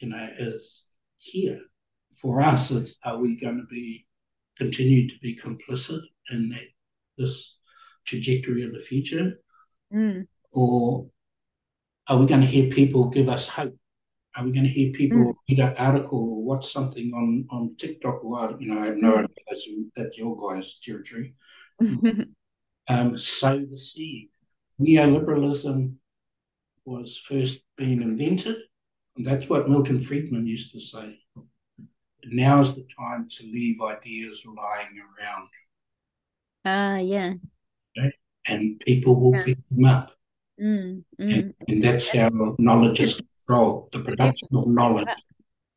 you 0.03 0.09
know, 0.09 0.29
is 0.39 0.83
here. 1.19 1.61
For 2.21 2.43
us, 2.43 2.71
it's 2.71 2.97
are 3.05 3.19
we 3.19 3.37
going 3.41 3.57
to 3.59 3.67
be 3.71 4.07
continue 4.59 5.09
to 5.09 5.15
be 5.23 5.35
complicit 5.37 6.03
in 6.31 6.51
that 6.51 6.65
this 7.17 7.57
trajectory 8.05 8.65
of 8.65 8.73
the 8.73 8.81
future, 8.81 9.39
Mm. 9.93 10.27
or 10.51 11.07
are 12.09 12.19
we 12.19 12.27
going 12.27 12.41
to 12.41 12.47
hear 12.47 12.69
people 12.71 13.09
give 13.11 13.29
us 13.29 13.47
hope? 13.47 13.77
Are 14.35 14.45
we 14.45 14.51
going 14.53 14.65
to 14.65 14.71
hear 14.71 14.91
people 14.93 15.19
read 15.49 15.59
an 15.61 15.77
article 15.77 16.19
or 16.19 16.43
watch 16.43 16.73
something 16.73 17.13
on, 17.15 17.47
on 17.51 17.77
TikTok 17.77 18.25
or? 18.25 18.57
You 18.59 18.69
know, 18.75 18.81
I 18.81 18.87
have 18.87 18.97
no 18.97 19.13
Mm. 19.13 19.19
idea. 19.25 19.37
That's, 19.49 19.69
that's 19.95 20.19
your 20.19 20.37
guys' 20.37 20.79
territory. 20.83 21.35
Um, 22.89 23.17
sow 23.17 23.65
the 23.65 23.79
seed. 23.79 24.31
Neoliberalism 24.81 25.95
was 26.85 27.17
first 27.17 27.61
being 27.77 28.03
invented, 28.03 28.57
and 29.17 29.27
that's 29.27 29.49
what 29.49 29.69
Milton 29.69 29.99
Friedman 29.99 30.47
used 30.47 30.73
to 30.73 30.81
say. 30.81 31.19
Now's 32.25 32.75
the 32.75 32.87
time 32.99 33.29
to 33.29 33.45
leave 33.45 33.83
ideas 33.83 34.43
lying 34.47 34.95
around, 34.99 35.49
ah, 36.65 36.99
yeah. 36.99 37.35
and 38.47 38.81
people 38.81 39.21
will 39.21 39.35
Yeah. 39.37 39.45
pick 39.45 39.69
them 39.69 39.85
up. 39.85 40.13
Mm. 40.61 41.05
Mm. 41.21 41.35
And, 41.35 41.55
and 41.69 41.83
that's 41.83 42.09
how 42.09 42.31
knowledge 42.59 43.01
is 43.01 43.21
controlled. 43.21 43.91
The 43.93 44.01
production 44.01 44.49
of 44.53 44.67
knowledge 44.69 45.09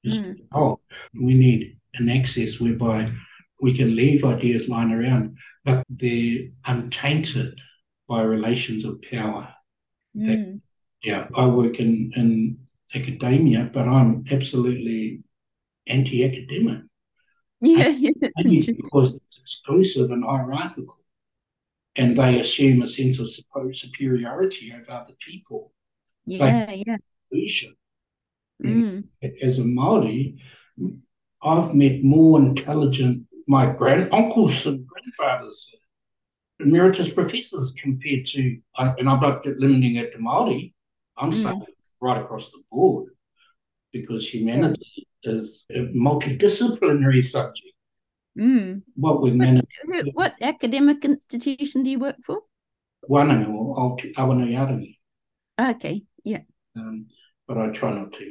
is 0.03 0.17
Mm. 0.17 0.23
controlled. 0.37 0.81
We 1.13 1.33
need 1.33 1.79
an 1.95 2.09
access 2.09 2.59
whereby 2.59 3.11
we 3.61 3.73
can 3.75 3.95
leave 3.95 4.23
ideas 4.25 4.67
lying 4.69 4.91
around, 4.91 5.37
but 5.63 5.83
they're 5.89 6.49
untainted 6.65 7.59
by 8.07 8.21
relations 8.21 8.83
of 8.85 9.01
power. 9.01 9.53
Mm. 10.15 10.61
Yeah, 11.03 11.27
I 11.35 11.47
work 11.47 11.79
in, 11.79 12.11
in 12.15 12.64
academia, 12.93 13.69
but 13.73 13.87
I'm 13.87 14.23
absolutely 14.31 15.21
anti 15.87 16.23
academic 16.25 16.83
Yeah, 17.61 17.89
yeah, 17.89 18.11
because 18.21 19.15
it's 19.15 19.37
exclusive 19.39 20.11
and 20.11 20.23
hierarchical. 20.23 20.99
And 21.95 22.17
they 22.17 22.39
assume 22.39 22.81
a 22.81 22.87
sense 22.87 23.19
of 23.19 23.29
superiority 23.73 24.73
over 24.73 24.91
other 24.91 25.13
people. 25.19 25.71
Yeah, 26.25 26.71
yeah. 26.71 26.97
Illusion. 27.31 27.75
Mm. 28.63 29.05
As 29.41 29.59
a 29.59 29.63
Maori, 29.63 30.41
I've 31.41 31.73
met 31.73 32.03
more 32.03 32.39
intelligent 32.39 33.25
my 33.47 33.67
grand 33.67 34.09
uncles 34.11 34.65
and 34.65 34.85
grandfathers, 34.87 35.69
emeritus 36.59 37.09
professors 37.09 37.71
compared 37.77 38.25
to, 38.25 38.59
and 38.77 39.09
I'm 39.09 39.19
not 39.19 39.45
limiting 39.45 39.95
it 39.97 40.13
to 40.13 40.19
Maori. 40.19 40.73
I'm 41.17 41.31
Mm. 41.31 41.43
saying 41.43 41.74
right 42.05 42.21
across 42.21 42.45
the 42.51 42.61
board, 42.71 43.09
because 43.91 44.23
humanity 44.29 45.07
is 45.23 45.65
a 45.71 45.79
multidisciplinary 46.07 47.23
subject. 47.23 47.73
Mm. 48.37 48.83
What 48.95 49.21
we've 49.21 49.35
managed, 49.35 49.67
What 50.13 50.35
academic 50.41 51.03
institution 51.05 51.83
do 51.83 51.89
you 51.89 51.99
work 51.99 52.17
for? 52.25 52.39
Wananga 53.09 53.47
o 53.47 53.97
Awanuiarangi, 54.17 54.97
Okay, 55.59 56.03
yeah. 56.23 56.41
um, 56.75 57.07
but 57.47 57.57
I 57.57 57.69
try 57.69 57.93
not 57.93 58.11
to. 58.13 58.25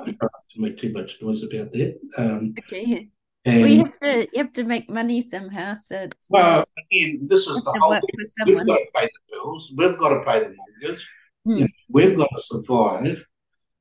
I 0.00 0.04
try 0.04 0.28
not 0.34 0.44
to 0.52 0.60
make 0.60 0.76
too 0.76 0.92
much 0.92 1.16
noise 1.22 1.42
about 1.42 1.72
that. 1.72 1.98
Um, 2.18 2.54
Okay, 2.58 2.84
yeah. 2.86 3.04
and 3.46 3.60
Well, 3.62 3.70
you 3.70 3.84
have 3.84 3.98
to 4.00 4.12
you 4.32 4.38
have 4.44 4.52
to 4.58 4.64
make 4.64 4.90
money 4.90 5.20
somehow, 5.22 5.74
so 5.74 5.94
it's 6.10 6.26
well, 6.28 6.64
again, 6.82 7.26
this 7.30 7.46
is 7.46 7.62
the 7.62 7.72
whole 7.80 7.94
thing. 7.94 8.46
We've 8.46 8.66
got 8.66 8.82
to 8.84 8.90
pay 8.96 9.06
the 9.14 9.22
bills. 9.32 9.72
We've 9.78 9.98
got 10.02 10.10
to 10.16 10.20
pay 10.28 10.38
the 10.44 10.52
mortgage. 10.58 11.02
Hmm. 11.46 11.52
You 11.56 11.60
know, 11.60 11.68
we've 11.88 12.16
got 12.16 12.28
to 12.36 12.42
survive. 12.42 13.26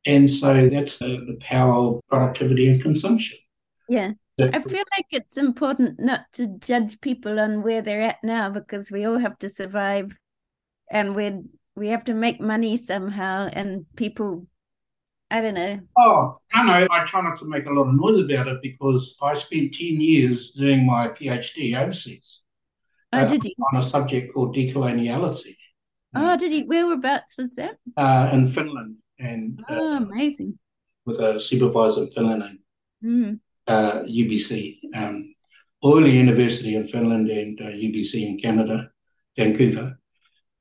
And 0.05 0.29
so 0.29 0.69
that's 0.69 0.99
the, 0.99 1.17
the 1.27 1.37
power 1.41 1.73
of 1.73 2.01
productivity 2.07 2.67
and 2.69 2.81
consumption. 2.81 3.37
Yeah. 3.89 4.11
I 4.39 4.61
feel 4.61 4.83
like 4.97 5.07
it's 5.11 5.37
important 5.37 5.99
not 5.99 6.21
to 6.33 6.47
judge 6.59 6.99
people 7.01 7.39
on 7.39 7.63
where 7.63 7.81
they're 7.81 8.01
at 8.01 8.17
now 8.23 8.49
because 8.49 8.91
we 8.91 9.05
all 9.05 9.17
have 9.17 9.39
to 9.39 9.49
survive 9.49 10.15
and 10.91 11.15
we 11.15 11.39
we 11.77 11.87
have 11.89 12.03
to 12.05 12.13
make 12.13 12.39
money 12.41 12.77
somehow 12.77 13.49
and 13.51 13.85
people 13.95 14.47
I 15.31 15.41
don't 15.41 15.55
know. 15.55 15.79
oh, 15.97 16.39
I 16.53 16.63
know. 16.65 16.87
I 16.91 17.03
try 17.05 17.21
not 17.21 17.39
to 17.39 17.45
make 17.45 17.65
a 17.65 17.71
lot 17.71 17.87
of 17.87 17.95
noise 17.95 18.23
about 18.25 18.47
it 18.47 18.59
because 18.61 19.15
I 19.21 19.33
spent 19.35 19.73
10 19.73 19.99
years 20.01 20.51
doing 20.51 20.85
my 20.85 21.07
PhD 21.07 21.75
overseas 21.81 22.41
Oh, 23.13 23.19
Uh, 23.19 23.25
did 23.27 23.43
you? 23.45 23.51
on 23.73 23.81
a 23.81 23.85
subject 23.85 24.33
called 24.33 24.55
decoloniality 24.55 25.55
Oh, 26.15 26.37
did 26.37 26.51
he? 26.51 26.63
Whereabouts 26.63 27.35
was 27.37 27.55
that? 27.55 27.77
uh, 27.97 28.29
in 28.33 28.47
Finland 28.47 28.95
and 29.19 29.59
uh, 29.69 29.75
Oh, 29.79 29.97
amazing. 29.97 30.57
with 31.05 31.19
a 31.19 31.39
supervisor 31.39 32.03
in 32.03 32.09
Finland 32.11 32.43
and 32.43 32.59
Mm. 33.03 33.39
uh, 33.67 34.03
UBC, 34.07 34.79
um, 34.95 35.35
Oulu 35.83 36.11
University 36.11 36.75
in 36.75 36.87
Finland 36.87 37.29
and 37.29 37.59
uh, 37.61 37.65
UBC 37.65 38.13
in 38.25 38.37
Canada, 38.39 38.89
Vancouver. 39.37 39.99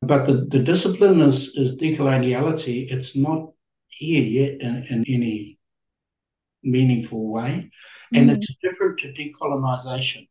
But 0.03 0.27
the, 0.27 0.45
the 0.51 0.59
discipline 0.59 1.21
is, 1.23 1.49
is 1.55 1.77
decoloniality. 1.77 2.91
It's 2.91 3.17
not 3.17 3.53
here 3.89 4.23
yet 4.23 4.61
in, 4.61 4.85
in 4.91 5.05
any 5.09 5.59
meaningful 6.63 7.31
way. 7.33 7.71
And 8.13 8.31
Mm. 8.31 8.35
it's 8.37 8.55
different 8.63 8.99
to 9.01 9.13
decolonization. 9.13 10.29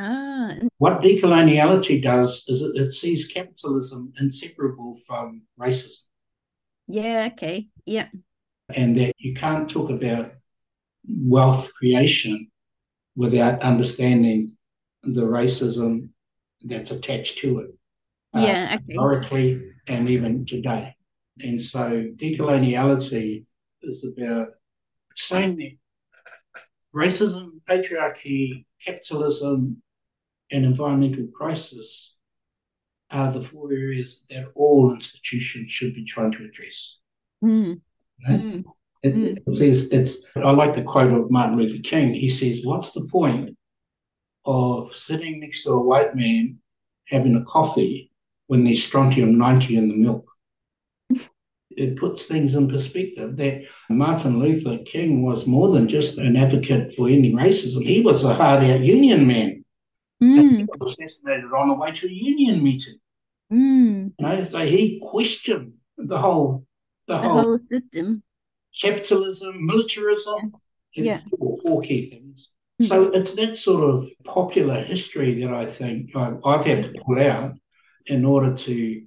Ah, 0.00 0.54
What 0.78 1.02
decoloniality 1.02 2.00
does 2.00 2.44
is 2.46 2.62
it, 2.62 2.76
it 2.76 2.92
sees 2.92 3.26
capitalism 3.26 4.12
inseparable 4.20 4.94
from 5.06 5.42
racism. 5.58 5.98
yeah, 6.86 7.28
okay. 7.32 7.68
Yeah. 7.84 8.08
and 8.74 8.96
that 8.98 9.14
you 9.18 9.34
can't 9.34 9.68
talk 9.68 9.90
about 9.90 10.32
wealth 11.04 11.72
creation 11.74 12.48
without 13.16 13.60
understanding 13.62 14.56
the 15.02 15.22
racism 15.22 16.10
that's 16.62 16.90
attached 16.92 17.38
to 17.38 17.58
it, 17.60 17.70
uh, 18.34 18.42
Yeah, 18.46 18.76
okay. 18.76 18.84
historically 18.88 19.48
and 19.88 20.08
even 20.08 20.44
today. 20.46 20.94
And 21.40 21.60
so 21.60 21.80
decoloniality 22.14 23.46
is 23.82 24.04
about 24.04 24.48
saying 25.16 25.56
that 25.58 25.72
racism, 26.94 27.60
patriarchy, 27.68 28.64
capitalism, 28.84 29.82
and 30.50 30.64
environmental 30.64 31.26
crisis 31.28 32.14
are 33.10 33.32
the 33.32 33.42
four 33.42 33.72
areas 33.72 34.22
that 34.30 34.46
all 34.54 34.92
institutions 34.94 35.70
should 35.70 35.94
be 35.94 36.04
trying 36.04 36.32
to 36.32 36.44
address. 36.44 36.98
Mm. 37.42 37.80
Right? 38.28 38.40
Mm. 38.40 38.64
It, 39.02 39.14
Mm. 39.14 39.38
it 39.46 39.56
says 39.56 39.88
it's. 39.92 40.16
I 40.36 40.50
like 40.50 40.74
the 40.74 40.82
quote 40.82 41.12
of 41.12 41.30
Martin 41.30 41.56
Luther 41.56 41.80
King. 41.82 42.12
He 42.12 42.28
says, 42.30 42.64
"What's 42.64 42.90
the 42.92 43.04
point 43.06 43.56
of 44.44 44.94
sitting 44.94 45.40
next 45.40 45.62
to 45.64 45.70
a 45.70 45.82
white 45.82 46.16
man 46.16 46.58
having 47.06 47.36
a 47.36 47.44
coffee 47.44 48.10
when 48.48 48.64
there's 48.64 48.82
strontium 48.82 49.38
ninety 49.38 49.76
in 49.76 49.88
the 49.88 49.94
milk?" 49.94 50.28
it 51.70 51.96
puts 51.96 52.24
things 52.24 52.56
in 52.56 52.68
perspective. 52.68 53.36
That 53.36 53.62
Martin 53.88 54.40
Luther 54.40 54.78
King 54.84 55.22
was 55.22 55.46
more 55.46 55.68
than 55.68 55.86
just 55.88 56.18
an 56.18 56.34
advocate 56.36 56.92
for 56.92 57.08
ending 57.08 57.36
racism. 57.36 57.84
He 57.84 58.00
was 58.00 58.24
a 58.24 58.34
hard-out 58.34 58.80
union 58.80 59.28
man. 59.28 59.57
And 60.20 60.56
he 60.58 60.64
Mm. 60.64 60.66
was 60.80 60.92
assassinated 60.98 61.52
on 61.52 61.68
the 61.68 61.74
way 61.74 61.90
to 61.92 62.06
a 62.06 62.10
union 62.10 62.62
meeting. 62.62 62.98
Mm. 63.52 64.12
You 64.18 64.26
know, 64.26 64.48
so 64.50 64.58
he 64.66 65.00
questioned 65.02 65.74
the 65.96 66.18
whole, 66.18 66.66
the, 67.06 67.14
The 67.14 67.22
whole 67.22 67.40
whole 67.42 67.58
system. 67.58 68.22
capitalism, 68.80 69.64
militarism, 69.66 70.52
and 70.96 71.06
Yeah. 71.06 71.20
four, 71.30 71.56
four 71.62 71.82
key 71.82 72.10
things. 72.10 72.50
Mm. 72.82 72.86
So 72.88 73.04
it's 73.08 73.34
that 73.34 73.56
sort 73.56 73.82
of 73.88 74.08
popular 74.24 74.80
history 74.82 75.40
that 75.42 75.52
I 75.52 75.66
think 75.66 76.14
I, 76.16 76.34
I've 76.44 76.64
had 76.64 76.82
to 76.84 76.92
pull 77.04 77.20
out 77.20 77.54
in 78.06 78.24
order 78.24 78.54
to. 78.54 79.02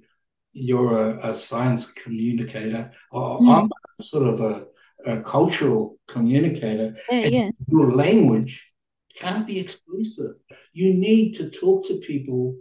You're 0.54 1.16
a, 1.18 1.30
a 1.30 1.34
science 1.34 1.86
communicator, 1.86 2.92
or 3.10 3.40
Mm. 3.40 3.48
I'm 3.62 3.70
sort 4.04 4.26
of 4.28 4.40
a, 4.42 4.66
a 5.06 5.22
cultural 5.22 5.98
communicator. 6.06 6.94
Yeah, 7.10 7.18
And 7.24 7.32
yeah. 7.34 7.50
Your 7.68 7.92
language 7.96 8.70
can't 9.16 9.46
be 9.46 9.58
exclusive. 9.58 10.34
You 10.72 10.94
need 10.94 11.32
to 11.34 11.50
talk 11.50 11.86
to 11.88 11.94
people 11.98 12.56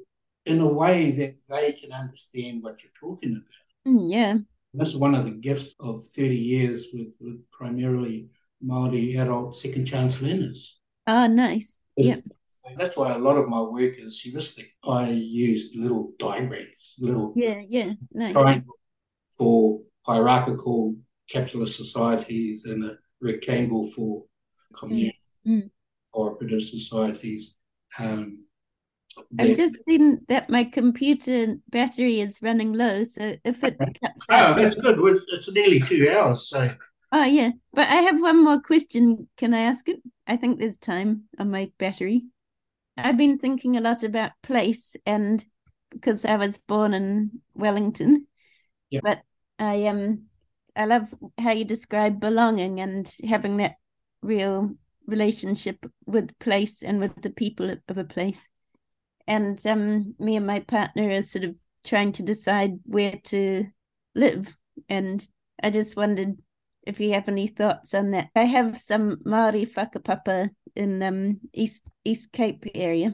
in 0.45 0.59
a 0.59 0.67
way 0.67 1.11
that 1.11 1.35
they 1.49 1.71
can 1.73 1.91
understand 1.91 2.63
what 2.63 2.81
you're 2.83 2.91
talking 2.99 3.41
about. 3.41 3.93
Mm, 3.93 4.11
yeah. 4.11 4.37
That's 4.73 4.95
one 4.95 5.15
of 5.15 5.25
the 5.25 5.31
gifts 5.31 5.75
of 5.79 6.07
30 6.07 6.35
years 6.35 6.85
with, 6.93 7.09
with 7.19 7.41
primarily 7.51 8.29
Māori 8.65 9.19
adult 9.19 9.57
second 9.57 9.85
chance 9.85 10.21
learners. 10.21 10.77
Oh, 11.07 11.27
nice. 11.27 11.77
Yeah. 11.97 12.15
That's 12.77 12.95
why 12.95 13.13
a 13.13 13.17
lot 13.17 13.37
of 13.37 13.49
my 13.49 13.61
work 13.61 13.95
is 13.97 14.19
heuristic. 14.21 14.67
I 14.83 15.09
use 15.09 15.71
little 15.75 16.11
diagrams, 16.19 16.93
little 16.99 17.33
Yeah, 17.35 17.61
yeah. 17.67 17.93
Nice. 18.13 18.61
for 19.37 19.81
hierarchical 20.03 20.95
capitalist 21.29 21.75
societies 21.75 22.65
and 22.65 22.83
a 22.83 22.97
rectangle 23.21 23.91
for 23.91 24.25
community 24.73 25.17
Mm. 25.47 25.71
Cooperative 26.13 26.63
societies. 26.63 27.53
Um, 27.99 28.45
I've 29.39 29.47
that- 29.47 29.57
just 29.57 29.83
seen 29.85 30.21
that 30.29 30.49
my 30.49 30.63
computer 30.63 31.55
battery 31.69 32.21
is 32.21 32.41
running 32.41 32.73
low, 32.73 33.03
so 33.03 33.35
if 33.43 33.63
it 33.63 33.77
cuts 33.79 34.25
oh, 34.29 34.33
out. 34.35 34.57
that's 34.57 34.75
good. 34.75 34.99
It's, 34.99 35.25
it's 35.27 35.51
nearly 35.51 35.79
two 35.79 36.09
hours, 36.09 36.47
so 36.47 36.71
Oh, 37.11 37.25
yeah. 37.25 37.49
But 37.73 37.89
I 37.89 37.95
have 38.03 38.21
one 38.21 38.43
more 38.43 38.61
question. 38.61 39.27
Can 39.35 39.53
I 39.53 39.61
ask 39.61 39.87
it? 39.89 40.01
I 40.27 40.37
think 40.37 40.59
there's 40.59 40.77
time 40.77 41.23
on 41.37 41.51
my 41.51 41.71
battery. 41.77 42.25
I've 42.97 43.17
been 43.17 43.37
thinking 43.37 43.75
a 43.75 43.81
lot 43.81 44.03
about 44.03 44.31
place 44.43 44.95
and 45.05 45.43
because 45.89 46.23
I 46.23 46.37
was 46.37 46.57
born 46.59 46.93
in 46.93 47.41
Wellington. 47.53 48.27
Yeah. 48.89 49.01
But 49.03 49.21
I 49.59 49.87
um 49.87 50.23
I 50.75 50.85
love 50.85 51.13
how 51.37 51.51
you 51.51 51.65
describe 51.65 52.19
belonging 52.19 52.79
and 52.79 53.13
having 53.27 53.57
that 53.57 53.75
real 54.21 54.71
relationship 55.07 55.85
with 56.05 56.37
place 56.39 56.83
and 56.83 56.99
with 56.99 57.21
the 57.21 57.29
people 57.29 57.75
of 57.87 57.97
a 57.97 58.03
place. 58.03 58.47
And 59.27 59.59
um 59.67 60.15
me 60.19 60.35
and 60.35 60.47
my 60.47 60.59
partner 60.61 61.09
are 61.11 61.21
sort 61.21 61.45
of 61.45 61.55
trying 61.83 62.11
to 62.13 62.23
decide 62.23 62.79
where 62.85 63.19
to 63.25 63.65
live. 64.15 64.55
And 64.89 65.25
I 65.61 65.69
just 65.69 65.95
wondered 65.95 66.37
if 66.85 66.99
you 66.99 67.13
have 67.13 67.27
any 67.27 67.47
thoughts 67.47 67.93
on 67.93 68.11
that. 68.11 68.29
I 68.35 68.43
have 68.43 68.79
some 68.79 69.17
Maori 69.25 69.65
whakapapa 69.65 70.49
in 70.75 71.01
um 71.03 71.39
East 71.53 71.83
East 72.03 72.31
Cape 72.31 72.65
area. 72.73 73.13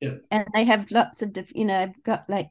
Yeah. 0.00 0.16
And 0.30 0.46
I 0.54 0.64
have 0.64 0.90
lots 0.90 1.22
of 1.22 1.32
different, 1.32 1.56
you 1.56 1.64
know, 1.66 1.78
I've 1.78 2.02
got 2.02 2.28
like 2.28 2.48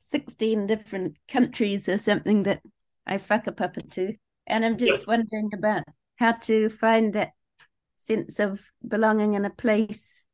16 0.00 0.66
different 0.66 1.16
countries 1.26 1.88
or 1.88 1.98
something 1.98 2.42
that 2.42 2.60
I 3.06 3.16
whakapapa 3.16 3.90
to. 3.92 4.14
And 4.46 4.64
I'm 4.64 4.76
just 4.76 5.06
wondering 5.06 5.50
about 5.54 5.84
how 6.16 6.32
to 6.32 6.68
find 6.68 7.14
that 7.14 7.30
sense 7.96 8.38
of 8.38 8.60
belonging 8.86 9.34
in 9.34 9.44
a 9.44 9.50
place 9.50 10.26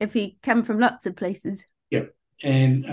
if 0.00 0.14
you 0.16 0.32
come 0.42 0.62
from 0.62 0.78
lots 0.78 1.06
of 1.06 1.16
places. 1.16 1.64
Yeah, 1.90 2.04
and 2.42 2.84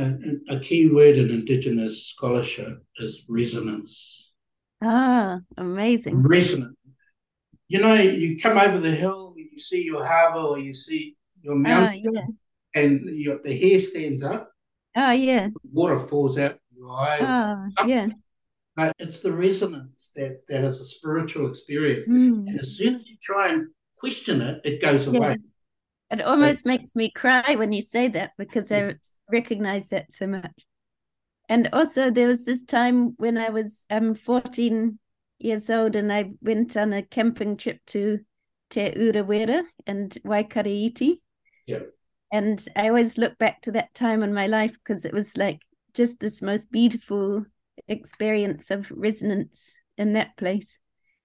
a, 0.50 0.56
a 0.56 0.60
key 0.60 0.88
word 0.88 1.18
in 1.18 1.30
Indigenous 1.30 2.08
scholarship 2.08 2.84
is 2.98 3.24
resonance. 3.28 4.32
Ah, 4.82 5.40
amazing. 5.58 6.22
Resonance. 6.22 6.76
You 7.68 7.80
know, 7.80 7.94
you 7.96 8.40
come 8.40 8.58
over 8.58 8.78
the 8.80 8.92
hill, 8.92 9.36
you 9.38 9.58
see 9.58 9.84
your 9.84 10.06
harbour 10.06 10.40
or 10.40 10.60
you 10.60 10.74
see 10.74 11.16
your 11.42 11.56
Ah, 11.56 11.58
mountain, 11.58 12.02
yeah. 12.14 12.26
and 12.76 13.02
your, 13.10 13.40
the 13.42 13.58
hair 13.58 13.80
stands 13.80 14.22
up, 14.24 14.52
Oh, 14.96 15.12
yeah. 15.12 15.50
water 15.72 16.00
falls 16.00 16.38
out 16.38 16.60
your 16.76 16.92
eye. 16.92 17.18
Oh, 17.78 17.88
yeah. 17.88 18.08
But 18.76 18.94
it's 18.98 19.20
the 19.20 19.32
resonance 19.32 20.12
that, 20.16 20.48
that 20.48 20.64
is 20.64 20.80
a 20.80 20.86
spiritual 20.86 21.48
experience. 21.48 22.08
Mm. 22.08 22.48
And 22.48 22.60
as 22.60 22.76
soon 22.78 22.96
as 22.96 23.08
you 23.08 23.18
try 23.22 23.54
and 23.54 23.68
question 23.98 24.42
it, 24.42 24.62
it 24.64 24.82
goes 24.82 25.06
Yeah. 25.06 25.20
away. 25.20 25.38
It 26.12 26.22
almost 26.22 26.66
makes 26.66 26.96
me 26.96 27.10
cry 27.10 27.56
when 27.56 27.72
you 27.72 27.82
say 27.82 28.08
that 28.10 28.32
because 28.38 28.72
Yeah. 28.72 28.92
I 28.92 28.96
recognize 29.32 29.90
that 29.90 30.12
so 30.12 30.28
much. 30.28 30.66
And 31.50 31.70
also, 31.74 32.10
there 32.10 32.28
was 32.28 32.46
this 32.46 32.64
time 32.64 33.14
when 33.18 33.38
I 33.38 33.50
was 33.50 33.86
um 33.90 34.16
14 34.16 34.98
years 35.40 35.70
old 35.70 35.96
and 35.96 36.12
I 36.12 36.32
went 36.42 36.78
on 36.78 36.94
a 36.94 37.04
camping 37.04 37.58
trip 37.58 37.80
to 37.88 38.20
Te 38.70 38.92
Urewera 38.92 39.64
and 39.86 40.12
Waikareiti. 40.26 41.20
Yeah. 41.68 41.80
And 42.32 42.66
I 42.76 42.88
always 42.88 43.18
look 43.18 43.38
back 43.38 43.62
to 43.64 43.72
that 43.74 43.94
time 43.94 44.24
in 44.24 44.34
my 44.34 44.48
life 44.48 44.74
because 44.74 45.06
it 45.06 45.14
was 45.14 45.38
like 45.38 45.62
just 45.94 46.20
this 46.20 46.42
most 46.42 46.72
beautiful 46.72 47.46
experience 47.88 48.72
of 48.72 48.92
resonance 48.92 49.74
in 49.98 50.14
that 50.14 50.36
place. 50.38 50.80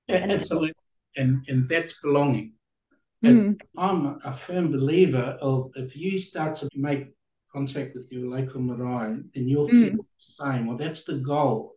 Yeah, 0.09 0.17
And- 0.17 0.33
absolutely. 0.33 0.73
And, 1.17 1.45
and 1.49 1.69
that's 1.69 1.95
belonging. 2.03 2.53
Mm. 3.25 3.61
I'm 3.77 4.21
a 4.25 4.33
firm 4.33 4.71
believer 4.71 5.37
of 5.41 5.73
if 5.75 5.97
you 5.97 6.19
start 6.19 6.55
to 6.57 6.69
make 6.75 7.09
contact 7.53 7.97
with 7.97 8.07
your 8.13 8.29
local 8.31 8.61
marae, 8.61 9.19
then 9.35 9.49
you'll 9.49 9.67
feel 9.69 9.91
Mm. 9.95 9.97
the 9.97 10.05
same. 10.19 10.67
Well, 10.67 10.77
that's 10.77 11.03
the 11.03 11.19
goal. 11.19 11.75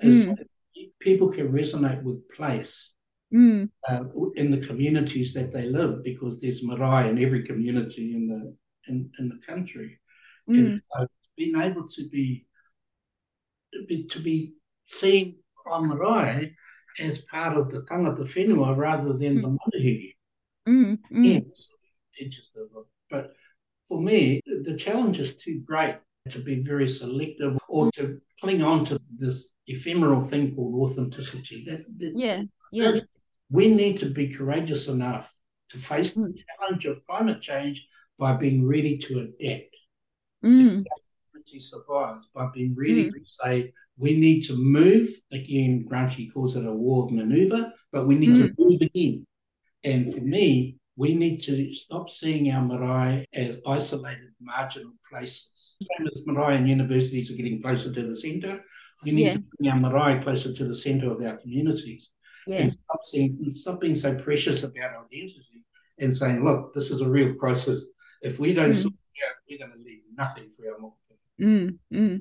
Is 0.00 0.26
Mm. 0.26 0.36
that 0.36 0.46
people 0.98 1.28
can 1.32 1.50
resonate 1.50 2.02
with 2.02 2.28
place 2.28 2.92
Mm. 3.32 3.70
uh, 3.88 4.04
in 4.34 4.50
the 4.50 4.58
communities 4.66 5.32
that 5.32 5.50
they 5.52 5.66
live 5.66 6.02
because 6.02 6.38
there's 6.40 6.62
marae 6.62 7.08
in 7.08 7.18
every 7.18 7.42
community 7.44 8.14
in 8.14 8.26
the 8.28 8.54
in, 8.88 9.10
in 9.18 9.28
the 9.28 9.38
country. 9.46 9.98
And 10.48 10.82
uh, 10.94 11.06
being 11.36 11.56
able 11.56 11.86
to 11.88 12.08
be, 12.10 12.46
be 13.88 14.04
to 14.04 14.18
be 14.20 14.54
seen 14.86 15.36
on 15.66 15.88
the 15.88 15.94
marae 15.94 16.54
as 16.98 17.18
part 17.20 17.56
of 17.56 17.70
the 17.70 17.80
tangata 17.82 18.24
whenua 18.24 18.76
rather 18.76 19.12
than 19.14 19.40
the. 19.42 20.12
Mm. 20.68 20.98
Mm. 21.10 21.44
Yes, 21.48 21.68
teaches 22.14 22.50
the 22.54 22.68
book. 22.72 22.88
But 23.10 23.32
for 23.88 24.00
me, 24.00 24.40
the 24.46 24.76
challenge 24.76 25.18
is 25.18 25.34
too 25.36 25.62
great 25.66 25.96
to 26.30 26.38
be 26.38 26.62
very 26.62 26.88
selective 26.88 27.58
or 27.68 27.90
to 27.92 28.20
cling 28.40 28.62
on 28.62 28.84
to 28.86 29.00
this 29.18 29.48
ephemeral 29.66 30.22
thing 30.22 30.54
called 30.54 30.74
authenticity. 30.90 31.64
That, 31.68 31.84
that 31.98 32.12
Yeah. 32.16 32.42
Yeah. 32.70 33.00
we 33.50 33.68
need 33.68 33.98
to 33.98 34.06
be 34.10 34.28
courageous 34.28 34.86
enough 34.88 35.32
to 35.70 35.78
face 35.78 36.12
the 36.12 36.20
Mm. 36.20 36.44
challenge 36.46 36.86
of 36.86 37.04
climate 37.06 37.40
change 37.40 37.86
by 38.18 38.34
being 38.34 38.66
ready 38.66 38.98
to 38.98 39.18
adapt. 39.20 39.74
Mm. 40.44 40.84
Humanity 41.44 41.60
survives 41.60 42.28
by 42.34 42.48
being 42.54 42.74
ready 42.76 43.10
to 43.10 43.20
say 43.42 43.72
we 43.96 44.18
need 44.18 44.42
to 44.42 44.54
move. 44.56 45.08
Again, 45.32 45.86
Gramsci 45.90 46.32
calls 46.32 46.56
it 46.56 46.64
a 46.66 46.72
war 46.72 47.04
of 47.04 47.10
maneuver, 47.12 47.72
but 47.92 48.06
we 48.06 48.14
need 48.14 48.36
to 48.36 48.52
move 48.58 48.80
again. 48.80 49.26
And 49.84 50.14
for 50.14 50.20
me, 50.20 50.76
we 50.96 51.14
need 51.14 51.42
to 51.44 51.72
stop 51.72 52.10
seeing 52.10 52.50
our 52.52 52.62
marae 52.64 53.24
as 53.32 53.60
isolated, 53.66 54.30
marginal 54.40 54.92
places. 55.10 55.76
Same 55.98 56.06
as 56.06 56.22
marae 56.26 56.56
and 56.56 56.68
universities 56.68 57.30
are 57.30 57.34
getting 57.34 57.60
closer 57.62 57.92
to 57.92 58.06
the 58.08 58.14
centre. 58.14 58.62
We 59.04 59.10
need 59.12 59.24
Yeah. 59.26 59.32
to 59.34 59.42
bring 59.58 59.70
our 59.70 59.80
marae 59.80 60.20
closer 60.22 60.52
to 60.52 60.64
the 60.68 60.74
centre 60.74 61.10
of 61.10 61.20
our 61.22 61.36
communities 61.38 62.10
Yeah. 62.46 62.58
and 62.62 62.72
stop, 62.84 63.00
seeing, 63.04 63.52
stop 63.56 63.80
being 63.80 63.96
so 63.96 64.14
precious 64.14 64.62
about 64.62 64.94
our 64.94 65.04
identity 65.06 65.64
and 65.98 66.16
saying, 66.16 66.44
look, 66.44 66.72
this 66.74 66.90
is 66.90 67.00
a 67.00 67.08
real 67.08 67.34
crisis. 67.34 67.84
If 68.22 68.38
we 68.38 68.52
don't 68.52 68.72
Mm. 68.72 68.82
sort 68.82 68.94
it 68.94 69.24
out, 69.28 69.36
we're 69.48 69.58
going 69.58 69.72
to 69.72 69.82
leave 69.82 70.02
nothing 70.16 70.50
for 70.50 70.70
our 70.72 70.78
Mm. 71.42 71.78
Mm. 71.92 72.20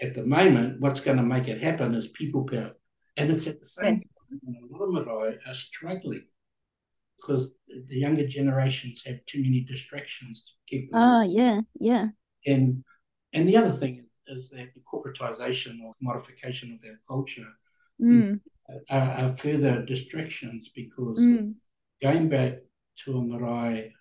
at 0.00 0.14
the 0.14 0.24
moment, 0.24 0.80
what's 0.80 1.00
going 1.00 1.16
to 1.16 1.22
make 1.22 1.48
it 1.48 1.62
happen 1.62 1.94
is 1.94 2.08
people 2.08 2.44
power. 2.44 2.72
And 3.16 3.30
it's 3.30 3.46
at 3.46 3.58
the 3.60 3.66
same 3.66 4.00
time 4.00 4.56
a 4.70 4.76
lot 4.76 4.84
of 4.84 5.06
marae 5.06 5.38
are 5.46 5.54
struggling 5.54 6.26
because 7.16 7.50
the 7.88 7.96
younger 7.98 8.26
generations 8.26 9.02
have 9.06 9.18
too 9.26 9.42
many 9.42 9.60
distractions 9.64 10.42
to 10.46 10.52
keep 10.68 10.90
them. 10.90 11.00
Oh, 11.02 11.22
yeah. 11.22 11.60
Yeah. 11.80 12.08
And 12.46 12.84
and 13.32 13.48
the 13.48 13.56
other 13.56 13.72
thing 13.72 14.06
is 14.26 14.50
that 14.50 14.68
the 14.74 14.80
corporatization 14.90 15.82
or 15.84 15.94
modification 16.00 16.72
of 16.72 16.80
our 16.88 17.00
culture 17.08 17.48
Mm. 18.00 18.40
are, 18.88 19.10
are 19.22 19.36
further 19.36 19.84
distractions 19.84 20.70
because 20.74 21.18
Mm. 21.18 21.54
going 22.00 22.28
back 22.28 22.58
to 23.04 23.18
a 23.18 23.22
marae 23.24 23.92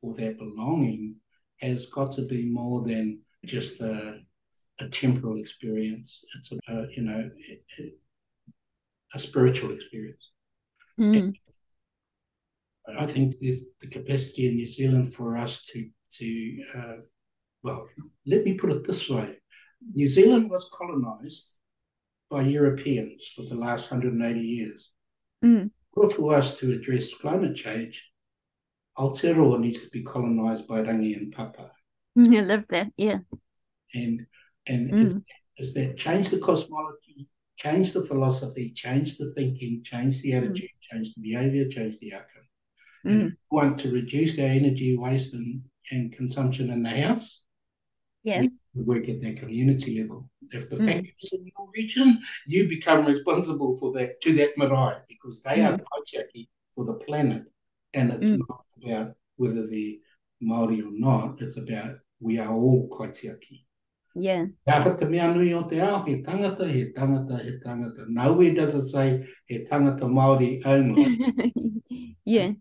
for 0.00 0.12
their 0.14 0.34
belonging 0.34 1.16
has 1.56 1.86
got 1.86 2.12
to 2.16 2.22
be 2.22 2.44
more 2.44 2.84
than 2.86 3.23
just 3.46 3.80
a, 3.80 4.20
a 4.80 4.88
temporal 4.88 5.38
experience. 5.38 6.20
It's 6.36 6.52
a, 6.52 6.86
you 6.90 7.02
know 7.02 7.30
a, 9.14 9.18
spiritual 9.18 9.72
experience. 9.72 10.30
Mm. 10.98 11.34
I 12.98 13.06
think 13.06 13.36
there's 13.40 13.62
the 13.80 13.88
capacity 13.88 14.48
in 14.48 14.56
New 14.56 14.66
Zealand 14.66 15.14
for 15.14 15.36
us 15.36 15.62
to 15.72 15.88
to 16.18 16.58
uh, 16.76 16.96
well, 17.62 17.88
let 18.26 18.44
me 18.44 18.54
put 18.54 18.72
it 18.72 18.84
this 18.86 19.08
way: 19.08 19.36
New 19.94 20.08
Zealand 20.08 20.50
was 20.50 20.68
colonised 20.76 21.44
by 22.30 22.42
Europeans 22.42 23.30
for 23.34 23.42
the 23.42 23.54
last 23.54 23.90
180 23.90 24.40
years. 24.40 24.90
Mm. 25.44 25.70
Order 25.92 26.14
for 26.14 26.34
us 26.34 26.58
to 26.58 26.72
address 26.72 27.14
climate 27.20 27.54
change, 27.54 28.02
Aotearoa 28.98 29.60
needs 29.60 29.80
to 29.80 29.88
be 29.90 30.02
colonised 30.02 30.66
by 30.66 30.80
Rangi 30.80 31.16
and 31.16 31.32
Papa, 31.32 31.70
I 32.18 32.40
love 32.40 32.64
that. 32.70 32.92
Yeah. 32.96 33.18
and 33.94 34.26
and 34.66 34.90
Mm. 34.90 35.24
that 35.74 35.96
change 35.96 36.30
the 36.30 36.38
cosmology, 36.38 37.28
change 37.56 37.92
the 37.92 38.02
philosophy, 38.02 38.70
change 38.70 39.18
the 39.18 39.32
thinking, 39.34 39.82
change 39.82 40.20
the 40.22 40.34
attitude, 40.34 40.70
change 40.80 41.14
the 41.14 41.20
behaviour, 41.22 41.68
change 41.68 41.98
the 42.00 42.14
outcome. 42.14 42.48
Mm. 43.06 43.36
want 43.50 43.78
to 43.80 43.90
reduce 43.90 44.38
our 44.38 44.46
energy 44.46 44.96
waste 44.96 45.34
and, 45.34 45.62
and 45.90 46.12
consumption 46.12 46.70
in 46.70 46.82
the 46.82 46.90
house, 46.90 47.42
Yeah. 48.22 48.46
We 48.74 48.82
work 48.82 49.08
at 49.08 49.20
that 49.20 49.36
community 49.36 50.00
level. 50.00 50.30
If 50.50 50.68
the 50.70 50.76
Mm. 50.76 50.86
factories 50.86 51.32
in 51.32 51.44
your 51.46 51.68
region, 51.76 52.08
you 52.46 52.66
become 52.68 53.04
responsible 53.06 53.76
for 53.78 53.92
that 53.92 54.20
to 54.22 54.32
that 54.38 54.56
marae 54.56 55.02
because 55.08 55.42
they 55.42 55.60
are 55.60 55.78
kaitiaki 55.78 56.48
for 56.74 56.84
the 56.84 56.94
planet. 56.94 57.44
And 57.92 58.10
it's 58.10 58.30
Mm. 58.30 58.40
not 58.48 58.64
about 58.82 59.16
whether 59.36 59.66
they're 59.66 59.98
Māori 60.44 60.80
or 60.80 60.92
not, 60.92 61.40
it's 61.40 61.56
about 61.56 61.96
we 62.20 62.38
are 62.38 62.52
all 62.52 62.88
kaitiaki. 62.90 63.62
Yeah. 64.16 64.46
Nā 64.68 64.82
hata 64.82 65.06
mea 65.06 65.26
nui 65.32 65.52
o 65.54 65.62
te 65.68 65.80
ao, 65.80 66.02
he 66.04 66.22
tangata, 66.22 66.70
he 66.72 66.92
tangata, 66.96 67.42
he 67.44 67.52
tangata. 67.66 68.06
Nowhere 68.08 68.54
does 68.54 68.74
it 68.74 68.88
say 68.90 69.26
he 69.46 69.58
tangata 69.70 70.02
Māori 70.18 70.62
only. 70.64 71.74
yeah. 72.24 72.52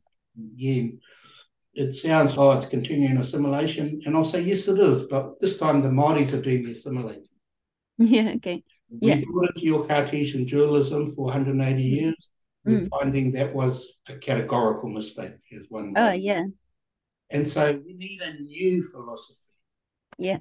yeah, 0.56 0.84
it 1.76 1.94
sounds 1.94 2.38
oh 2.38 2.52
it's 2.52 2.66
continuing 2.66 3.18
assimilation, 3.18 4.02
and 4.06 4.16
I'll 4.16 4.24
say 4.24 4.42
yes 4.42 4.68
it 4.68 4.80
is, 4.80 5.04
but 5.10 5.40
this 5.40 5.58
time 5.58 5.82
the 5.82 5.90
Māoris 5.90 6.34
are 6.34 6.42
doing 6.42 6.64
the 6.66 6.72
assimilating. 6.72 7.28
Yeah. 8.00 8.32
Okay. 8.38 8.64
We 8.90 9.08
Yeah. 9.10 9.22
brought 9.32 9.50
it 9.52 9.60
to 9.60 9.66
your 9.66 9.86
Cartesian 9.88 10.46
dualism 10.46 11.12
for 11.14 11.26
180 11.26 11.82
years. 11.84 12.30
We're 12.66 12.80
Mm. 12.82 12.90
finding 12.90 13.32
that 13.34 13.54
was 13.54 13.86
a 14.08 14.16
categorical 14.18 14.90
mistake, 14.90 15.34
is 15.52 15.68
one 15.70 15.94
Oh 15.96 16.08
way. 16.08 16.18
yeah. 16.18 16.46
And 17.34 17.50
so 17.50 17.80
we 17.86 17.94
need 17.94 18.22
a 18.22 18.34
new 18.40 18.84
philosophy. 18.84 19.40
Yeah. 20.20 20.38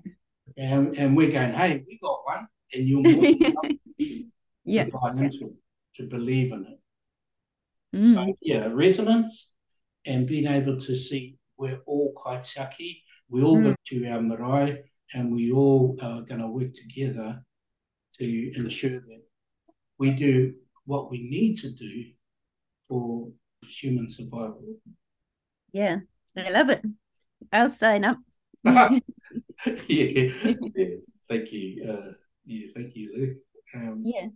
And, 0.56 0.96
and 0.98 1.16
we're 1.16 1.30
going, 1.30 1.52
hey, 1.54 1.82
we 1.86 1.98
got 2.02 2.18
one, 2.24 2.46
and 2.74 2.86
you're 2.86 3.00
more 3.00 3.24
Yeah. 4.64 4.84
to 4.84 4.90
buy 4.90 5.10
into 5.12 5.46
it, 5.46 5.56
to 5.96 6.02
believe 6.08 6.52
in 6.52 6.66
it. 6.66 7.96
Mm. 7.96 8.14
So, 8.14 8.36
yeah, 8.42 8.68
resonance 8.70 9.48
and 10.04 10.26
being 10.26 10.46
able 10.46 10.78
to 10.80 10.96
see 10.96 11.38
we're 11.56 11.80
all 11.86 12.12
kaitiaki, 12.14 13.02
we 13.30 13.42
all 13.42 13.56
Mm. 13.56 13.64
look 13.64 13.76
to 13.86 14.06
our 14.08 14.20
marae, 14.20 14.82
and 15.14 15.32
we 15.34 15.50
all 15.52 15.96
are 16.02 16.20
going 16.22 16.40
to 16.40 16.48
work 16.48 16.72
together 16.74 17.42
to 18.18 18.52
ensure 18.56 19.00
that 19.00 19.22
we 19.98 20.10
do 20.10 20.54
what 20.84 21.10
we 21.10 21.22
need 21.22 21.56
to 21.58 21.70
do 21.70 22.04
for 22.86 23.30
human 23.62 24.10
survival. 24.10 24.62
Yeah. 25.72 26.00
I 26.36 26.50
love 26.50 26.70
it. 26.70 26.82
I'll 27.52 27.68
sign 27.68 28.04
up. 28.04 28.18
yeah. 28.64 28.98
yeah, 29.88 30.28
thank 31.28 31.52
you. 31.52 31.84
Uh, 31.88 32.12
yeah, 32.46 32.66
thank 32.74 32.94
you, 32.94 33.12
Luke. 33.16 33.36
Um, 33.74 34.02
yeah. 34.04 34.28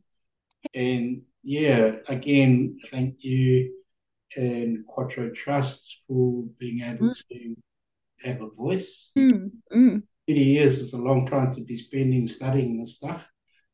And 0.74 1.22
yeah, 1.42 1.97
again, 2.09 2.78
thank 2.90 3.22
you 3.24 3.72
and 4.36 4.84
Quattro 4.86 5.30
Trusts 5.30 6.01
for 6.07 6.44
being 6.59 6.82
able 6.82 7.14
to 7.14 7.57
have 8.24 8.42
a 8.42 8.51
voice. 8.51 9.11
Mm. 9.16 9.51
Mm. 9.72 10.03
30 10.28 10.40
years 10.40 10.78
is 10.78 10.92
a 10.92 10.99
long 10.99 11.26
time 11.26 11.55
to 11.55 11.61
be 11.62 11.76
spending 11.76 12.26
studying 12.26 12.80
this 12.80 12.94
stuff. 12.97 13.26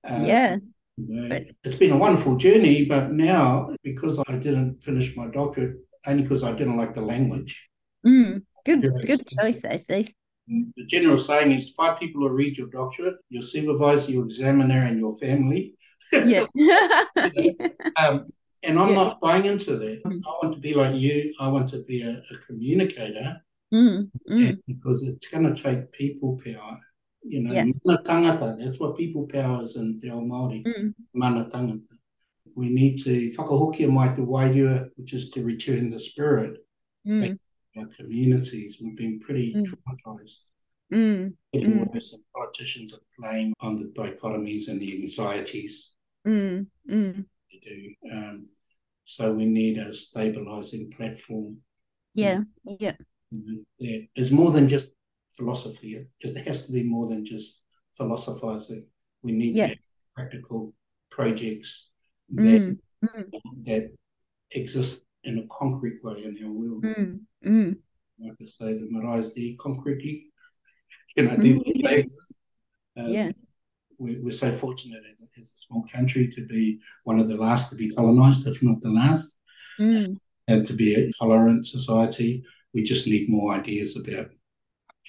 Uh, 0.09 0.23
Yeah. 0.27 0.57
you 0.97 1.23
know, 1.23 1.29
But- 1.29 1.47
it's 1.65 1.77
been 1.77 1.93
a 1.93 1.97
wonderful 1.97 2.37
journey, 2.37 2.85
but 2.85 3.13
now 3.13 3.75
because 3.83 4.19
I 4.29 4.37
didn't 4.37 4.85
finish 4.85 5.17
my 5.17 5.29
doctorate, 5.29 5.79
only 6.07 6.23
because 6.23 6.43
I 6.43 6.53
didn't 6.53 6.77
like 6.77 6.93
the 6.95 7.01
language. 7.01 7.69
Mm. 8.07 8.43
Good. 8.65 8.81
Good 9.07 9.27
choice. 9.29 9.65
I 9.65 9.77
say. 9.77 10.07
The 10.49 10.85
general 10.87 11.19
saying 11.19 11.53
is 11.53 11.71
five 11.71 11.99
people 11.99 12.23
will 12.23 12.31
read 12.31 12.59
your 12.59 12.67
doctorate, 12.69 13.17
your 13.29 13.43
supervisor, 13.43 14.11
your 14.11 14.25
examiner, 14.25 14.83
and 14.87 14.99
your 14.99 15.17
family. 15.19 15.75
Yeah. 16.13 16.47
Um, 17.97 18.27
and 18.65 18.79
I'm 18.79 18.89
Yeah. 18.91 18.95
not 18.95 19.21
buying 19.21 19.45
into 19.47 19.77
that. 19.79 20.03
Mm. 20.05 20.21
I 20.27 20.31
want 20.43 20.55
to 20.55 20.61
be 20.61 20.75
like 20.75 20.95
you. 20.97 21.33
I 21.41 21.49
want 21.49 21.69
to 21.71 21.83
be 21.85 22.03
a, 22.03 22.23
a 22.31 22.37
communicator 22.47 23.41
mm. 23.73 24.11
Mm. 24.31 24.59
because 24.67 25.03
it's 25.03 25.27
going 25.29 25.53
to 25.53 25.63
take 25.63 25.91
people 25.93 26.39
power. 26.45 26.79
You 27.25 27.41
know, 27.43 27.53
Yeah. 27.55 27.65
mana 27.85 28.03
tangata, 28.03 28.59
that's 28.59 28.79
what 28.81 28.97
people 28.97 29.27
power 29.27 29.63
is 29.63 29.77
in 29.77 30.01
Te 30.01 30.11
Ao 30.11 30.21
Māori, 30.21 30.65
Mm. 30.65 30.95
mana 31.15 31.49
tangata. 31.53 31.95
We 32.55 32.69
need 32.69 33.03
to 33.05 33.31
whakahokia 33.37 33.89
mai 33.89 34.15
te 34.15 34.23
wairua, 34.23 34.91
which 34.97 35.13
is 35.15 35.31
to 35.31 35.43
return 35.43 35.91
the 35.91 36.01
spirit 36.01 36.59
Mm. 37.07 37.39
Our 37.77 37.87
communities. 37.87 38.77
We've 38.81 38.97
been 38.97 39.21
pretty 39.21 39.55
Mm. 39.55 39.65
traumatized. 39.67 40.39
Mm. 40.93 41.33
Mm. 41.55 41.91
and 41.95 42.25
politicians 42.37 42.93
are 42.93 43.01
playing 43.19 43.55
on 43.61 43.77
the 43.77 43.85
dichotomies 43.99 44.69
and 44.69 44.79
the 44.81 44.93
anxieties 45.03 45.93
Mm. 46.27 46.67
Mm. 46.87 47.25
they 47.51 47.59
do. 47.61 47.95
Um, 48.13 48.49
so 49.07 49.33
we 49.33 49.47
need 49.47 49.79
a 49.79 49.93
stabilizing 49.95 50.91
platform 50.91 51.63
Yeah. 52.15 52.43
Yeah. 52.79 52.97
that 53.31 54.09
is 54.15 54.31
more 54.31 54.51
than 54.51 54.69
just 54.69 54.91
philosophy. 55.35 56.07
It, 56.21 56.37
has 56.47 56.67
to 56.67 56.73
be 56.73 56.83
more 56.83 57.09
than 57.09 57.25
just 57.25 57.63
philosophizing. 57.97 58.87
We 59.23 59.33
need 59.33 59.57
Yeah. 59.57 59.75
practical 60.15 60.75
projects 61.11 61.89
that 62.29 62.61
Mm. 62.63 62.79
Mm. 63.03 63.65
that 63.65 63.95
exist 64.51 65.07
in 65.25 65.39
a 65.39 65.47
concrete 65.49 66.03
way 66.03 66.25
in 66.25 66.45
our 66.45 66.51
world. 66.53 66.85
Mm. 66.85 67.21
Mm. 67.47 67.77
Like 68.19 68.33
I 68.41 68.45
say, 68.45 68.79
the 68.79 68.89
marae 68.91 69.23
there 69.35 69.55
concretely. 69.61 70.27
You 71.17 71.25
know, 71.25 71.37
they, 71.37 71.53
they 71.83 71.97
exist. 71.99 72.35
Uh, 72.99 73.03
Yeah. 73.09 73.33
we're, 73.99 74.23
we're 74.23 74.33
so 74.33 74.51
fortunate 74.51 75.03
as 75.13 75.19
a, 75.21 75.41
as 75.41 75.49
a 75.49 75.57
small 75.57 75.85
country 75.93 76.27
to 76.29 76.47
be 76.47 76.81
one 77.05 77.19
of 77.21 77.29
the 77.29 77.37
last 77.37 77.69
to 77.69 77.77
be 77.77 77.91
colonized, 77.91 78.47
if 78.47 78.63
not 78.63 78.81
the 78.81 78.89
last, 78.91 79.37
Mm. 79.79 80.17
and 80.49 80.65
to 80.67 80.73
be 80.73 80.95
a 80.95 81.11
tolerant 81.19 81.67
society. 81.67 82.43
We 82.73 82.83
just 82.83 83.07
need 83.07 83.29
more 83.29 83.55
ideas 83.55 83.95
about 83.97 84.29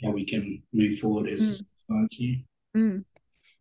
how 0.03 0.11
we 0.11 0.25
can 0.25 0.61
move 0.73 0.97
forward 0.99 1.29
as 1.29 1.41
a 1.41 1.51
Mm. 1.51 1.65
society. 1.79 2.45
Mm. 2.75 3.05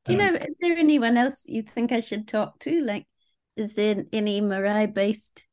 Do 0.04 0.12
you 0.12 0.18
Um, 0.20 0.34
know, 0.34 0.40
is 0.40 0.56
there 0.60 0.76
anyone 0.76 1.16
else 1.16 1.44
you 1.46 1.62
think 1.62 1.92
I 1.92 2.00
should 2.00 2.26
talk 2.26 2.58
to? 2.60 2.80
Like, 2.82 3.06
is 3.56 3.76
there 3.76 4.04
any 4.12 4.40
Marae 4.40 4.86
based 4.92 5.46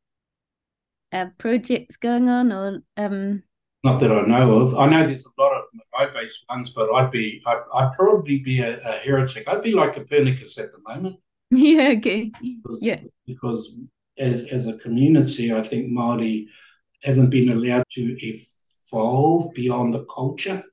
uh, 1.11 1.27
projects 1.37 1.97
going 1.97 2.29
on 2.29 2.51
or 2.51 2.81
um 2.97 3.43
Not 3.83 3.99
that 4.01 4.11
I 4.11 4.21
know 4.21 4.59
of. 4.61 4.77
I 4.77 4.85
know 4.87 5.05
there's 5.07 5.25
a 5.25 5.41
lot 5.41 5.53
of 5.57 5.63
Marae-based 5.93 6.45
ones, 6.49 6.69
but 6.69 6.91
I'd 6.93 7.11
be, 7.11 7.41
I'd, 7.45 7.61
I'd 7.73 7.93
probably 7.95 8.39
be 8.39 8.59
a, 8.59 8.79
a 8.81 8.93
heretic. 9.05 9.47
I'd 9.47 9.63
be 9.63 9.73
like 9.73 9.93
Copernicus 9.95 10.57
at 10.57 10.69
the 10.73 10.79
moment. 10.93 11.15
yeah, 11.51 11.93
okay. 11.97 12.31
because, 12.41 12.79
Yeah. 12.81 12.99
because 13.25 13.61
as 14.17 14.45
as 14.45 14.67
a 14.67 14.73
community, 14.77 15.53
I 15.53 15.63
think 15.63 15.87
Maori 15.89 16.47
haven't 17.03 17.29
been 17.29 17.49
allowed 17.51 17.85
to 17.95 18.01
evolve 18.91 19.53
beyond 19.53 19.93
the 19.93 20.05
culture. 20.05 20.63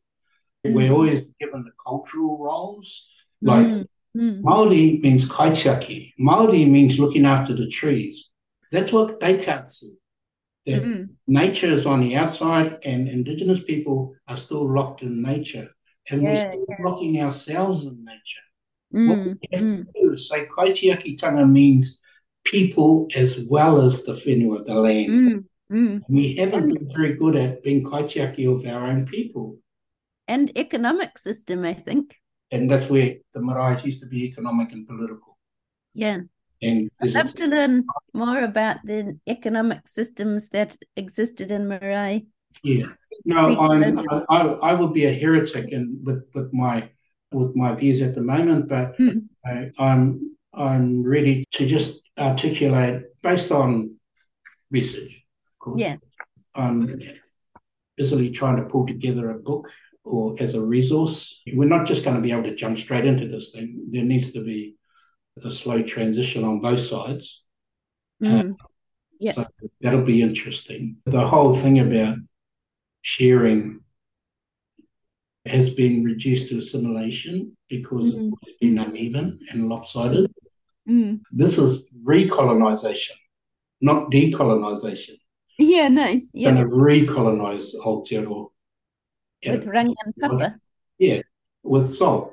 We're 0.65 0.91
Mm. 0.91 0.95
always 0.95 1.21
given 1.41 1.63
the 1.65 1.73
cultural 1.87 2.39
roles. 2.39 3.07
Like 3.41 3.67
Mm. 3.67 3.87
Mm. 4.17 4.43
Maori 4.43 4.99
means 5.03 5.25
kaitiaki. 5.29 6.13
Maori 6.19 6.65
means 6.65 6.99
looking 6.99 7.25
after 7.27 7.55
the 7.55 7.69
trees. 7.69 8.29
That's 8.73 8.91
what 8.91 9.21
they 9.21 9.37
can't 9.37 9.71
see. 9.71 9.93
That 10.67 10.83
Mm. 10.83 11.09
nature 11.27 11.71
is 11.73 11.87
on 11.87 12.01
the 12.01 12.17
outside, 12.17 12.79
and 12.85 13.09
Indigenous 13.09 13.61
people 13.61 14.17
are 14.27 14.37
still 14.37 14.67
locked 14.73 15.03
in 15.03 15.23
nature, 15.23 15.69
and 16.11 16.23
we're 16.23 16.35
Yeah, 16.35 16.51
still 16.51 16.67
locking 16.81 17.23
ourselves 17.23 17.85
in 17.87 18.05
nature. 18.05 18.47
What 18.91 19.19
Mm. 19.19 19.39
we 19.41 19.49
have 19.53 19.63
Mm. 19.63 19.87
to 19.87 19.93
do 19.95 20.13
is 20.13 20.29
say 20.29 20.47
kaitiakitanga 20.47 21.49
means 21.51 22.01
people 22.45 23.09
as 23.15 23.39
well 23.39 23.81
as 23.81 24.03
the 24.05 24.13
whenua, 24.13 24.65
the 24.65 24.75
land. 24.75 25.11
Mm. 25.11 25.45
Mm. 25.71 26.03
We 26.09 26.35
haven't 26.37 26.69
been 26.73 26.89
very 26.89 27.15
good 27.15 27.37
at 27.37 27.63
being 27.63 27.83
kaitiaki 27.85 28.47
of 28.53 28.67
our 28.67 28.91
own 28.91 29.07
people. 29.07 29.59
And 30.29 30.51
economic 30.57 31.19
system, 31.19 31.65
I 31.65 31.75
think. 31.75 32.15
And 32.51 32.71
that's 32.71 32.89
where 32.89 33.17
the 33.35 33.41
marae 33.41 33.81
used 33.85 34.01
to 34.01 34.07
be 34.07 34.25
economic 34.25 34.73
and 34.73 34.87
political. 34.87 35.39
Yeah. 35.95 36.23
And 36.63 36.91
I'd 37.03 37.13
love 37.13 37.35
to 37.35 37.47
learn 37.47 37.85
more 38.15 38.41
about 38.41 38.79
the 38.85 39.19
economic 39.27 39.87
systems 39.89 40.49
that 40.51 40.77
existed 40.97 41.51
in 41.51 41.69
Marae. 41.69 42.27
yeah. 42.63 42.87
No, 43.25 43.59
I'm, 43.59 43.99
I, 44.31 44.39
I 44.39 44.73
will 44.75 44.89
be 44.89 45.05
a 45.07 45.13
heretic 45.13 45.71
in, 45.73 46.01
with, 46.05 46.25
with 46.35 46.53
my 46.53 46.89
with 47.33 47.57
my 47.57 47.75
views 47.75 48.01
at 48.03 48.15
the 48.15 48.23
moment, 48.23 48.69
but 48.69 48.97
Mm. 48.99 49.27
I, 49.45 49.71
I'm 49.79 50.37
I'm 50.55 51.03
ready 51.03 51.45
to 51.53 51.67
just 51.67 52.01
articulate 52.19 53.03
based 53.23 53.51
on 53.53 53.97
research, 54.71 55.23
of 55.53 55.59
course. 55.59 55.81
Yeah. 55.81 55.97
I'm 56.55 57.01
busily 57.97 58.31
trying 58.31 58.57
to 58.57 58.63
pull 58.63 58.87
together 58.87 59.31
a 59.31 59.39
book 59.39 59.69
or 60.05 60.35
as 60.41 60.55
a 60.55 60.61
resource. 60.61 61.43
We're 61.53 61.69
not 61.69 61.87
just 61.87 62.05
going 62.05 62.17
to 62.17 62.23
be 62.23 62.33
able 62.33 62.45
to 62.45 62.55
jump 62.55 62.79
straight 62.79 63.05
into 63.05 63.29
this 63.29 63.51
thing. 63.51 63.89
There 63.91 64.05
needs 64.05 64.33
to 64.33 64.43
be 64.43 64.76
a 65.45 65.51
slow 65.53 65.83
transition 65.83 66.45
on 66.45 66.61
both 66.61 66.81
sides. 66.81 67.43
Mm. 68.23 68.55
Yeah. 69.19 69.33
So 69.35 69.47
that'll 69.81 70.03
be 70.03 70.23
interesting. 70.23 70.97
The 71.05 71.27
whole 71.27 71.55
thing 71.55 71.79
about 71.81 72.17
sharing 73.03 73.81
has 75.45 75.71
been 75.71 76.03
reduced 76.05 76.49
to 76.49 76.59
assimilation 76.59 77.57
because 77.69 78.15
Mm. 78.15 78.33
it's 78.43 78.59
been 78.59 78.79
uneven 78.79 79.39
and 79.51 79.69
lopsided. 79.69 80.33
Mm. 80.89 81.21
This 81.33 81.59
is 81.59 81.83
recolonization, 82.05 83.17
not 83.81 84.11
decolonization. 84.11 85.17
Yeah, 85.59 85.89
nice. 85.89 86.29
Yeah. 86.35 86.53
Going 86.53 86.69
to 86.69 86.77
recolonize 86.77 87.75
Aotearoa. 87.75 88.51
With 89.47 89.67
Rang 89.67 89.95
and 90.05 90.15
Papa. 90.21 90.61
Yeah. 90.99 91.23
with 91.63 91.89
soul. 91.91 92.33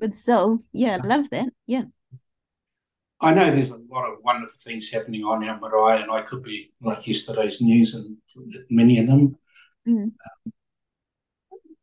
With 0.00 0.14
soul. 0.14 0.60
Yeah, 0.72 0.96
love 1.02 1.28
that. 1.30 1.48
Yeah. 1.66 1.84
I 3.20 3.32
know 3.32 3.46
there's 3.46 3.70
a 3.70 3.80
lot 3.90 4.10
of 4.10 4.22
wonderful 4.22 4.58
things 4.60 4.90
happening 4.90 5.24
on 5.24 5.46
our 5.48 5.58
marae, 5.58 6.02
and 6.02 6.10
I 6.10 6.22
could 6.22 6.42
be 6.42 6.72
like 6.82 7.06
yesterday's 7.06 7.60
news 7.60 7.94
and 7.94 8.16
many 8.70 8.98
of 8.98 9.06
them. 9.06 9.38
Mm. 9.88 10.12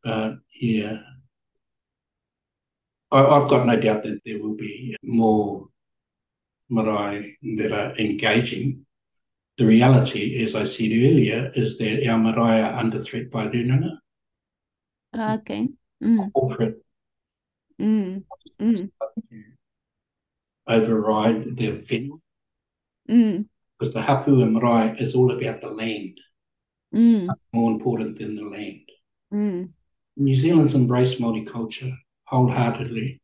But 0.04 0.38
yeah, 0.60 0.98
I, 3.10 3.24
I've 3.24 3.48
got 3.48 3.66
no 3.66 3.76
doubt 3.80 4.04
that 4.04 4.20
there 4.24 4.40
will 4.40 4.54
be 4.54 4.96
more 5.02 5.68
marae 6.70 7.36
that 7.56 7.72
are 7.72 7.96
engaging. 7.96 8.86
The 9.56 9.66
reality, 9.66 10.44
as 10.44 10.54
I 10.54 10.64
said 10.64 10.90
earlier, 10.90 11.52
is 11.54 11.78
that 11.78 12.08
our 12.08 12.18
marae 12.18 12.60
are 12.60 12.74
under 12.74 13.00
threat 13.00 13.30
by 13.30 13.46
runanga, 13.46 13.98
Okay. 15.16 15.68
Mm. 16.02 16.32
corporate 16.32 16.84
Mm. 17.80 18.22
Mm. 18.60 18.90
Override 20.66 21.56
their 21.56 21.72
whenua, 21.74 22.20
Mm. 23.10 23.46
because 23.78 23.92
the 23.94 24.00
hapu 24.02 24.40
and 24.42 24.54
marae 24.54 24.94
is 24.98 25.14
all 25.14 25.30
about 25.30 25.60
the 25.60 25.70
land, 25.70 26.18
Mm. 26.94 27.28
more 27.52 27.70
important 27.72 28.18
than 28.18 28.36
the 28.36 28.44
land. 28.44 28.88
Mm. 29.32 29.70
New 30.16 30.36
Zealand's 30.36 30.74
embraced 30.74 31.18
multicultural 31.20 31.94
wholeheartedly, 32.28 33.20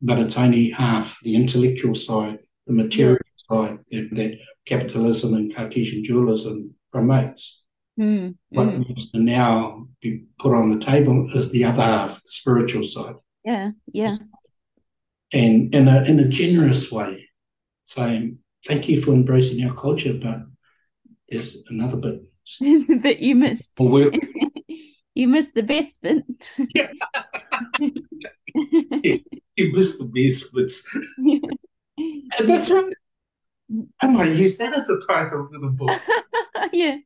but 0.00 0.18
it's 0.18 0.36
only 0.36 0.70
half 0.70 1.18
the 1.22 1.34
intellectual 1.34 1.94
side, 1.94 2.38
the 2.66 2.72
material 2.72 3.18
side 3.36 3.78
that, 3.90 4.08
that 4.12 4.38
capitalism 4.66 5.34
and 5.34 5.54
Cartesian 5.54 6.02
dualism 6.02 6.74
promotes. 6.92 7.62
Mm. 8.00 8.36
What 8.50 8.68
Mm. 8.68 8.88
needs 8.88 9.10
to 9.10 9.18
now 9.18 9.88
be 10.00 10.24
put 10.38 10.54
on 10.54 10.70
the 10.70 10.78
table 10.84 11.28
is 11.34 11.50
the 11.50 11.64
other 11.64 11.82
half, 11.82 12.22
the 12.22 12.30
spiritual 12.30 12.84
side, 12.84 13.16
Yeah. 13.44 13.72
Yeah. 13.92 14.16
And 15.32 15.74
in 15.74 15.88
a 15.88 15.98
uh, 15.98 16.04
in 16.04 16.20
a 16.20 16.28
generous 16.28 16.90
way, 16.90 17.28
saying 17.84 18.38
thank 18.66 18.88
you 18.88 19.00
for 19.00 19.12
embracing 19.12 19.64
our 19.64 19.74
culture, 19.74 20.14
but 20.14 20.40
there's 21.28 21.56
another 21.68 21.96
bit. 21.96 22.22
that 23.02 23.18
you 23.20 23.34
missed. 23.34 23.72
You 25.14 25.26
missed 25.26 25.54
the 25.54 25.64
best 25.64 25.96
bit. 26.00 26.22
Yeah. 26.76 26.92
you 29.56 29.72
missed 29.72 29.98
the 29.98 30.10
best 30.14 30.54
bits. 30.54 30.88
And 32.38 32.48
that's 32.48 32.70
right. 32.70 32.94
I 34.00 34.06
might 34.06 34.36
use 34.36 34.56
that 34.58 34.78
as 34.78 34.88
a 34.88 35.00
title 35.08 35.48
for 35.52 35.58
the 35.58 35.70
book. 35.70 36.00
yeah. 36.72 36.98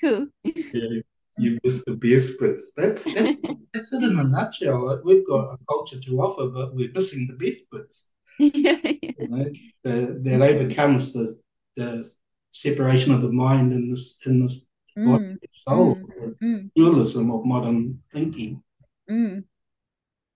cool. 0.00 0.28
Yeah, 0.44 1.00
you 1.36 1.58
missed 1.64 1.84
the 1.86 1.94
best 1.96 2.38
bits. 2.38 2.72
That's 2.76 3.04
that's, 3.14 3.36
that's 3.72 3.92
it 3.92 4.02
in 4.02 4.18
a 4.18 4.24
nutshell. 4.24 5.00
We've 5.04 5.26
got 5.26 5.54
a 5.54 5.58
culture 5.68 6.00
to 6.00 6.20
offer, 6.20 6.46
but 6.48 6.74
we're 6.74 6.92
missing 6.92 7.26
the 7.28 7.34
best 7.44 7.62
bits. 7.70 8.08
yeah. 8.38 8.78
yeah. 8.84 9.10
You 9.18 9.28
know, 9.28 9.46
the, 9.84 10.20
that 10.24 10.42
overcomes 10.42 11.12
the 11.12 11.38
the 11.76 12.08
separation 12.52 13.12
of 13.12 13.22
the 13.22 13.32
mind 13.32 13.72
and 13.72 13.92
this 13.92 14.16
in 14.26 14.40
this 14.42 14.60
body 14.96 15.24
Mm. 15.24 15.30
and 15.30 15.38
soul, 15.52 15.96
Mm. 15.96 16.06
the 16.40 16.46
Mm. 16.46 16.70
dualism 16.76 17.30
of 17.32 17.44
modern 17.44 18.00
thinking. 18.12 18.62
Mm. 19.10 19.44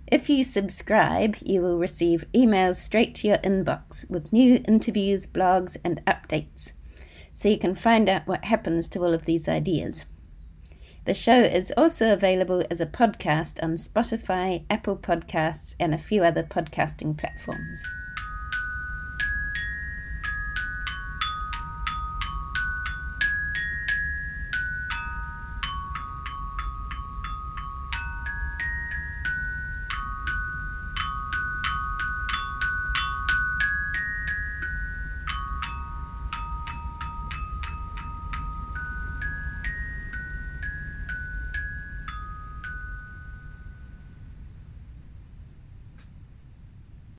If 0.07 0.29
you 0.29 0.45
subscribe, 0.45 1.37
you 1.43 1.62
will 1.62 1.79
receive 1.79 2.27
emails 2.35 2.77
straight 2.77 3.15
to 3.17 3.29
your 3.29 3.39
inbox 3.39 4.09
with 4.11 4.33
new 4.33 4.62
interviews, 4.69 5.27
blogs, 5.27 5.77
and 5.83 6.05
updates, 6.05 6.73
so 7.33 7.49
you 7.49 7.59
can 7.59 7.75
find 7.75 8.09
out 8.09 8.27
what 8.27 8.45
happens 8.45 8.89
to 8.91 9.01
all 9.01 9.15
of 9.15 9.25
these 9.25 9.49
ideas. 9.49 10.05
The 11.07 11.15
show 11.15 11.39
is 11.39 11.73
also 11.77 12.12
available 12.12 12.65
as 12.71 12.81
a 12.81 12.87
podcast 12.87 13.62
on 13.62 13.77
Spotify, 13.77 14.65
Apple 14.71 14.97
Podcasts, 14.97 15.75
and 15.81 15.95
a 15.95 15.99
few 15.99 16.23
other 16.23 16.43
podcasting 16.43 17.17
platforms. 17.17 17.83